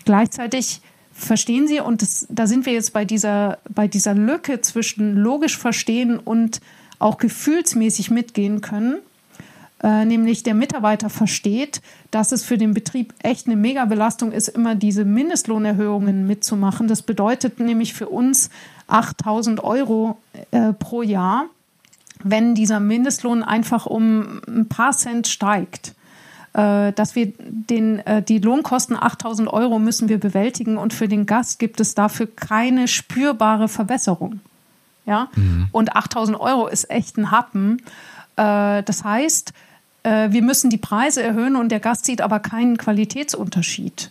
Gleichzeitig 0.04 0.80
verstehen 1.12 1.68
Sie, 1.68 1.80
und 1.80 2.02
das, 2.02 2.26
da 2.28 2.46
sind 2.46 2.66
wir 2.66 2.72
jetzt 2.72 2.92
bei 2.92 3.04
dieser, 3.04 3.58
bei 3.68 3.88
dieser 3.88 4.14
Lücke 4.14 4.60
zwischen 4.60 5.16
logisch 5.16 5.58
verstehen 5.58 6.18
und 6.18 6.60
auch 6.98 7.18
gefühlsmäßig 7.18 8.10
mitgehen 8.10 8.60
können. 8.60 8.98
Äh, 9.82 10.04
nämlich 10.04 10.44
der 10.44 10.54
Mitarbeiter 10.54 11.10
versteht, 11.10 11.82
dass 12.12 12.30
es 12.30 12.44
für 12.44 12.56
den 12.56 12.72
Betrieb 12.72 13.14
echt 13.22 13.46
eine 13.46 13.56
Mega-Belastung 13.56 14.30
ist, 14.30 14.48
immer 14.48 14.76
diese 14.76 15.04
Mindestlohnerhöhungen 15.04 16.24
mitzumachen. 16.26 16.86
Das 16.86 17.02
bedeutet 17.02 17.58
nämlich 17.58 17.92
für 17.92 18.08
uns 18.08 18.48
8000 18.86 19.64
Euro 19.64 20.18
äh, 20.52 20.72
pro 20.72 21.02
Jahr, 21.02 21.46
wenn 22.24 22.54
dieser 22.54 22.80
Mindestlohn 22.80 23.42
einfach 23.42 23.86
um 23.86 24.40
ein 24.46 24.68
paar 24.68 24.92
Cent 24.92 25.28
steigt. 25.28 25.94
Äh, 26.54 26.92
dass 26.92 27.16
wir 27.16 27.32
den, 27.38 28.00
äh, 28.00 28.22
die 28.22 28.38
Lohnkosten 28.38 28.94
8000 28.94 29.48
Euro 29.48 29.78
müssen 29.78 30.10
wir 30.10 30.20
bewältigen 30.20 30.76
und 30.76 30.92
für 30.92 31.08
den 31.08 31.24
Gast 31.24 31.58
gibt 31.58 31.80
es 31.80 31.94
dafür 31.94 32.26
keine 32.26 32.88
spürbare 32.88 33.68
Verbesserung. 33.68 34.40
Ja? 35.06 35.28
Mhm. 35.34 35.68
Und 35.72 35.96
8000 35.96 36.38
Euro 36.38 36.66
ist 36.66 36.90
echt 36.90 37.16
ein 37.16 37.30
Happen. 37.30 37.78
Äh, 38.36 38.82
das 38.82 39.04
heißt, 39.04 39.52
wir 40.04 40.42
müssen 40.42 40.68
die 40.68 40.78
Preise 40.78 41.22
erhöhen 41.22 41.54
und 41.54 41.68
der 41.68 41.78
Gast 41.78 42.06
sieht 42.06 42.22
aber 42.22 42.40
keinen 42.40 42.76
Qualitätsunterschied. 42.76 44.10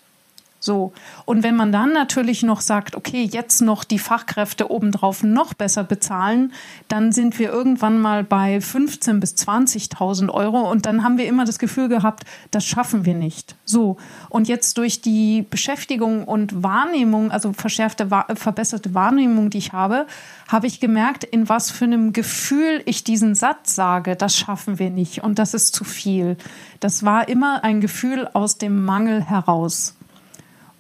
So. 0.64 0.94
Und 1.26 1.42
wenn 1.42 1.56
man 1.56 1.72
dann 1.72 1.92
natürlich 1.92 2.44
noch 2.44 2.62
sagt, 2.62 2.96
okay, 2.96 3.28
jetzt 3.30 3.62
noch 3.62 3.84
die 3.84 3.98
Fachkräfte 3.98 4.70
obendrauf 4.70 5.24
noch 5.24 5.56
besser 5.56 5.84
bezahlen, 5.84 6.54
dann 6.88 7.12
sind 7.12 7.40
wir 7.40 7.50
irgendwann 7.50 8.00
mal 8.00 8.24
bei 8.24 8.60
15.000 8.60 9.20
bis 9.20 9.34
20.000 9.34 10.30
Euro 10.30 10.70
und 10.70 10.86
dann 10.86 11.04
haben 11.04 11.18
wir 11.18 11.26
immer 11.26 11.46
das 11.46 11.58
Gefühl 11.58 11.90
gehabt, 11.90 12.26
das 12.52 12.64
schaffen 12.64 13.06
wir 13.06 13.16
nicht. 13.16 13.56
So. 13.66 13.98
Und 14.30 14.48
jetzt 14.48 14.78
durch 14.78 15.02
die 15.02 15.48
Beschäftigung 15.50 16.26
und 16.26 16.62
Wahrnehmung, 16.62 17.32
also 17.32 17.54
verschärfte, 17.54 18.08
verbesserte 18.36 18.94
Wahrnehmung, 18.94 19.50
die 19.50 19.58
ich 19.58 19.74
habe, 19.74 20.06
habe 20.48 20.68
ich 20.68 20.80
gemerkt, 20.80 21.24
in 21.24 21.50
was 21.50 21.72
für 21.72 21.86
einem 21.86 22.14
Gefühl 22.14 22.84
ich 22.86 23.04
diesen 23.04 23.34
Satz 23.34 23.74
sage, 23.74 24.16
das 24.16 24.38
schaffen 24.38 24.78
wir 24.78 24.92
nicht 24.92 25.24
und 25.24 25.40
das 25.40 25.56
ist 25.56 25.74
zu 25.74 25.86
viel. 25.86 26.38
Das 26.80 27.04
war 27.04 27.28
immer 27.28 27.64
ein 27.64 27.82
Gefühl 27.82 28.28
aus 28.34 28.60
dem 28.60 28.86
Mangel 28.86 29.24
heraus. 29.24 29.96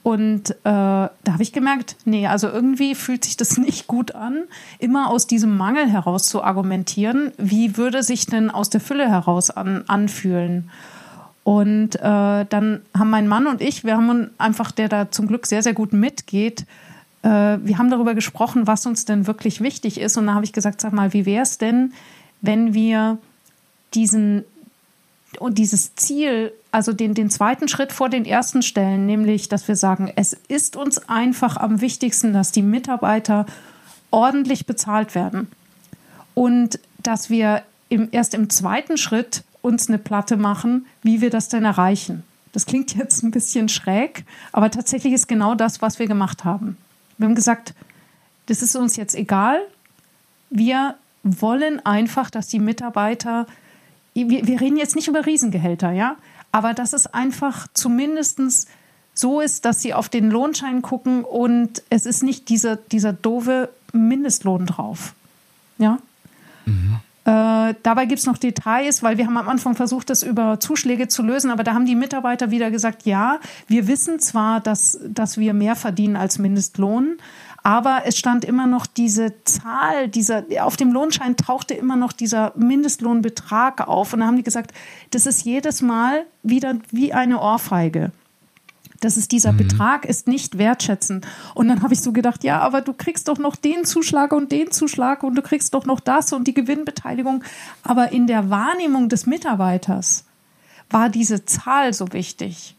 Und 0.03 0.49
äh, 0.49 0.55
da 0.63 1.11
habe 1.27 1.43
ich 1.43 1.53
gemerkt, 1.53 1.95
nee, 2.05 2.25
also 2.25 2.47
irgendwie 2.47 2.95
fühlt 2.95 3.23
sich 3.23 3.37
das 3.37 3.57
nicht 3.57 3.87
gut 3.87 4.15
an, 4.15 4.43
immer 4.79 5.09
aus 5.09 5.27
diesem 5.27 5.55
Mangel 5.57 5.87
heraus 5.89 6.27
zu 6.27 6.43
argumentieren. 6.43 7.31
Wie 7.37 7.77
würde 7.77 8.03
sich 8.03 8.25
denn 8.25 8.49
aus 8.49 8.69
der 8.69 8.81
Fülle 8.81 9.09
heraus 9.09 9.51
an, 9.51 9.83
anfühlen? 9.87 10.69
Und 11.43 11.95
äh, 11.95 12.45
dann 12.45 12.81
haben 12.97 13.09
mein 13.09 13.27
Mann 13.27 13.47
und 13.47 13.61
ich, 13.61 13.83
wir 13.83 13.97
haben 13.97 14.29
einfach, 14.37 14.71
der 14.71 14.89
da 14.89 15.09
zum 15.09 15.27
Glück 15.27 15.47
sehr, 15.47 15.63
sehr 15.63 15.73
gut 15.73 15.91
mitgeht, 15.91 16.65
äh, 17.23 17.27
wir 17.63 17.77
haben 17.77 17.89
darüber 17.89 18.13
gesprochen, 18.15 18.67
was 18.67 18.85
uns 18.85 19.05
denn 19.05 19.27
wirklich 19.27 19.61
wichtig 19.61 19.99
ist. 19.99 20.17
Und 20.17 20.27
da 20.27 20.33
habe 20.33 20.45
ich 20.45 20.53
gesagt, 20.53 20.81
sag 20.81 20.93
mal, 20.93 21.13
wie 21.13 21.25
wäre 21.25 21.43
es 21.43 21.57
denn, 21.57 21.93
wenn 22.41 22.73
wir 22.73 23.17
diesen 23.93 24.43
und 25.39 25.57
dieses 25.57 25.95
Ziel, 25.95 26.51
also 26.71 26.93
den, 26.93 27.13
den 27.13 27.29
zweiten 27.29 27.67
Schritt 27.67 27.91
vor 27.91 28.09
den 28.09 28.25
ersten 28.25 28.61
stellen, 28.61 29.05
nämlich, 29.05 29.49
dass 29.49 29.67
wir 29.67 29.75
sagen, 29.75 30.11
es 30.15 30.33
ist 30.47 30.75
uns 30.75 30.97
einfach 31.09 31.57
am 31.57 31.81
wichtigsten, 31.81 32.33
dass 32.33 32.51
die 32.51 32.61
Mitarbeiter 32.61 33.45
ordentlich 34.09 34.65
bezahlt 34.65 35.15
werden 35.15 35.49
und 36.33 36.79
dass 37.01 37.29
wir 37.29 37.63
im, 37.89 38.09
erst 38.11 38.33
im 38.33 38.49
zweiten 38.49 38.97
Schritt 38.97 39.43
uns 39.61 39.87
eine 39.87 39.97
Platte 39.97 40.37
machen, 40.37 40.85
wie 41.03 41.21
wir 41.21 41.29
das 41.29 41.47
denn 41.47 41.65
erreichen. 41.65 42.23
Das 42.51 42.65
klingt 42.65 42.95
jetzt 42.95 43.23
ein 43.23 43.31
bisschen 43.31 43.69
schräg, 43.69 44.25
aber 44.51 44.69
tatsächlich 44.71 45.13
ist 45.13 45.27
genau 45.27 45.55
das, 45.55 45.81
was 45.81 45.99
wir 45.99 46.07
gemacht 46.07 46.43
haben. 46.43 46.77
Wir 47.17 47.27
haben 47.27 47.35
gesagt, 47.35 47.73
das 48.47 48.61
ist 48.61 48.75
uns 48.75 48.95
jetzt 48.95 49.15
egal. 49.15 49.61
Wir 50.49 50.95
wollen 51.23 51.85
einfach, 51.85 52.29
dass 52.29 52.47
die 52.47 52.59
Mitarbeiter 52.59 53.45
wir, 54.13 54.47
wir 54.47 54.61
reden 54.61 54.77
jetzt 54.77 54.95
nicht 54.95 55.07
über 55.07 55.25
Riesengehälter, 55.25 55.91
ja, 55.91 56.17
aber 56.51 56.73
dass 56.73 56.93
es 56.93 57.07
einfach 57.07 57.67
zumindest 57.73 58.67
so 59.13 59.41
ist, 59.41 59.65
dass 59.65 59.81
sie 59.81 59.93
auf 59.93 60.09
den 60.09 60.29
Lohnschein 60.31 60.81
gucken 60.81 61.23
und 61.23 61.83
es 61.89 62.05
ist 62.05 62.23
nicht 62.23 62.49
dieser, 62.49 62.75
dieser 62.75 63.13
doofe 63.13 63.69
Mindestlohn 63.93 64.65
drauf. 64.65 65.13
Ja. 65.77 65.97
Mhm. 66.65 66.99
Äh, 67.23 67.75
dabei 67.83 68.05
gibt 68.05 68.19
es 68.19 68.25
noch 68.25 68.37
Details, 68.37 69.03
weil 69.03 69.17
wir 69.17 69.27
haben 69.27 69.37
am 69.37 69.47
Anfang 69.47 69.75
versucht, 69.75 70.09
das 70.09 70.23
über 70.23 70.59
Zuschläge 70.59 71.07
zu 71.07 71.21
lösen, 71.21 71.51
aber 71.51 71.63
da 71.63 71.73
haben 71.73 71.85
die 71.85 71.95
Mitarbeiter 71.95 72.49
wieder 72.49 72.71
gesagt, 72.71 73.05
ja, 73.05 73.39
wir 73.67 73.87
wissen 73.87 74.19
zwar, 74.19 74.59
dass, 74.59 74.99
dass 75.07 75.37
wir 75.37 75.53
mehr 75.53 75.75
verdienen 75.75 76.15
als 76.15 76.39
Mindestlohn, 76.39 77.17
aber 77.63 78.03
es 78.05 78.17
stand 78.17 78.43
immer 78.43 78.65
noch 78.65 78.87
diese 78.87 79.43
Zahl, 79.43 80.07
dieser, 80.07 80.45
auf 80.61 80.77
dem 80.77 80.91
Lohnschein 80.91 81.37
tauchte 81.37 81.75
immer 81.75 81.95
noch 81.95 82.11
dieser 82.11 82.53
Mindestlohnbetrag 82.55 83.87
auf. 83.87 84.13
Und 84.13 84.21
da 84.21 84.25
haben 84.25 84.37
die 84.37 84.43
gesagt, 84.43 84.71
das 85.11 85.27
ist 85.27 85.45
jedes 85.45 85.81
Mal 85.81 86.25
wieder 86.41 86.75
wie 86.89 87.13
eine 87.13 87.39
Ohrfeige. 87.39 88.11
Das 88.99 89.17
ist 89.17 89.31
dieser 89.31 89.51
mhm. 89.51 89.57
Betrag 89.57 90.05
ist 90.05 90.27
nicht 90.27 90.57
wertschätzend. 90.57 91.27
Und 91.53 91.67
dann 91.67 91.83
habe 91.83 91.93
ich 91.93 92.01
so 92.01 92.11
gedacht, 92.11 92.43
ja, 92.43 92.59
aber 92.59 92.81
du 92.81 92.93
kriegst 92.93 93.27
doch 93.27 93.37
noch 93.37 93.55
den 93.55 93.85
Zuschlag 93.85 94.31
und 94.31 94.51
den 94.51 94.71
Zuschlag 94.71 95.23
und 95.23 95.35
du 95.35 95.41
kriegst 95.41 95.73
doch 95.73 95.85
noch 95.85 95.99
das 95.99 96.33
und 96.33 96.47
die 96.47 96.53
Gewinnbeteiligung. 96.53 97.43
Aber 97.83 98.11
in 98.11 98.25
der 98.25 98.49
Wahrnehmung 98.49 99.09
des 99.09 99.27
Mitarbeiters 99.27 100.25
war 100.89 101.09
diese 101.09 101.45
Zahl 101.45 101.93
so 101.93 102.11
wichtig 102.11 102.75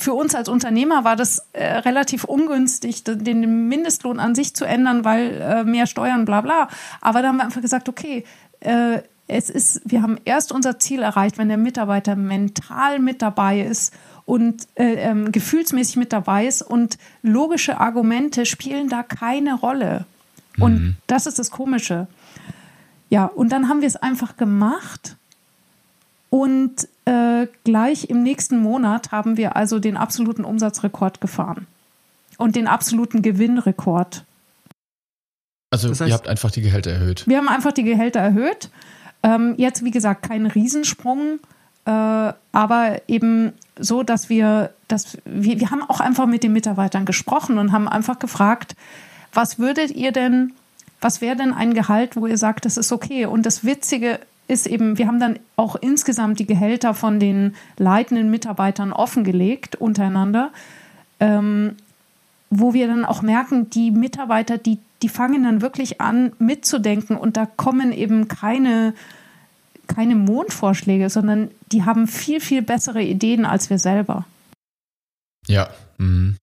für 0.00 0.14
uns 0.14 0.34
als 0.34 0.48
Unternehmer 0.48 1.04
war 1.04 1.14
das 1.14 1.46
äh, 1.52 1.64
relativ 1.64 2.24
ungünstig, 2.24 3.04
den 3.04 3.68
Mindestlohn 3.68 4.18
an 4.18 4.34
sich 4.34 4.54
zu 4.54 4.64
ändern, 4.64 5.04
weil 5.04 5.32
äh, 5.40 5.64
mehr 5.64 5.86
Steuern, 5.86 6.24
bla 6.24 6.40
bla. 6.40 6.68
Aber 7.00 7.20
da 7.20 7.28
haben 7.28 7.36
wir 7.36 7.44
einfach 7.44 7.60
gesagt, 7.60 7.88
okay, 7.88 8.24
äh, 8.60 9.00
es 9.28 9.50
ist, 9.50 9.82
wir 9.84 10.02
haben 10.02 10.18
erst 10.24 10.52
unser 10.52 10.78
Ziel 10.78 11.02
erreicht, 11.02 11.38
wenn 11.38 11.48
der 11.48 11.58
Mitarbeiter 11.58 12.16
mental 12.16 12.98
mit 12.98 13.20
dabei 13.20 13.60
ist 13.60 13.94
und 14.24 14.66
äh, 14.74 14.94
ähm, 14.94 15.32
gefühlsmäßig 15.32 15.96
mit 15.96 16.12
dabei 16.12 16.46
ist 16.46 16.62
und 16.62 16.96
logische 17.22 17.78
Argumente 17.78 18.46
spielen 18.46 18.88
da 18.88 19.02
keine 19.02 19.54
Rolle. 19.54 20.06
Und 20.58 20.72
mhm. 20.72 20.96
das 21.06 21.26
ist 21.26 21.38
das 21.38 21.50
Komische. 21.50 22.06
Ja, 23.10 23.26
und 23.26 23.50
dann 23.52 23.68
haben 23.68 23.82
wir 23.82 23.88
es 23.88 23.96
einfach 23.96 24.36
gemacht 24.36 25.16
Und 26.30 26.88
äh, 27.04 27.48
gleich 27.64 28.08
im 28.08 28.22
nächsten 28.22 28.58
Monat 28.58 29.10
haben 29.10 29.36
wir 29.36 29.56
also 29.56 29.80
den 29.80 29.96
absoluten 29.96 30.44
Umsatzrekord 30.44 31.20
gefahren 31.20 31.66
und 32.38 32.56
den 32.56 32.68
absoluten 32.68 33.20
Gewinnrekord. 33.20 34.24
Also 35.70 35.88
das 35.88 36.00
heißt, 36.00 36.08
ihr 36.08 36.14
habt 36.14 36.28
einfach 36.28 36.50
die 36.50 36.62
Gehälter 36.62 36.92
erhöht. 36.92 37.26
Wir 37.26 37.36
haben 37.36 37.48
einfach 37.48 37.72
die 37.72 37.82
Gehälter 37.82 38.20
erhöht. 38.20 38.70
Ähm, 39.22 39.54
jetzt, 39.56 39.84
wie 39.84 39.90
gesagt, 39.90 40.22
kein 40.22 40.46
Riesensprung, 40.46 41.40
äh, 41.84 41.90
aber 41.90 43.02
eben 43.08 43.52
so, 43.78 44.02
dass 44.02 44.28
wir, 44.28 44.72
dass 44.88 45.18
wir, 45.24 45.60
wir 45.60 45.70
haben 45.70 45.82
auch 45.82 46.00
einfach 46.00 46.26
mit 46.26 46.42
den 46.42 46.52
Mitarbeitern 46.52 47.04
gesprochen 47.04 47.58
und 47.58 47.72
haben 47.72 47.88
einfach 47.88 48.18
gefragt, 48.18 48.76
was 49.32 49.58
würdet 49.58 49.90
ihr 49.90 50.12
denn, 50.12 50.52
was 51.00 51.20
wäre 51.20 51.36
denn 51.36 51.52
ein 51.52 51.74
Gehalt, 51.74 52.16
wo 52.16 52.26
ihr 52.26 52.38
sagt, 52.38 52.64
das 52.64 52.76
ist 52.76 52.92
okay? 52.92 53.26
Und 53.26 53.46
das 53.46 53.64
Witzige 53.64 54.20
ist 54.50 54.66
eben, 54.66 54.98
wir 54.98 55.06
haben 55.06 55.20
dann 55.20 55.38
auch 55.56 55.76
insgesamt 55.76 56.38
die 56.40 56.46
Gehälter 56.46 56.92
von 56.92 57.20
den 57.20 57.54
leitenden 57.78 58.30
Mitarbeitern 58.30 58.92
offengelegt 58.92 59.76
untereinander, 59.76 60.50
ähm, 61.20 61.76
wo 62.50 62.74
wir 62.74 62.88
dann 62.88 63.04
auch 63.04 63.22
merken, 63.22 63.70
die 63.70 63.90
Mitarbeiter, 63.90 64.58
die, 64.58 64.78
die 65.02 65.08
fangen 65.08 65.44
dann 65.44 65.62
wirklich 65.62 66.00
an 66.00 66.32
mitzudenken 66.38 67.16
und 67.16 67.36
da 67.36 67.46
kommen 67.46 67.92
eben 67.92 68.26
keine, 68.26 68.92
keine 69.86 70.16
Mondvorschläge, 70.16 71.08
sondern 71.10 71.50
die 71.70 71.84
haben 71.84 72.08
viel, 72.08 72.40
viel 72.40 72.62
bessere 72.62 73.02
Ideen 73.02 73.46
als 73.46 73.70
wir 73.70 73.78
selber. 73.78 74.26
Ja. 75.46 75.70
Mhm. 75.98 76.36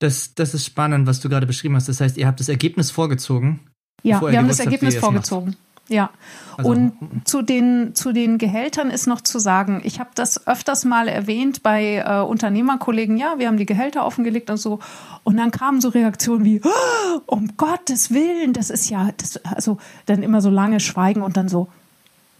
Das, 0.00 0.34
das 0.34 0.54
ist 0.54 0.66
spannend, 0.66 1.06
was 1.06 1.20
du 1.20 1.28
gerade 1.28 1.46
beschrieben 1.46 1.76
hast. 1.76 1.88
Das 1.88 2.00
heißt, 2.00 2.16
ihr 2.16 2.26
habt 2.26 2.40
das 2.40 2.48
Ergebnis 2.48 2.90
vorgezogen. 2.90 3.60
Ja, 4.02 4.20
wir 4.20 4.36
haben 4.36 4.48
das 4.48 4.60
Ergebnis 4.60 4.96
vorgezogen. 4.96 5.56
Ja, 5.88 6.10
also, 6.56 6.70
und 6.70 6.92
zu 7.24 7.42
den, 7.42 7.94
zu 7.94 8.12
den 8.12 8.38
Gehältern 8.38 8.90
ist 8.90 9.06
noch 9.06 9.20
zu 9.20 9.38
sagen, 9.38 9.82
ich 9.84 10.00
habe 10.00 10.10
das 10.14 10.46
öfters 10.46 10.86
mal 10.86 11.08
erwähnt 11.08 11.62
bei 11.62 11.96
äh, 11.96 12.20
Unternehmerkollegen, 12.20 13.18
ja, 13.18 13.34
wir 13.38 13.48
haben 13.48 13.58
die 13.58 13.66
Gehälter 13.66 14.06
offengelegt 14.06 14.48
und 14.48 14.56
so. 14.56 14.78
Und 15.24 15.36
dann 15.36 15.50
kamen 15.50 15.82
so 15.82 15.90
Reaktionen 15.90 16.44
wie, 16.46 16.62
oh, 16.64 17.20
um 17.26 17.56
Gottes 17.58 18.12
Willen, 18.12 18.54
das 18.54 18.70
ist 18.70 18.88
ja, 18.88 19.10
das, 19.18 19.36
also 19.44 19.76
dann 20.06 20.22
immer 20.22 20.40
so 20.40 20.48
lange 20.48 20.80
Schweigen 20.80 21.20
und 21.20 21.36
dann 21.36 21.50
so, 21.50 21.68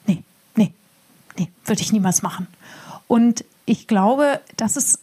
nee, 0.06 0.22
nee, 0.56 0.72
nee, 1.36 1.50
würde 1.66 1.82
ich 1.82 1.92
niemals 1.92 2.22
machen. 2.22 2.46
Und 3.08 3.44
ich 3.66 3.86
glaube, 3.86 4.40
das 4.56 4.78
ist 4.78 5.00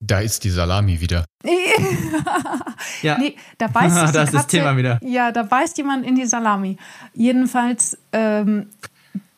da 0.00 0.20
ist 0.20 0.44
die 0.44 0.50
Salami 0.50 1.00
wieder. 1.00 1.24
ja. 3.02 3.18
Nee, 3.18 3.36
da 3.58 3.66
beißt 3.66 3.96
das 4.02 4.12
Katze, 4.12 4.32
das 4.32 4.46
Thema 4.46 4.76
wieder. 4.76 5.00
Ja, 5.02 5.32
da 5.32 5.42
beißt 5.42 5.76
jemand 5.78 6.06
in 6.06 6.14
die 6.14 6.26
Salami. 6.26 6.76
Jedenfalls, 7.14 7.98
ähm, 8.12 8.68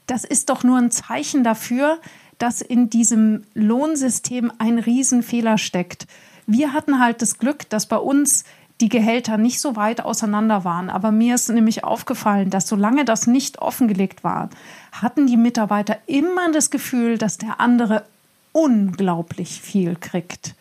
das 0.06 0.24
ist 0.24 0.50
doch 0.50 0.62
nur 0.64 0.78
ein 0.78 0.90
Zeichen 0.90 1.44
dafür, 1.44 1.98
dass 2.38 2.60
in 2.62 2.90
diesem 2.90 3.44
Lohnsystem 3.54 4.52
ein 4.58 4.78
Riesenfehler 4.78 5.58
steckt. 5.58 6.06
Wir 6.46 6.72
hatten 6.72 7.00
halt 7.00 7.22
das 7.22 7.38
Glück, 7.38 7.68
dass 7.68 7.86
bei 7.86 7.98
uns 7.98 8.44
die 8.80 8.88
Gehälter 8.88 9.36
nicht 9.36 9.60
so 9.60 9.76
weit 9.76 10.00
auseinander 10.00 10.64
waren. 10.64 10.88
Aber 10.88 11.12
mir 11.12 11.34
ist 11.34 11.50
nämlich 11.50 11.84
aufgefallen, 11.84 12.50
dass 12.50 12.66
solange 12.66 13.04
das 13.04 13.26
nicht 13.26 13.58
offengelegt 13.58 14.24
war, 14.24 14.48
hatten 14.92 15.26
die 15.26 15.36
Mitarbeiter 15.36 15.98
immer 16.06 16.50
das 16.52 16.70
Gefühl, 16.70 17.18
dass 17.18 17.36
der 17.36 17.60
andere 17.60 18.04
unglaublich 18.52 19.60
viel 19.60 19.96
kriegt. 19.96 20.54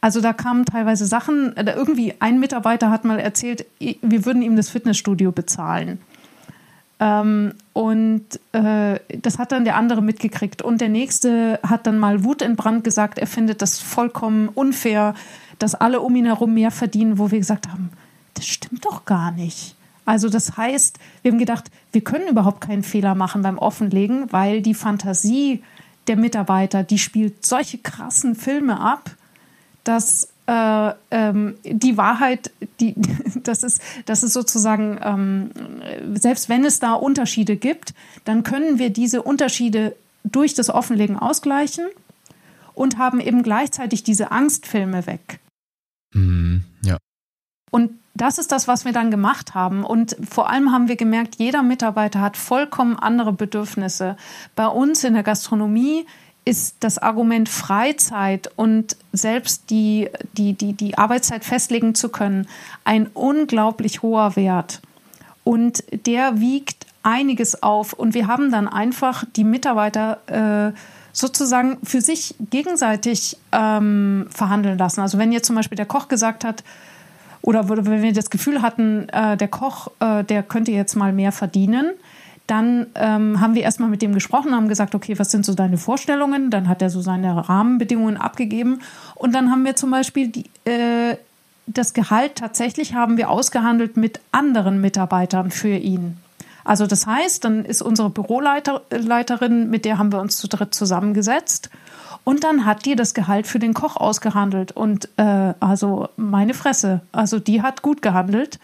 Also 0.00 0.20
da 0.20 0.32
kamen 0.32 0.64
teilweise 0.64 1.06
Sachen, 1.06 1.56
äh, 1.56 1.72
irgendwie 1.72 2.14
ein 2.18 2.40
Mitarbeiter 2.40 2.90
hat 2.90 3.04
mal 3.04 3.20
erzählt, 3.20 3.66
wir 3.78 4.26
würden 4.26 4.42
ihm 4.42 4.56
das 4.56 4.68
Fitnessstudio 4.68 5.30
bezahlen. 5.30 6.00
Ähm, 6.98 7.54
und 7.72 8.24
äh, 8.52 8.98
das 9.20 9.38
hat 9.38 9.52
dann 9.52 9.64
der 9.64 9.76
andere 9.76 10.02
mitgekriegt. 10.02 10.62
Und 10.62 10.80
der 10.80 10.88
nächste 10.88 11.60
hat 11.62 11.86
dann 11.86 11.98
mal 11.98 12.24
wutentbrannt 12.24 12.84
gesagt, 12.84 13.18
er 13.18 13.26
findet 13.26 13.62
das 13.62 13.78
vollkommen 13.78 14.48
unfair, 14.48 15.14
dass 15.58 15.74
alle 15.74 16.00
um 16.00 16.14
ihn 16.16 16.26
herum 16.26 16.54
mehr 16.54 16.70
verdienen, 16.70 17.18
wo 17.18 17.30
wir 17.30 17.38
gesagt 17.38 17.68
haben, 17.68 17.90
das 18.34 18.46
stimmt 18.46 18.84
doch 18.84 19.04
gar 19.04 19.30
nicht. 19.30 19.76
Also 20.04 20.28
das 20.28 20.56
heißt, 20.56 20.98
wir 21.22 21.30
haben 21.30 21.38
gedacht, 21.38 21.70
wir 21.92 22.02
können 22.02 22.28
überhaupt 22.28 22.60
keinen 22.60 22.82
Fehler 22.82 23.14
machen 23.14 23.42
beim 23.42 23.58
Offenlegen, 23.58 24.32
weil 24.32 24.62
die 24.62 24.74
Fantasie 24.74 25.62
der 26.06 26.16
Mitarbeiter, 26.16 26.82
die 26.82 26.98
spielt 26.98 27.44
solche 27.46 27.78
krassen 27.78 28.34
Filme 28.34 28.80
ab, 28.80 29.10
dass 29.84 30.28
äh, 30.46 30.92
ähm, 31.10 31.54
die 31.64 31.96
Wahrheit, 31.96 32.50
die, 32.80 32.94
das, 33.42 33.62
ist, 33.62 33.80
das 34.06 34.22
ist 34.22 34.32
sozusagen, 34.32 34.98
ähm, 35.02 35.50
selbst 36.14 36.48
wenn 36.48 36.64
es 36.64 36.80
da 36.80 36.94
Unterschiede 36.94 37.56
gibt, 37.56 37.94
dann 38.24 38.42
können 38.42 38.78
wir 38.78 38.90
diese 38.90 39.22
Unterschiede 39.22 39.94
durch 40.24 40.54
das 40.54 40.70
Offenlegen 40.70 41.16
ausgleichen 41.16 41.86
und 42.74 42.98
haben 42.98 43.20
eben 43.20 43.42
gleichzeitig 43.42 44.02
diese 44.02 44.30
Angstfilme 44.30 45.06
weg. 45.06 45.40
Mhm. 46.14 46.64
Und 47.72 47.98
das 48.14 48.38
ist 48.38 48.52
das, 48.52 48.68
was 48.68 48.84
wir 48.84 48.92
dann 48.92 49.10
gemacht 49.10 49.54
haben. 49.54 49.82
Und 49.82 50.14
vor 50.28 50.50
allem 50.50 50.70
haben 50.70 50.86
wir 50.86 50.96
gemerkt, 50.96 51.36
jeder 51.36 51.62
Mitarbeiter 51.62 52.20
hat 52.20 52.36
vollkommen 52.36 52.98
andere 52.98 53.32
Bedürfnisse. 53.32 54.16
Bei 54.54 54.66
uns 54.66 55.02
in 55.02 55.14
der 55.14 55.22
Gastronomie 55.22 56.06
ist 56.44 56.76
das 56.80 56.98
Argument 56.98 57.48
Freizeit 57.48 58.50
und 58.56 58.96
selbst 59.12 59.70
die, 59.70 60.10
die, 60.36 60.52
die, 60.52 60.74
die 60.74 60.98
Arbeitszeit 60.98 61.44
festlegen 61.44 61.94
zu 61.94 62.10
können 62.10 62.46
ein 62.84 63.06
unglaublich 63.14 64.02
hoher 64.02 64.36
Wert. 64.36 64.82
Und 65.44 65.82
der 66.06 66.40
wiegt 66.40 66.86
einiges 67.02 67.62
auf. 67.62 67.94
Und 67.94 68.12
wir 68.12 68.26
haben 68.26 68.50
dann 68.50 68.68
einfach 68.68 69.24
die 69.34 69.44
Mitarbeiter 69.44 70.72
äh, 70.72 70.78
sozusagen 71.12 71.78
für 71.82 72.02
sich 72.02 72.34
gegenseitig 72.50 73.38
ähm, 73.52 74.26
verhandeln 74.30 74.78
lassen. 74.78 75.00
Also 75.00 75.16
wenn 75.18 75.32
jetzt 75.32 75.46
zum 75.46 75.56
Beispiel 75.56 75.76
der 75.76 75.86
Koch 75.86 76.08
gesagt 76.08 76.44
hat, 76.44 76.62
oder 77.42 77.68
wenn 77.68 78.02
wir 78.02 78.12
das 78.12 78.30
Gefühl 78.30 78.62
hatten, 78.62 79.08
äh, 79.08 79.36
der 79.36 79.48
Koch, 79.48 79.88
äh, 80.00 80.24
der 80.24 80.42
könnte 80.42 80.70
jetzt 80.70 80.94
mal 80.94 81.12
mehr 81.12 81.32
verdienen, 81.32 81.90
dann 82.46 82.86
ähm, 82.94 83.40
haben 83.40 83.54
wir 83.54 83.62
erstmal 83.62 83.88
mit 83.88 84.02
dem 84.02 84.14
gesprochen, 84.14 84.54
haben 84.54 84.68
gesagt, 84.68 84.94
okay, 84.94 85.18
was 85.18 85.30
sind 85.30 85.44
so 85.44 85.54
deine 85.54 85.78
Vorstellungen? 85.78 86.50
Dann 86.50 86.68
hat 86.68 86.82
er 86.82 86.90
so 86.90 87.00
seine 87.00 87.48
Rahmenbedingungen 87.48 88.16
abgegeben. 88.16 88.80
Und 89.14 89.34
dann 89.34 89.50
haben 89.50 89.64
wir 89.64 89.76
zum 89.76 89.90
Beispiel 89.90 90.28
die, 90.28 90.44
äh, 90.64 91.16
das 91.66 91.94
Gehalt 91.94 92.36
tatsächlich 92.36 92.94
haben 92.94 93.16
wir 93.16 93.30
ausgehandelt 93.30 93.96
mit 93.96 94.20
anderen 94.32 94.80
Mitarbeitern 94.80 95.50
für 95.50 95.76
ihn. 95.76 96.16
Also 96.64 96.86
das 96.86 97.06
heißt, 97.06 97.44
dann 97.44 97.64
ist 97.64 97.82
unsere 97.82 98.10
Büroleiterin, 98.10 99.70
mit 99.70 99.84
der 99.84 99.98
haben 99.98 100.12
wir 100.12 100.20
uns 100.20 100.36
zu 100.36 100.48
dritt 100.48 100.74
zusammengesetzt 100.74 101.70
und 102.24 102.44
dann 102.44 102.64
hat 102.64 102.86
die 102.86 102.94
das 102.94 103.14
Gehalt 103.14 103.46
für 103.46 103.58
den 103.58 103.74
Koch 103.74 103.96
ausgehandelt. 103.96 104.72
Und 104.72 105.08
äh, 105.16 105.54
also 105.58 106.08
meine 106.16 106.54
Fresse, 106.54 107.00
also 107.10 107.38
die 107.38 107.62
hat 107.62 107.82
gut 107.82 108.00
gehandelt. 108.02 108.60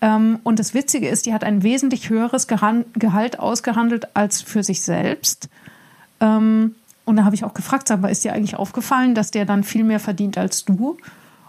Ähm, 0.00 0.38
und 0.44 0.58
das 0.58 0.74
Witzige 0.74 1.08
ist, 1.08 1.26
die 1.26 1.34
hat 1.34 1.42
ein 1.42 1.62
wesentlich 1.62 2.08
höheres 2.08 2.46
Gehalt 2.46 3.38
ausgehandelt 3.38 4.16
als 4.16 4.42
für 4.42 4.62
sich 4.62 4.82
selbst. 4.82 5.48
Ähm, 6.20 6.76
und 7.04 7.16
da 7.16 7.24
habe 7.24 7.34
ich 7.34 7.44
auch 7.44 7.54
gefragt, 7.54 7.90
mal, 8.00 8.08
ist 8.08 8.24
dir 8.24 8.32
eigentlich 8.32 8.56
aufgefallen, 8.56 9.14
dass 9.14 9.30
der 9.30 9.44
dann 9.44 9.64
viel 9.64 9.84
mehr 9.84 10.00
verdient 10.00 10.38
als 10.38 10.64
du? 10.64 10.96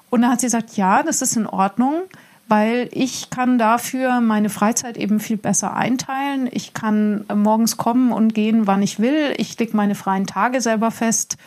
Und 0.09 0.21
da 0.21 0.29
hat 0.29 0.41
sie 0.41 0.47
gesagt, 0.47 0.77
ja, 0.77 1.03
das 1.03 1.21
ist 1.21 1.37
in 1.37 1.47
Ordnung 1.47 2.03
weil 2.47 2.89
ich 2.91 3.29
kann 3.29 3.57
dafür 3.57 4.21
meine 4.21 4.49
Freizeit 4.49 4.97
eben 4.97 5.19
viel 5.19 5.37
besser 5.37 5.75
einteilen. 5.75 6.47
Ich 6.51 6.73
kann 6.73 7.25
morgens 7.33 7.77
kommen 7.77 8.11
und 8.11 8.33
gehen, 8.33 8.67
wann 8.67 8.83
ich 8.83 8.99
will. 8.99 9.33
Ich 9.37 9.57
lege 9.57 9.75
meine 9.75 9.95
freien 9.95 10.27
Tage 10.27 10.61
selber 10.61 10.91
fest. 10.91 11.37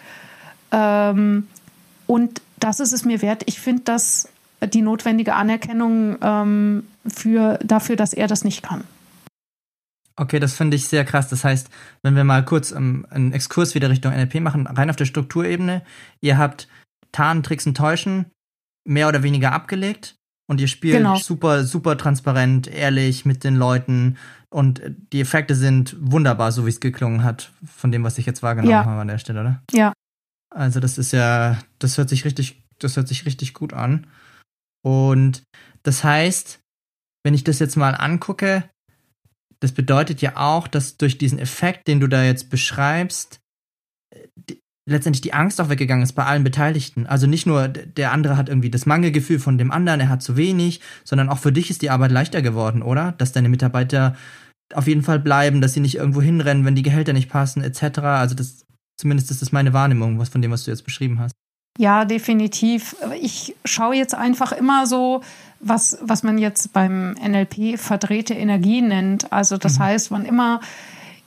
Ähm, 0.73 1.47
und 2.07 2.43
das 2.59 2.81
ist 2.81 2.93
es 2.93 3.05
mir 3.05 3.23
wert. 3.23 3.45
Ich 3.47 3.61
finde 3.61 3.83
das 3.85 4.29
die 4.73 4.83
notwendige 4.83 5.35
Anerkennung 5.35 6.17
ähm, 6.21 6.87
für, 7.07 7.59
dafür, 7.63 7.95
dass 7.95 8.13
er 8.13 8.27
das 8.27 8.43
nicht 8.43 8.63
kann. 8.63 8.83
Okay, 10.17 10.41
das 10.41 10.55
finde 10.55 10.77
ich 10.77 10.89
sehr 10.89 11.05
krass. 11.05 11.29
Das 11.29 11.45
heißt, 11.45 11.69
wenn 12.03 12.17
wir 12.17 12.25
mal 12.25 12.45
kurz 12.45 12.73
um, 12.73 13.07
einen 13.11 13.33
Exkurs 13.33 13.77
wieder 13.77 13.89
Richtung 13.89 14.13
NLP 14.13 14.41
machen, 14.41 14.67
rein 14.67 14.91
auf 14.91 14.97
der 14.97 15.05
Strukturebene, 15.05 15.83
ihr 16.21 16.39
habt 16.39 16.67
Tarn, 17.13 17.45
und 17.47 17.77
Täuschen 17.77 18.27
mehr 18.85 19.07
oder 19.07 19.23
weniger 19.23 19.53
abgelegt 19.53 20.17
und 20.49 20.61
ihr 20.61 20.69
spielt 20.69 20.97
genau. 20.97 21.17
super, 21.17 21.65
super 21.65 21.97
transparent, 21.97 22.67
ehrlich 22.67 23.25
mit 23.25 23.45
den 23.45 23.57
Leuten. 23.57 24.17
Und 24.51 24.81
die 25.13 25.21
Effekte 25.21 25.55
sind 25.55 25.95
wunderbar, 26.01 26.53
so 26.53 26.65
wie 26.65 26.71
es 26.71 26.81
geklungen 26.81 27.23
hat, 27.23 27.53
von 27.65 27.93
dem, 27.93 28.03
was 28.03 28.17
ich 28.19 28.27
jetzt 28.27 28.43
wahrgenommen 28.43 28.73
ja. 28.73 28.85
habe 28.85 29.01
an 29.01 29.09
der 29.09 29.19
Stelle, 29.19 29.41
oder? 29.41 29.63
Ja. 29.73 29.93
Also, 30.51 30.81
das 30.81 30.97
ist 30.97 31.13
ja, 31.13 31.59
das 31.79 31.99
hört 31.99 32.09
sich 32.09 32.25
richtig, 32.25 32.65
das 32.79 32.97
hört 32.97 33.09
sich 33.09 33.27
richtig 33.27 33.53
gut 33.53 33.75
an. 33.75 34.07
Und 34.83 35.43
das 35.83 36.03
heißt, 36.03 36.61
wenn 37.23 37.35
ich 37.35 37.45
das 37.45 37.59
jetzt 37.59 37.77
mal 37.77 37.95
angucke, 37.95 38.65
das 39.61 39.73
bedeutet 39.73 40.23
ja 40.23 40.37
auch, 40.37 40.67
dass 40.67 40.97
durch 40.97 41.19
diesen 41.19 41.39
Effekt, 41.39 41.89
den 41.89 42.01
du 42.01 42.07
da 42.07 42.25
jetzt 42.25 42.49
beschreibst, 42.49 43.41
letztendlich 44.89 45.21
die 45.21 45.35
Angst 45.35 45.61
auch 45.61 45.69
weggegangen 45.69 46.03
ist 46.03 46.13
bei 46.13 46.25
allen 46.25 46.45
Beteiligten. 46.45 47.07
Also 47.07 47.27
nicht 47.27 47.47
nur 47.47 47.69
der 47.69 48.13
andere 48.13 48.37
hat 48.37 48.49
irgendwie 48.49 48.71
das 48.71 48.87
Mangelgefühl 48.87 49.39
von 49.39 49.59
dem 49.59 49.71
anderen, 49.71 50.01
er 50.01 50.09
hat 50.09 50.23
zu 50.23 50.37
wenig, 50.37 50.81
sondern 51.05 51.29
auch 51.29 51.39
für 51.39 51.53
dich 51.53 51.71
ist 51.71 51.83
die 51.83 51.91
Arbeit 51.91 52.11
leichter 52.11 52.43
geworden, 52.43 52.83
oder? 52.83 53.13
Dass 53.19 53.33
deine 53.33 53.49
Mitarbeiter 53.49 54.17
auf 54.75 54.87
jeden 54.87 55.03
Fall 55.03 55.19
bleiben, 55.19 55.61
dass 55.61 55.75
sie 55.75 55.81
nicht 55.81 55.97
irgendwo 55.97 56.23
hinrennen, 56.23 56.65
wenn 56.65 56.75
die 56.75 56.83
Gehälter 56.83 57.13
nicht 57.13 57.31
passen, 57.31 57.63
etc. 57.63 57.99
Also 58.01 58.35
das, 58.35 58.65
zumindest 58.97 59.31
ist 59.31 59.43
das 59.43 59.53
meine 59.53 59.73
Wahrnehmung, 59.73 60.19
was 60.19 60.31
von 60.31 60.43
dem, 60.43 60.51
was 60.51 60.65
du 60.65 60.71
jetzt 60.71 60.85
beschrieben 60.85 61.19
hast. 61.21 61.35
Ja, 61.79 62.05
definitiv. 62.05 62.97
Ich 63.21 63.55
schaue 63.65 63.95
jetzt 63.95 64.15
einfach 64.15 64.53
immer 64.53 64.87
so, 64.87 65.23
was, 65.61 65.99
was 66.03 66.23
man 66.23 66.39
jetzt 66.39 66.73
beim 66.73 67.13
NLP 67.13 67.79
verdrehte 67.79 68.35
Energie 68.35 68.83
nennt. 68.83 69.33
Also 69.33 69.59
das 69.59 69.79
mhm. 69.79 69.85
heißt, 69.85 70.11
wann 70.11 70.25
immer 70.25 70.61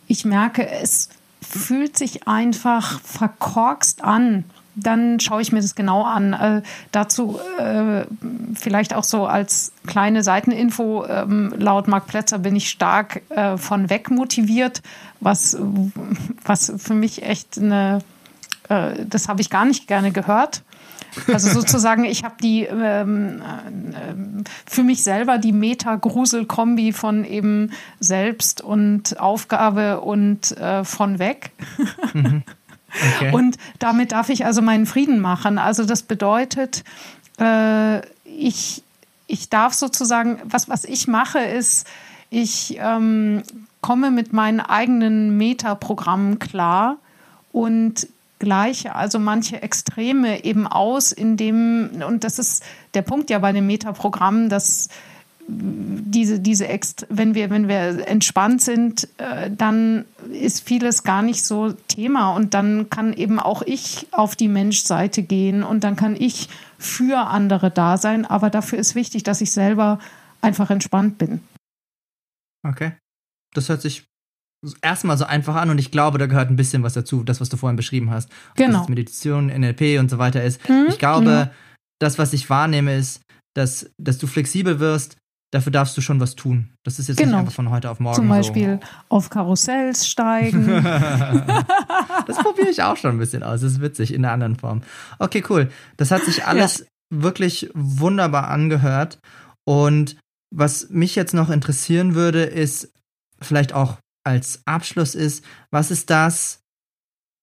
ich 0.08 0.26
merke, 0.26 0.70
es 0.70 1.08
fühlt 1.42 1.98
sich 1.98 2.28
einfach 2.28 3.00
verkorkst 3.02 4.04
an, 4.04 4.46
dann 4.76 5.20
schaue 5.20 5.42
ich 5.42 5.52
mir 5.52 5.62
das 5.62 5.76
genau 5.76 6.04
an. 6.04 6.34
Äh, 6.34 6.62
dazu 6.92 7.40
äh, 7.60 8.06
vielleicht 8.56 8.94
auch 8.94 9.04
so 9.04 9.26
als 9.26 9.74
kleine 9.86 10.24
Seiteninfo, 10.24 11.06
ähm, 11.06 11.54
laut 11.58 11.88
Marc 11.88 12.08
Plätzer 12.08 12.40
bin 12.40 12.56
ich 12.56 12.70
stark 12.70 13.22
äh, 13.30 13.58
von 13.58 13.90
weg 13.90 14.10
motiviert, 14.12 14.82
was, 15.20 15.58
was 16.46 16.74
für 16.78 16.94
mich 16.94 17.24
echt 17.24 17.58
eine, 17.58 18.00
äh, 18.70 19.06
das 19.06 19.28
habe 19.28 19.42
ich 19.42 19.50
gar 19.50 19.66
nicht 19.66 19.88
gerne 19.88 20.12
gehört. 20.12 20.64
Also 21.28 21.50
sozusagen, 21.50 22.06
ich 22.06 22.24
habe 22.24 22.36
die 22.42 22.64
ähm, 22.64 23.42
äh, 23.42 24.44
für 24.66 24.84
mich 24.84 25.04
selber 25.04 25.38
die 25.38 25.52
Meta-Grusel-Kombi 25.52 26.94
von 26.94 27.26
eben 27.26 27.72
Selbst 28.00 28.62
und 28.62 29.20
Aufgabe 29.20 30.02
und 30.02 30.58
äh, 30.58 30.84
von 30.84 31.20
weg. 31.20 31.52
Mhm. 32.14 32.44
Okay. 33.16 33.32
Und 33.34 33.56
damit 33.80 34.12
darf 34.12 34.28
ich 34.28 34.46
also 34.46 34.62
meinen 34.62 34.86
Frieden 34.86 35.22
machen. 35.22 35.58
Also 35.58 35.86
das 35.86 36.04
bedeutet, 36.04 36.84
äh, 37.40 38.02
ich, 38.26 38.84
ich 39.28 39.50
darf 39.50 39.74
sozusagen, 39.74 40.42
was, 40.44 40.68
was 40.68 40.84
ich 40.84 41.08
mache, 41.08 41.40
ist, 41.40 41.88
ich 42.30 42.78
ähm, 42.80 43.44
komme 43.80 44.12
mit 44.12 44.34
meinen 44.34 44.60
eigenen 44.60 45.38
Metaprogrammen 45.38 46.40
klar 46.40 46.98
und 47.52 48.08
gleiche 48.42 48.96
also 48.96 49.20
manche 49.20 49.62
Extreme 49.62 50.44
eben 50.44 50.68
aus, 50.68 51.12
in 51.12 51.38
dem, 51.38 52.02
und 52.06 52.24
das 52.24 52.40
ist 52.40 52.64
der 52.96 53.04
Punkt 53.04 53.30
ja 53.30 53.40
bei 53.40 53.52
dem 53.52 53.68
Metaprogramm, 53.68 54.50
dass 54.50 54.90
diese, 55.48 56.40
diese 56.40 56.68
Ext 56.68 57.06
wenn 57.10 57.36
wir, 57.36 57.50
wenn 57.50 57.68
wir 57.68 58.08
entspannt 58.08 58.62
sind, 58.62 59.08
äh, 59.18 59.50
dann 59.52 60.06
ist 60.32 60.68
vieles 60.68 61.04
gar 61.04 61.22
nicht 61.22 61.46
so 61.46 61.74
Thema 61.88 62.34
und 62.36 62.54
dann 62.54 62.90
kann 62.90 63.14
eben 63.14 63.40
auch 63.40 63.62
ich 63.62 64.08
auf 64.12 64.36
die 64.36 64.48
Menschseite 64.48 65.24
gehen 65.24 65.64
und 65.64 65.84
dann 65.84 65.96
kann 65.96 66.16
ich 66.18 66.50
für 66.78 67.28
andere 67.28 67.70
da 67.70 67.98
sein, 67.98 68.26
aber 68.26 68.50
dafür 68.50 68.80
ist 68.80 68.96
wichtig, 68.96 69.24
dass 69.24 69.42
ich 69.42 69.52
selber 69.52 70.00
einfach 70.42 70.70
entspannt 70.70 71.18
bin. 71.18 71.42
Okay. 72.68 72.94
Das 73.54 73.70
hört 73.70 73.82
sich 73.82 74.06
erstmal 74.82 75.18
so 75.18 75.26
einfach 75.26 75.56
an 75.56 75.70
und 75.70 75.78
ich 75.80 75.92
glaube, 75.92 76.18
da 76.18 76.28
gehört 76.28 76.50
ein 76.50 76.56
bisschen 76.56 76.84
was 76.84 76.94
dazu, 76.94 77.24
das, 77.24 77.42
was 77.42 77.50
du 77.50 77.58
vorhin 77.58 77.76
beschrieben 77.76 78.12
hast. 78.12 78.30
Genau. 78.56 78.80
Dass 78.80 78.90
Meditation, 78.90 79.48
NLP 79.48 80.00
und 80.00 80.10
so 80.10 80.18
weiter 80.18 80.44
ist. 80.44 80.68
Mhm, 80.70 80.88
ich 80.90 81.00
glaube, 81.00 81.26
genau. 81.26 81.50
das, 82.00 82.18
was 82.20 82.34
ich 82.34 82.50
wahrnehme, 82.50 82.96
ist, 82.96 83.22
dass, 83.56 83.90
dass 83.98 84.18
du 84.18 84.28
flexibel 84.28 84.80
wirst, 84.80 85.18
dafür 85.52 85.72
darfst 85.72 85.98
du 85.98 86.02
schon 86.02 86.20
was 86.20 86.36
tun. 86.36 86.70
Das 86.84 87.00
ist 87.00 87.10
jetzt 87.10 87.18
genau. 87.18 87.32
nicht 87.32 87.40
einfach 87.40 87.54
von 87.54 87.70
heute 87.70 87.90
auf 87.90 88.00
morgen. 88.00 88.16
Zum 88.16 88.30
Beispiel 88.30 88.80
so. 88.82 89.06
auf 89.10 89.30
Karussells 89.30 90.08
steigen. 90.08 90.68
das 92.28 92.38
probiere 92.38 92.70
ich 92.70 92.84
auch 92.84 92.98
schon 92.98 93.12
ein 93.12 93.20
bisschen 93.20 93.44
aus. 93.44 93.62
Das 93.62 93.74
ist 93.74 93.82
witzig 93.82 94.14
in 94.14 94.24
einer 94.24 94.34
anderen 94.34 94.56
Form. 94.56 94.82
Okay, 95.20 95.44
cool. 95.50 95.70
Das 95.98 96.12
hat 96.12 96.24
sich 96.24 96.46
alles 96.46 96.80
ja. 96.80 96.86
wirklich 97.24 97.70
wunderbar 97.74 98.48
angehört. 98.48 99.20
Und 99.66 100.18
was 100.54 100.90
mich 100.90 101.16
jetzt 101.16 101.34
noch 101.34 101.50
interessieren 101.50 102.16
würde, 102.16 102.44
ist 102.44 102.92
vielleicht 103.42 103.74
auch 103.74 103.98
als 104.24 104.62
Abschluss 104.66 105.16
ist, 105.16 105.44
was 105.72 105.92
ist 105.92 106.10
das, 106.10 106.62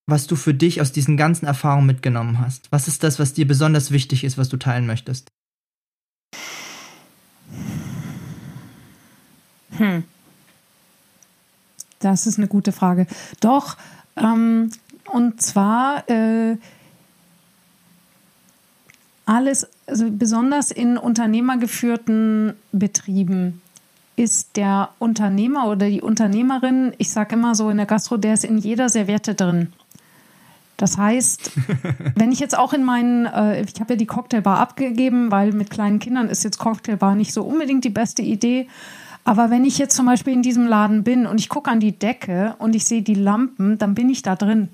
was 0.07 0.27
du 0.27 0.37
für 0.37 0.55
dich 0.55 0.81
aus 0.81 0.93
diesen 0.93 1.17
ganzen 1.17 1.47
Erfahrungen 1.47 1.87
mitgenommen 1.87 2.39
hast? 2.39 2.71
Was 2.73 2.89
ist 2.89 3.03
das, 3.05 3.19
was 3.19 3.35
dir 3.35 3.47
besonders 3.47 3.91
wichtig 3.91 4.25
ist, 4.25 4.39
was 4.39 4.49
du 4.49 4.57
teilen 4.57 4.87
möchtest? 4.87 5.31
Hm. 9.77 10.05
Das 12.01 12.27
ist 12.27 12.39
eine 12.39 12.49
gute 12.49 12.73
Frage. 12.73 13.07
Doch, 13.41 13.77
ähm, 14.17 14.71
und 15.13 15.43
zwar 15.43 16.09
äh, 16.09 16.57
alles, 19.27 19.69
also 19.87 20.11
besonders 20.11 20.71
in 20.71 20.97
unternehmergeführten 20.97 22.55
Betrieben 22.73 23.61
ist 24.19 24.57
der 24.57 24.91
Unternehmer 24.99 25.69
oder 25.69 25.89
die 25.89 26.03
Unternehmerin, 26.03 26.93
ich 26.99 27.11
sage 27.11 27.37
immer 27.37 27.55
so 27.55 27.71
in 27.71 27.77
der 27.77 27.87
Gastro, 27.87 28.17
der 28.17 28.35
ist 28.35 28.45
in 28.45 28.59
jeder 28.59 28.89
Serviette 28.89 29.35
drin. 29.35 29.73
Das 30.77 30.97
heißt, 30.97 31.53
wenn 32.17 32.33
ich 32.33 32.41
jetzt 32.41 32.57
auch 32.57 32.73
in 32.73 32.85
meinen, 32.85 33.27
äh, 33.27 33.63
ich 33.63 33.81
habe 33.81 33.95
ja 33.95 33.97
die 33.97 34.07
Cocktailbar 34.07 34.59
abgegeben, 34.59 35.31
weil 35.31 35.53
mit 35.53 35.71
kleinen 35.71 35.99
Kindern 35.99 36.29
ist 36.29 36.45
jetzt 36.45 36.59
Cocktailbar 36.59 37.15
nicht 37.15 37.33
so 37.33 37.43
unbedingt 37.43 37.85
die 37.85 37.91
beste 37.91 38.23
Idee. 38.23 38.69
Aber 39.25 39.51
wenn 39.51 39.65
ich 39.65 39.77
jetzt 39.79 39.95
zum 39.95 40.07
Beispiel 40.07 40.33
in 40.33 40.43
diesem 40.43 40.67
Laden 40.67 41.05
bin 41.05 41.27
und 41.27 41.39
ich 41.39 41.49
gucke 41.49 41.71
an 41.71 41.81
die 41.81 41.93
Decke 41.93 42.55
und 42.59 42.75
ich 42.75 42.87
sehe 42.87 43.03
die 43.03 43.15
Lampen, 43.15 43.77
dann 43.79 43.95
bin 43.95 44.09
ich 44.09 44.23
da 44.23 44.37
drin. 44.37 44.69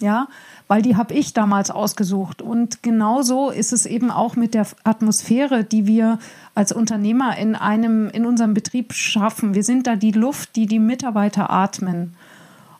Ja, 0.00 0.28
weil 0.66 0.82
die 0.82 0.96
habe 0.96 1.12
ich 1.14 1.34
damals 1.34 1.70
ausgesucht. 1.70 2.40
Und 2.40 2.82
genauso 2.82 3.50
ist 3.50 3.72
es 3.72 3.86
eben 3.86 4.10
auch 4.10 4.36
mit 4.36 4.54
der 4.54 4.66
Atmosphäre, 4.84 5.62
die 5.62 5.86
wir 5.86 6.18
als 6.54 6.72
Unternehmer 6.72 7.36
in 7.36 7.54
einem, 7.54 8.08
in 8.08 8.24
unserem 8.24 8.54
Betrieb 8.54 8.92
schaffen. 8.94 9.54
Wir 9.54 9.64
sind 9.64 9.86
da 9.86 9.96
die 9.96 10.12
Luft, 10.12 10.56
die 10.56 10.66
die 10.66 10.78
Mitarbeiter 10.78 11.50
atmen. 11.50 12.14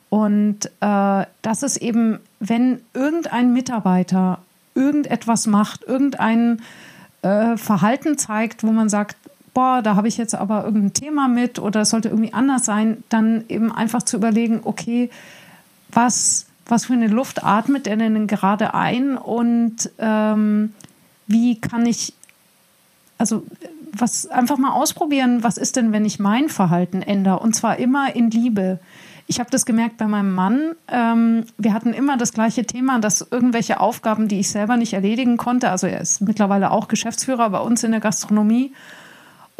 Und 0.09 0.65
äh, 0.81 1.25
das 1.41 1.63
ist 1.63 1.77
eben, 1.77 2.19
wenn 2.39 2.81
irgendein 2.93 3.53
Mitarbeiter 3.53 4.39
irgendetwas 4.73 5.47
macht, 5.47 5.83
irgendein 5.83 6.61
äh, 7.21 7.55
Verhalten 7.57 8.17
zeigt, 8.17 8.63
wo 8.63 8.71
man 8.71 8.89
sagt, 8.89 9.15
boah, 9.53 9.81
da 9.81 9.95
habe 9.95 10.07
ich 10.07 10.17
jetzt 10.17 10.35
aber 10.35 10.65
irgendein 10.65 10.93
Thema 10.93 11.27
mit 11.27 11.59
oder 11.59 11.81
es 11.81 11.89
sollte 11.89 12.09
irgendwie 12.09 12.33
anders 12.33 12.65
sein, 12.65 13.03
dann 13.09 13.43
eben 13.49 13.71
einfach 13.71 14.03
zu 14.03 14.17
überlegen, 14.17 14.61
okay, 14.63 15.09
was, 15.91 16.47
was 16.65 16.85
für 16.85 16.93
eine 16.93 17.07
Luft 17.07 17.43
atmet 17.43 17.87
er 17.87 17.97
denn 17.97 18.27
gerade 18.27 18.73
ein 18.73 19.17
und 19.17 19.89
ähm, 19.99 20.73
wie 21.27 21.59
kann 21.59 21.85
ich, 21.85 22.13
also 23.17 23.43
was 23.93 24.27
einfach 24.27 24.57
mal 24.57 24.71
ausprobieren, 24.71 25.43
was 25.43 25.57
ist 25.57 25.75
denn, 25.75 25.91
wenn 25.91 26.05
ich 26.05 26.19
mein 26.19 26.49
Verhalten 26.49 27.01
ändere 27.01 27.39
und 27.39 27.55
zwar 27.55 27.77
immer 27.77 28.15
in 28.15 28.31
Liebe. 28.31 28.79
Ich 29.27 29.39
habe 29.39 29.49
das 29.49 29.65
gemerkt 29.65 29.97
bei 29.97 30.07
meinem 30.07 30.33
Mann. 30.33 30.71
Ähm, 30.87 31.45
wir 31.57 31.73
hatten 31.73 31.93
immer 31.93 32.17
das 32.17 32.33
gleiche 32.33 32.65
Thema, 32.65 32.99
dass 32.99 33.25
irgendwelche 33.31 33.79
Aufgaben, 33.79 34.27
die 34.27 34.39
ich 34.39 34.49
selber 34.49 34.77
nicht 34.77 34.93
erledigen 34.93 35.37
konnte, 35.37 35.69
also 35.69 35.87
er 35.87 36.01
ist 36.01 36.21
mittlerweile 36.21 36.71
auch 36.71 36.87
Geschäftsführer 36.87 37.49
bei 37.49 37.59
uns 37.59 37.83
in 37.83 37.91
der 37.91 38.01
Gastronomie, 38.01 38.73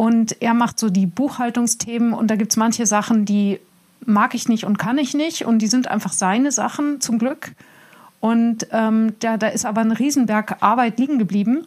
und 0.01 0.41
er 0.41 0.55
macht 0.55 0.79
so 0.79 0.89
die 0.89 1.05
Buchhaltungsthemen 1.05 2.13
und 2.13 2.31
da 2.31 2.35
gibt 2.35 2.53
es 2.53 2.57
manche 2.57 2.87
Sachen, 2.87 3.23
die 3.23 3.59
mag 4.05 4.33
ich 4.35 4.49
nicht 4.49 4.65
und 4.65 4.77
kann 4.77 4.97
ich 4.97 5.13
nicht 5.13 5.45
und 5.45 5.59
die 5.59 5.67
sind 5.67 5.87
einfach 5.87 6.13
seine 6.13 6.51
Sachen 6.51 7.01
zum 7.01 7.19
Glück. 7.19 7.53
Und 8.19 8.67
ähm, 8.71 9.15
da, 9.19 9.37
da 9.37 9.47
ist 9.47 9.65
aber 9.65 9.81
ein 9.81 9.91
Riesenberg 9.91 10.57
Arbeit 10.61 10.99
liegen 10.99 11.17
geblieben. 11.17 11.65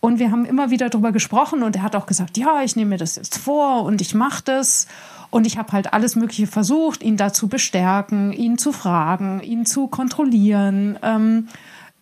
Und 0.00 0.18
wir 0.18 0.32
haben 0.32 0.44
immer 0.46 0.70
wieder 0.70 0.88
darüber 0.88 1.12
gesprochen 1.12 1.62
und 1.62 1.76
er 1.76 1.82
hat 1.82 1.94
auch 1.94 2.06
gesagt, 2.06 2.36
ja, 2.36 2.62
ich 2.64 2.74
nehme 2.74 2.90
mir 2.90 2.98
das 2.98 3.16
jetzt 3.16 3.38
vor 3.38 3.84
und 3.84 4.00
ich 4.00 4.14
mache 4.14 4.42
das. 4.44 4.88
Und 5.30 5.46
ich 5.46 5.58
habe 5.58 5.72
halt 5.72 5.92
alles 5.92 6.16
Mögliche 6.16 6.46
versucht, 6.46 7.02
ihn 7.02 7.16
dazu 7.16 7.46
bestärken, 7.46 8.32
ihn 8.32 8.58
zu 8.58 8.72
fragen, 8.72 9.40
ihn 9.40 9.64
zu 9.64 9.86
kontrollieren. 9.86 10.98
Ähm, 11.02 11.48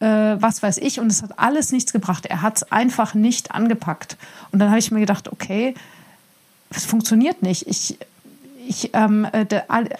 äh, 0.00 0.36
was 0.40 0.62
weiß 0.62 0.78
ich. 0.78 0.98
Und 0.98 1.08
es 1.08 1.22
hat 1.22 1.38
alles 1.38 1.72
nichts 1.72 1.92
gebracht. 1.92 2.26
Er 2.26 2.42
hat 2.42 2.56
es 2.56 2.72
einfach 2.72 3.14
nicht 3.14 3.52
angepackt. 3.52 4.16
Und 4.50 4.58
dann 4.58 4.70
habe 4.70 4.78
ich 4.78 4.90
mir 4.90 5.00
gedacht, 5.00 5.30
okay, 5.30 5.74
es 6.70 6.86
funktioniert 6.86 7.42
nicht. 7.42 7.66
Ich, 7.66 7.98
ich, 8.66 8.90
ähm, 8.94 9.26
äh, 9.32 9.46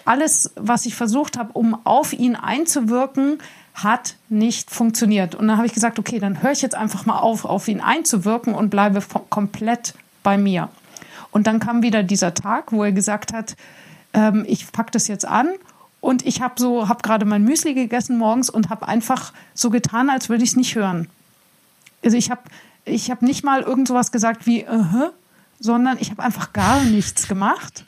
alles, 0.05 0.51
was 0.55 0.85
ich 0.85 0.95
versucht 0.95 1.37
habe, 1.37 1.51
um 1.53 1.85
auf 1.85 2.13
ihn 2.13 2.35
einzuwirken, 2.35 3.39
hat 3.73 4.15
nicht 4.29 4.69
funktioniert. 4.69 5.35
Und 5.35 5.47
dann 5.47 5.57
habe 5.57 5.67
ich 5.67 5.73
gesagt, 5.73 5.97
okay, 5.97 6.19
dann 6.19 6.43
höre 6.43 6.51
ich 6.51 6.61
jetzt 6.61 6.75
einfach 6.75 7.05
mal 7.05 7.19
auf, 7.19 7.45
auf 7.45 7.67
ihn 7.67 7.81
einzuwirken 7.81 8.53
und 8.53 8.69
bleibe 8.69 9.01
komplett 9.29 9.93
bei 10.23 10.37
mir. 10.37 10.69
Und 11.31 11.47
dann 11.47 11.59
kam 11.59 11.81
wieder 11.81 12.03
dieser 12.03 12.33
Tag, 12.33 12.71
wo 12.71 12.83
er 12.83 12.91
gesagt 12.91 13.33
hat, 13.33 13.55
ähm, 14.13 14.45
ich 14.47 14.71
packe 14.71 14.91
das 14.91 15.07
jetzt 15.07 15.25
an 15.25 15.47
und 16.01 16.25
ich 16.25 16.41
habe 16.41 16.55
so, 16.57 16.89
habe 16.89 17.01
gerade 17.01 17.25
mein 17.25 17.43
Müsli 17.43 17.73
gegessen 17.73 18.17
morgens 18.17 18.49
und 18.49 18.69
habe 18.69 18.87
einfach 18.87 19.31
so 19.53 19.69
getan, 19.69 20.09
als 20.09 20.27
würde 20.27 20.43
ich 20.43 20.51
es 20.51 20.55
nicht 20.57 20.75
hören. 20.75 21.07
Also 22.03 22.17
ich 22.17 22.29
habe 22.29 22.41
ich 22.83 23.09
hab 23.09 23.21
nicht 23.21 23.43
mal 23.43 23.61
irgend 23.61 23.87
sowas 23.87 24.11
gesagt 24.11 24.45
wie, 24.45 24.65
uh 24.65 24.69
-huh, 24.69 25.11
sondern 25.59 25.97
ich 25.99 26.09
habe 26.09 26.23
einfach 26.23 26.51
gar 26.51 26.81
nichts 26.83 27.27
gemacht. 27.27 27.85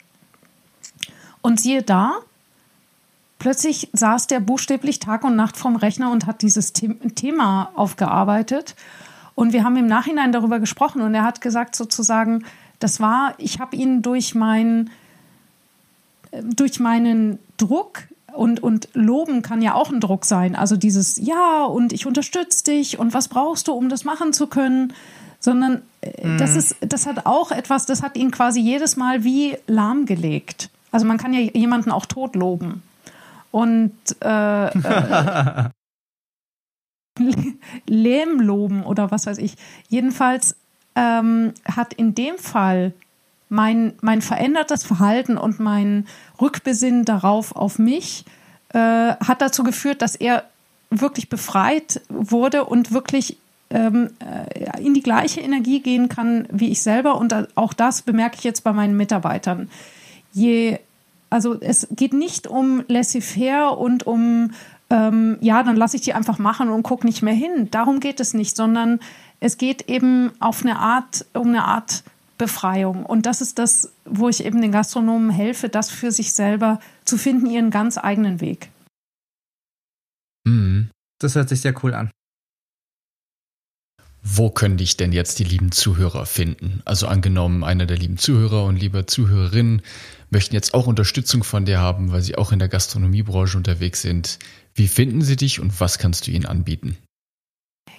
Und 1.44 1.60
siehe 1.60 1.82
da, 1.82 2.14
plötzlich 3.38 3.90
saß 3.92 4.28
der 4.28 4.40
buchstäblich 4.40 4.98
Tag 4.98 5.24
und 5.24 5.36
Nacht 5.36 5.58
vorm 5.58 5.76
Rechner 5.76 6.10
und 6.10 6.24
hat 6.24 6.40
dieses 6.40 6.72
Thema 6.72 7.70
aufgearbeitet. 7.74 8.74
Und 9.34 9.52
wir 9.52 9.62
haben 9.62 9.76
im 9.76 9.86
Nachhinein 9.86 10.32
darüber 10.32 10.58
gesprochen 10.58 11.02
und 11.02 11.14
er 11.14 11.22
hat 11.22 11.42
gesagt 11.42 11.76
sozusagen, 11.76 12.46
das 12.78 12.98
war, 12.98 13.34
ich 13.36 13.60
habe 13.60 13.76
ihn 13.76 14.00
durch 14.00 14.34
mein 14.34 14.88
durch 16.42 16.80
meinen 16.80 17.38
Druck 17.58 18.04
und, 18.32 18.62
und 18.62 18.88
loben 18.94 19.42
kann 19.42 19.60
ja 19.60 19.74
auch 19.74 19.92
ein 19.92 20.00
Druck 20.00 20.24
sein. 20.24 20.56
Also 20.56 20.78
dieses 20.78 21.18
Ja 21.18 21.64
und 21.64 21.92
ich 21.92 22.06
unterstütze 22.06 22.64
dich 22.64 22.98
und 22.98 23.12
was 23.12 23.28
brauchst 23.28 23.68
du, 23.68 23.74
um 23.74 23.90
das 23.90 24.06
machen 24.06 24.32
zu 24.32 24.46
können, 24.46 24.94
sondern 25.40 25.82
mhm. 26.22 26.38
das 26.38 26.56
ist, 26.56 26.76
das 26.80 27.04
hat 27.04 27.26
auch 27.26 27.50
etwas, 27.50 27.84
das 27.84 28.02
hat 28.02 28.16
ihn 28.16 28.30
quasi 28.30 28.60
jedes 28.60 28.96
Mal 28.96 29.24
wie 29.24 29.58
lahmgelegt. 29.66 30.70
Also 30.94 31.06
man 31.06 31.18
kann 31.18 31.34
ja 31.34 31.40
jemanden 31.40 31.90
auch 31.90 32.06
tot 32.06 32.36
loben. 32.36 32.84
Und 33.50 33.92
äh, 34.22 34.66
äh, 34.68 35.64
Lähm 37.88 38.40
loben 38.40 38.84
oder 38.84 39.10
was 39.10 39.26
weiß 39.26 39.38
ich. 39.38 39.56
Jedenfalls 39.88 40.54
ähm, 40.94 41.52
hat 41.64 41.94
in 41.94 42.14
dem 42.14 42.38
Fall 42.38 42.92
mein, 43.48 43.94
mein 44.02 44.22
verändertes 44.22 44.84
Verhalten 44.84 45.36
und 45.36 45.58
mein 45.58 46.06
Rückbesinnen 46.40 47.04
darauf 47.04 47.56
auf 47.56 47.80
mich 47.80 48.24
äh, 48.68 48.78
hat 48.78 49.42
dazu 49.42 49.64
geführt, 49.64 50.00
dass 50.00 50.14
er 50.14 50.44
wirklich 50.90 51.28
befreit 51.28 52.02
wurde 52.08 52.66
und 52.66 52.92
wirklich 52.92 53.36
ähm, 53.70 54.10
äh, 54.20 54.80
in 54.80 54.94
die 54.94 55.02
gleiche 55.02 55.40
Energie 55.40 55.80
gehen 55.80 56.08
kann 56.08 56.46
wie 56.52 56.70
ich 56.70 56.82
selber. 56.82 57.16
Und 57.18 57.34
auch 57.56 57.72
das 57.72 58.02
bemerke 58.02 58.36
ich 58.38 58.44
jetzt 58.44 58.62
bei 58.62 58.72
meinen 58.72 58.96
Mitarbeitern. 58.96 59.68
Je, 60.34 60.78
also 61.30 61.58
es 61.58 61.88
geht 61.90 62.12
nicht 62.12 62.46
um 62.46 62.84
laissez-faire 62.88 63.78
und 63.78 64.06
um 64.06 64.50
ähm, 64.90 65.38
ja, 65.40 65.62
dann 65.62 65.76
lasse 65.76 65.96
ich 65.96 66.02
die 66.02 66.12
einfach 66.12 66.38
machen 66.38 66.68
und 66.68 66.82
gucke 66.82 67.06
nicht 67.06 67.22
mehr 67.22 67.34
hin. 67.34 67.68
Darum 67.70 68.00
geht 68.00 68.20
es 68.20 68.34
nicht, 68.34 68.54
sondern 68.56 69.00
es 69.40 69.56
geht 69.56 69.88
eben 69.88 70.30
auf 70.40 70.62
eine 70.62 70.78
Art, 70.78 71.24
um 71.32 71.48
eine 71.48 71.64
Art 71.64 72.04
Befreiung. 72.38 73.06
Und 73.06 73.26
das 73.26 73.40
ist 73.40 73.58
das, 73.58 73.92
wo 74.04 74.28
ich 74.28 74.44
eben 74.44 74.60
den 74.60 74.72
Gastronomen 74.72 75.30
helfe, 75.30 75.68
das 75.68 75.90
für 75.90 76.10
sich 76.10 76.32
selber 76.32 76.80
zu 77.04 77.16
finden, 77.16 77.46
ihren 77.46 77.70
ganz 77.70 77.96
eigenen 77.96 78.40
Weg. 78.40 78.70
Mhm. 80.44 80.90
Das 81.20 81.34
hört 81.36 81.48
sich 81.48 81.60
sehr 81.60 81.74
cool 81.82 81.94
an. 81.94 82.10
Wo 84.26 84.48
können 84.48 84.78
dich 84.78 84.96
denn 84.96 85.12
jetzt 85.12 85.38
die 85.38 85.44
lieben 85.44 85.70
Zuhörer 85.70 86.24
finden? 86.24 86.80
Also 86.86 87.06
angenommen, 87.06 87.62
einer 87.62 87.84
der 87.84 87.98
lieben 87.98 88.16
Zuhörer 88.16 88.64
und 88.64 88.76
liebe 88.76 89.04
Zuhörerinnen 89.04 89.82
möchten 90.34 90.54
jetzt 90.54 90.74
auch 90.74 90.86
Unterstützung 90.86 91.44
von 91.44 91.64
dir 91.64 91.80
haben, 91.80 92.12
weil 92.12 92.20
sie 92.20 92.36
auch 92.36 92.52
in 92.52 92.58
der 92.58 92.68
Gastronomiebranche 92.68 93.56
unterwegs 93.56 94.02
sind. 94.02 94.38
Wie 94.74 94.88
finden 94.88 95.22
sie 95.22 95.36
dich 95.36 95.60
und 95.60 95.80
was 95.80 95.98
kannst 95.98 96.26
du 96.26 96.30
ihnen 96.30 96.44
anbieten? 96.44 96.98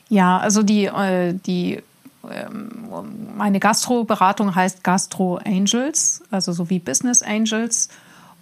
Ja, 0.10 0.38
also 0.38 0.62
die, 0.62 0.86
äh, 0.86 1.34
die 1.34 1.82
ähm, 2.30 2.90
meine 3.36 3.60
Gastroberatung 3.60 4.54
heißt 4.54 4.84
Gastro 4.84 5.38
Angels, 5.38 6.22
also 6.30 6.52
so 6.52 6.70
wie 6.70 6.80
Business 6.80 7.24
Angels. 7.24 7.90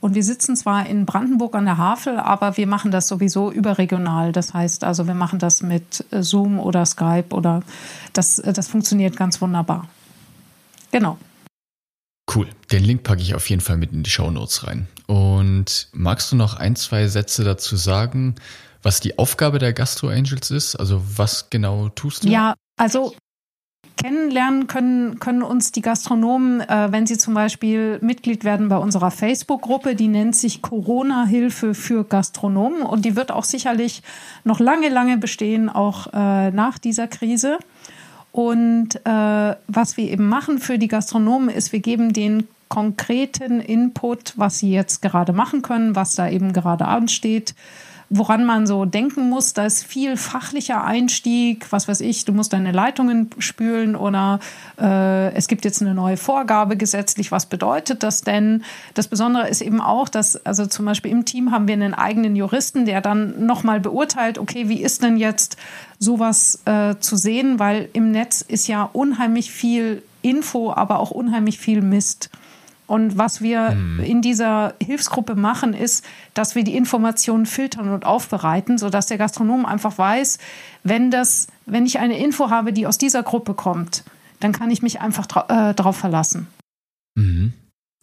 Und 0.02 0.16
wir 0.16 0.24
sitzen 0.24 0.58
zwar 0.58 0.86
in 0.86 1.06
Brandenburg 1.06 1.56
an 1.56 1.64
der 1.64 1.78
Havel, 1.78 2.20
aber 2.20 2.58
wir 2.58 2.68
machen 2.68 2.92
das 2.92 3.08
sowieso 3.08 3.52
überregional. 3.52 4.34
Das 4.34 4.54
heißt 4.54 4.84
also, 4.84 5.08
wir 5.08 5.14
machen 5.14 5.40
das 5.40 5.62
mit 5.62 6.06
äh, 6.12 6.24
Zoom 6.24 6.60
oder 6.60 6.86
Skype 6.86 7.34
oder 7.34 7.64
das, 8.12 8.40
äh, 8.40 8.52
das 8.52 8.68
funktioniert 8.68 9.16
ganz 9.16 9.40
wunderbar. 9.40 9.88
Genau. 10.92 11.18
Cool. 12.34 12.48
Den 12.72 12.84
Link 12.84 13.04
packe 13.04 13.22
ich 13.22 13.36
auf 13.36 13.50
jeden 13.50 13.62
Fall 13.62 13.78
mit 13.78 13.92
in 13.92 14.04
die 14.04 14.10
Show 14.10 14.32
Notes 14.32 14.66
rein. 14.66 14.88
Und 15.08 15.90
magst 15.92 16.32
du 16.32 16.36
noch 16.36 16.56
ein, 16.56 16.76
zwei 16.76 17.08
Sätze 17.08 17.44
dazu 17.44 17.76
sagen, 17.76 18.36
was 18.82 19.00
die 19.00 19.18
Aufgabe 19.18 19.60
der 19.60 19.74
Gastro 19.74 20.08
Angels 20.08 20.52
ist? 20.52 20.76
Also 20.76 21.02
was 21.16 21.50
genau 21.50 21.90
tust 21.90 22.24
du? 22.24 22.30
Ja, 22.30 22.56
also 22.78 23.14
kennenlernen 23.98 24.68
können, 24.68 25.20
können 25.20 25.44
uns 25.44 25.72
die 25.72 25.82
Gastronomen, 25.82 26.62
äh, 26.62 26.92
wenn 26.92 27.06
sie 27.06 27.18
zum 27.18 27.34
Beispiel 27.34 28.00
Mitglied 28.02 28.44
werden 28.44 28.70
bei 28.70 28.78
unserer 28.78 29.12
Facebook-Gruppe, 29.12 29.96
die 29.96 30.08
nennt 30.08 30.36
sich 30.36 30.62
Corona-Hilfe 30.62 31.74
für 31.74 32.04
Gastronomen 32.04 32.82
und 32.82 33.06
die 33.06 33.16
wird 33.16 33.32
auch 33.32 33.44
sicherlich 33.44 34.02
noch 34.44 34.60
lange, 34.60 34.90
lange 34.90 35.18
bestehen, 35.18 35.70
auch 35.70 36.08
äh, 36.12 36.52
nach 36.52 36.80
dieser 36.80 37.08
Krise. 37.08 37.60
Und 38.34 38.96
äh, 39.06 39.56
was 39.68 39.96
wir 39.96 40.10
eben 40.10 40.28
machen 40.28 40.58
für 40.58 40.80
die 40.80 40.88
Gastronomen 40.88 41.50
ist, 41.50 41.72
wir 41.72 41.80
geben 41.80 42.14
den 42.14 42.48
konkreten 42.68 43.62
Input, 43.62 44.34
was 44.36 44.58
sie 44.58 44.72
jetzt 44.72 45.04
gerade 45.04 45.34
machen 45.34 45.62
können, 45.62 45.96
was 45.96 46.16
da 46.16 46.28
eben 46.28 46.52
gerade 46.52 46.86
ansteht 46.86 47.54
woran 48.16 48.46
man 48.46 48.68
so 48.68 48.86
denken 48.86 49.28
muss. 49.28 49.54
Da 49.54 49.66
ist 49.66 49.84
viel 49.84 50.18
fachlicher 50.18 50.84
Einstieg, 50.84 51.72
was 51.72 51.88
weiß 51.88 52.02
ich, 52.02 52.26
du 52.26 52.32
musst 52.32 52.54
deine 52.54 52.72
Leitungen 52.72 53.32
spülen 53.40 53.96
oder 53.96 54.40
äh, 54.80 55.34
es 55.34 55.48
gibt 55.48 55.66
jetzt 55.66 55.82
eine 55.82 55.96
neue 55.96 56.18
Vorgabe 56.18 56.78
gesetzlich, 56.78 57.32
was 57.32 57.48
bedeutet 57.48 58.04
das 58.04 58.22
denn? 58.22 58.64
Das 58.94 59.08
Besondere 59.08 59.50
ist 59.50 59.62
eben 59.62 59.82
auch, 59.82 60.10
dass, 60.10 60.46
also 60.46 60.68
zum 60.68 60.86
Beispiel 60.86 61.10
im 61.10 61.26
Team 61.26 61.52
haben 61.52 61.68
wir 61.68 61.74
einen 61.74 61.96
eigenen 61.96 62.36
Juristen, 62.36 62.86
der 62.86 63.02
dann 63.02 63.48
nochmal 63.48 63.80
beurteilt, 63.80 64.38
okay, 64.38 64.70
wie 64.70 64.84
ist 64.84 65.02
denn 65.02 65.18
jetzt 65.18 65.58
sowas 65.98 66.62
äh, 66.66 66.96
zu 67.00 67.16
sehen, 67.16 67.58
weil 67.58 67.90
im 67.94 68.12
Netz 68.12 68.42
ist 68.42 68.68
ja 68.68 68.88
unheimlich 68.94 69.52
viel 69.52 70.04
Info, 70.22 70.72
aber 70.72 71.00
auch 71.00 71.10
unheimlich 71.10 71.58
viel 71.58 71.82
Mist. 71.82 72.30
Und 72.94 73.18
was 73.18 73.42
wir 73.42 73.70
hm. 73.70 74.02
in 74.02 74.22
dieser 74.22 74.76
Hilfsgruppe 74.80 75.34
machen, 75.34 75.74
ist, 75.74 76.06
dass 76.36 76.54
wir 76.54 76.64
die 76.64 76.76
Informationen 76.78 77.48
filtern 77.48 77.90
und 77.90 78.06
aufbereiten, 78.06 78.78
sodass 78.78 79.08
der 79.08 79.18
Gastronom 79.18 79.66
einfach 79.66 79.98
weiß, 79.98 80.38
wenn 80.84 81.10
das, 81.10 81.48
wenn 81.66 81.88
ich 81.88 81.98
eine 81.98 82.20
Info 82.20 82.52
habe, 82.52 82.72
die 82.72 82.86
aus 82.86 83.00
dieser 83.00 83.24
Gruppe 83.24 83.56
kommt, 83.56 84.04
dann 84.42 84.52
kann 84.52 84.70
ich 84.70 84.84
mich 84.84 85.02
einfach 85.02 85.26
dra 85.26 85.72
äh, 85.72 85.74
darauf 85.74 85.98
verlassen. 85.98 86.46
Mhm. 87.16 87.54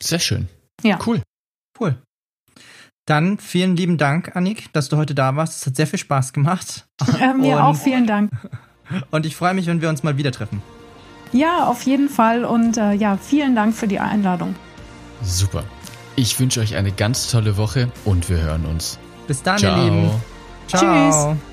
Sehr 0.02 0.18
schön. 0.18 0.48
Ja. 0.82 0.98
Cool. 1.06 1.22
Cool. 1.78 1.94
Dann 3.06 3.38
vielen 3.38 3.76
lieben 3.76 3.96
Dank, 3.96 4.34
Annik, 4.34 4.72
dass 4.72 4.88
du 4.88 4.96
heute 4.96 5.14
da 5.14 5.36
warst. 5.36 5.60
Es 5.60 5.66
hat 5.68 5.76
sehr 5.76 5.86
viel 5.86 6.00
Spaß 6.00 6.32
gemacht. 6.32 6.88
Äh, 7.20 7.32
mir 7.34 7.58
und, 7.58 7.62
auch 7.62 7.76
vielen 7.76 8.08
Dank. 8.08 8.32
Und 9.12 9.24
ich 9.24 9.36
freue 9.36 9.54
mich, 9.54 9.68
wenn 9.68 9.80
wir 9.80 9.88
uns 9.88 10.02
mal 10.02 10.16
wieder 10.16 10.32
treffen. 10.32 10.60
Ja, 11.32 11.66
auf 11.66 11.82
jeden 11.82 12.08
Fall. 12.08 12.44
Und 12.44 12.76
äh, 12.76 12.92
ja, 12.94 13.16
vielen 13.18 13.54
Dank 13.54 13.72
für 13.72 13.86
die 13.86 14.00
Einladung. 14.00 14.56
Super. 15.22 15.64
Ich 16.16 16.38
wünsche 16.38 16.60
euch 16.60 16.74
eine 16.76 16.92
ganz 16.92 17.30
tolle 17.30 17.56
Woche 17.56 17.90
und 18.04 18.28
wir 18.28 18.38
hören 18.38 18.66
uns. 18.66 18.98
Bis 19.26 19.42
dann, 19.42 19.58
Ciao. 19.58 19.76
ihr 19.76 19.84
Lieben. 19.84 20.10
Ciao. 20.68 21.10
Tschüss. 21.34 21.49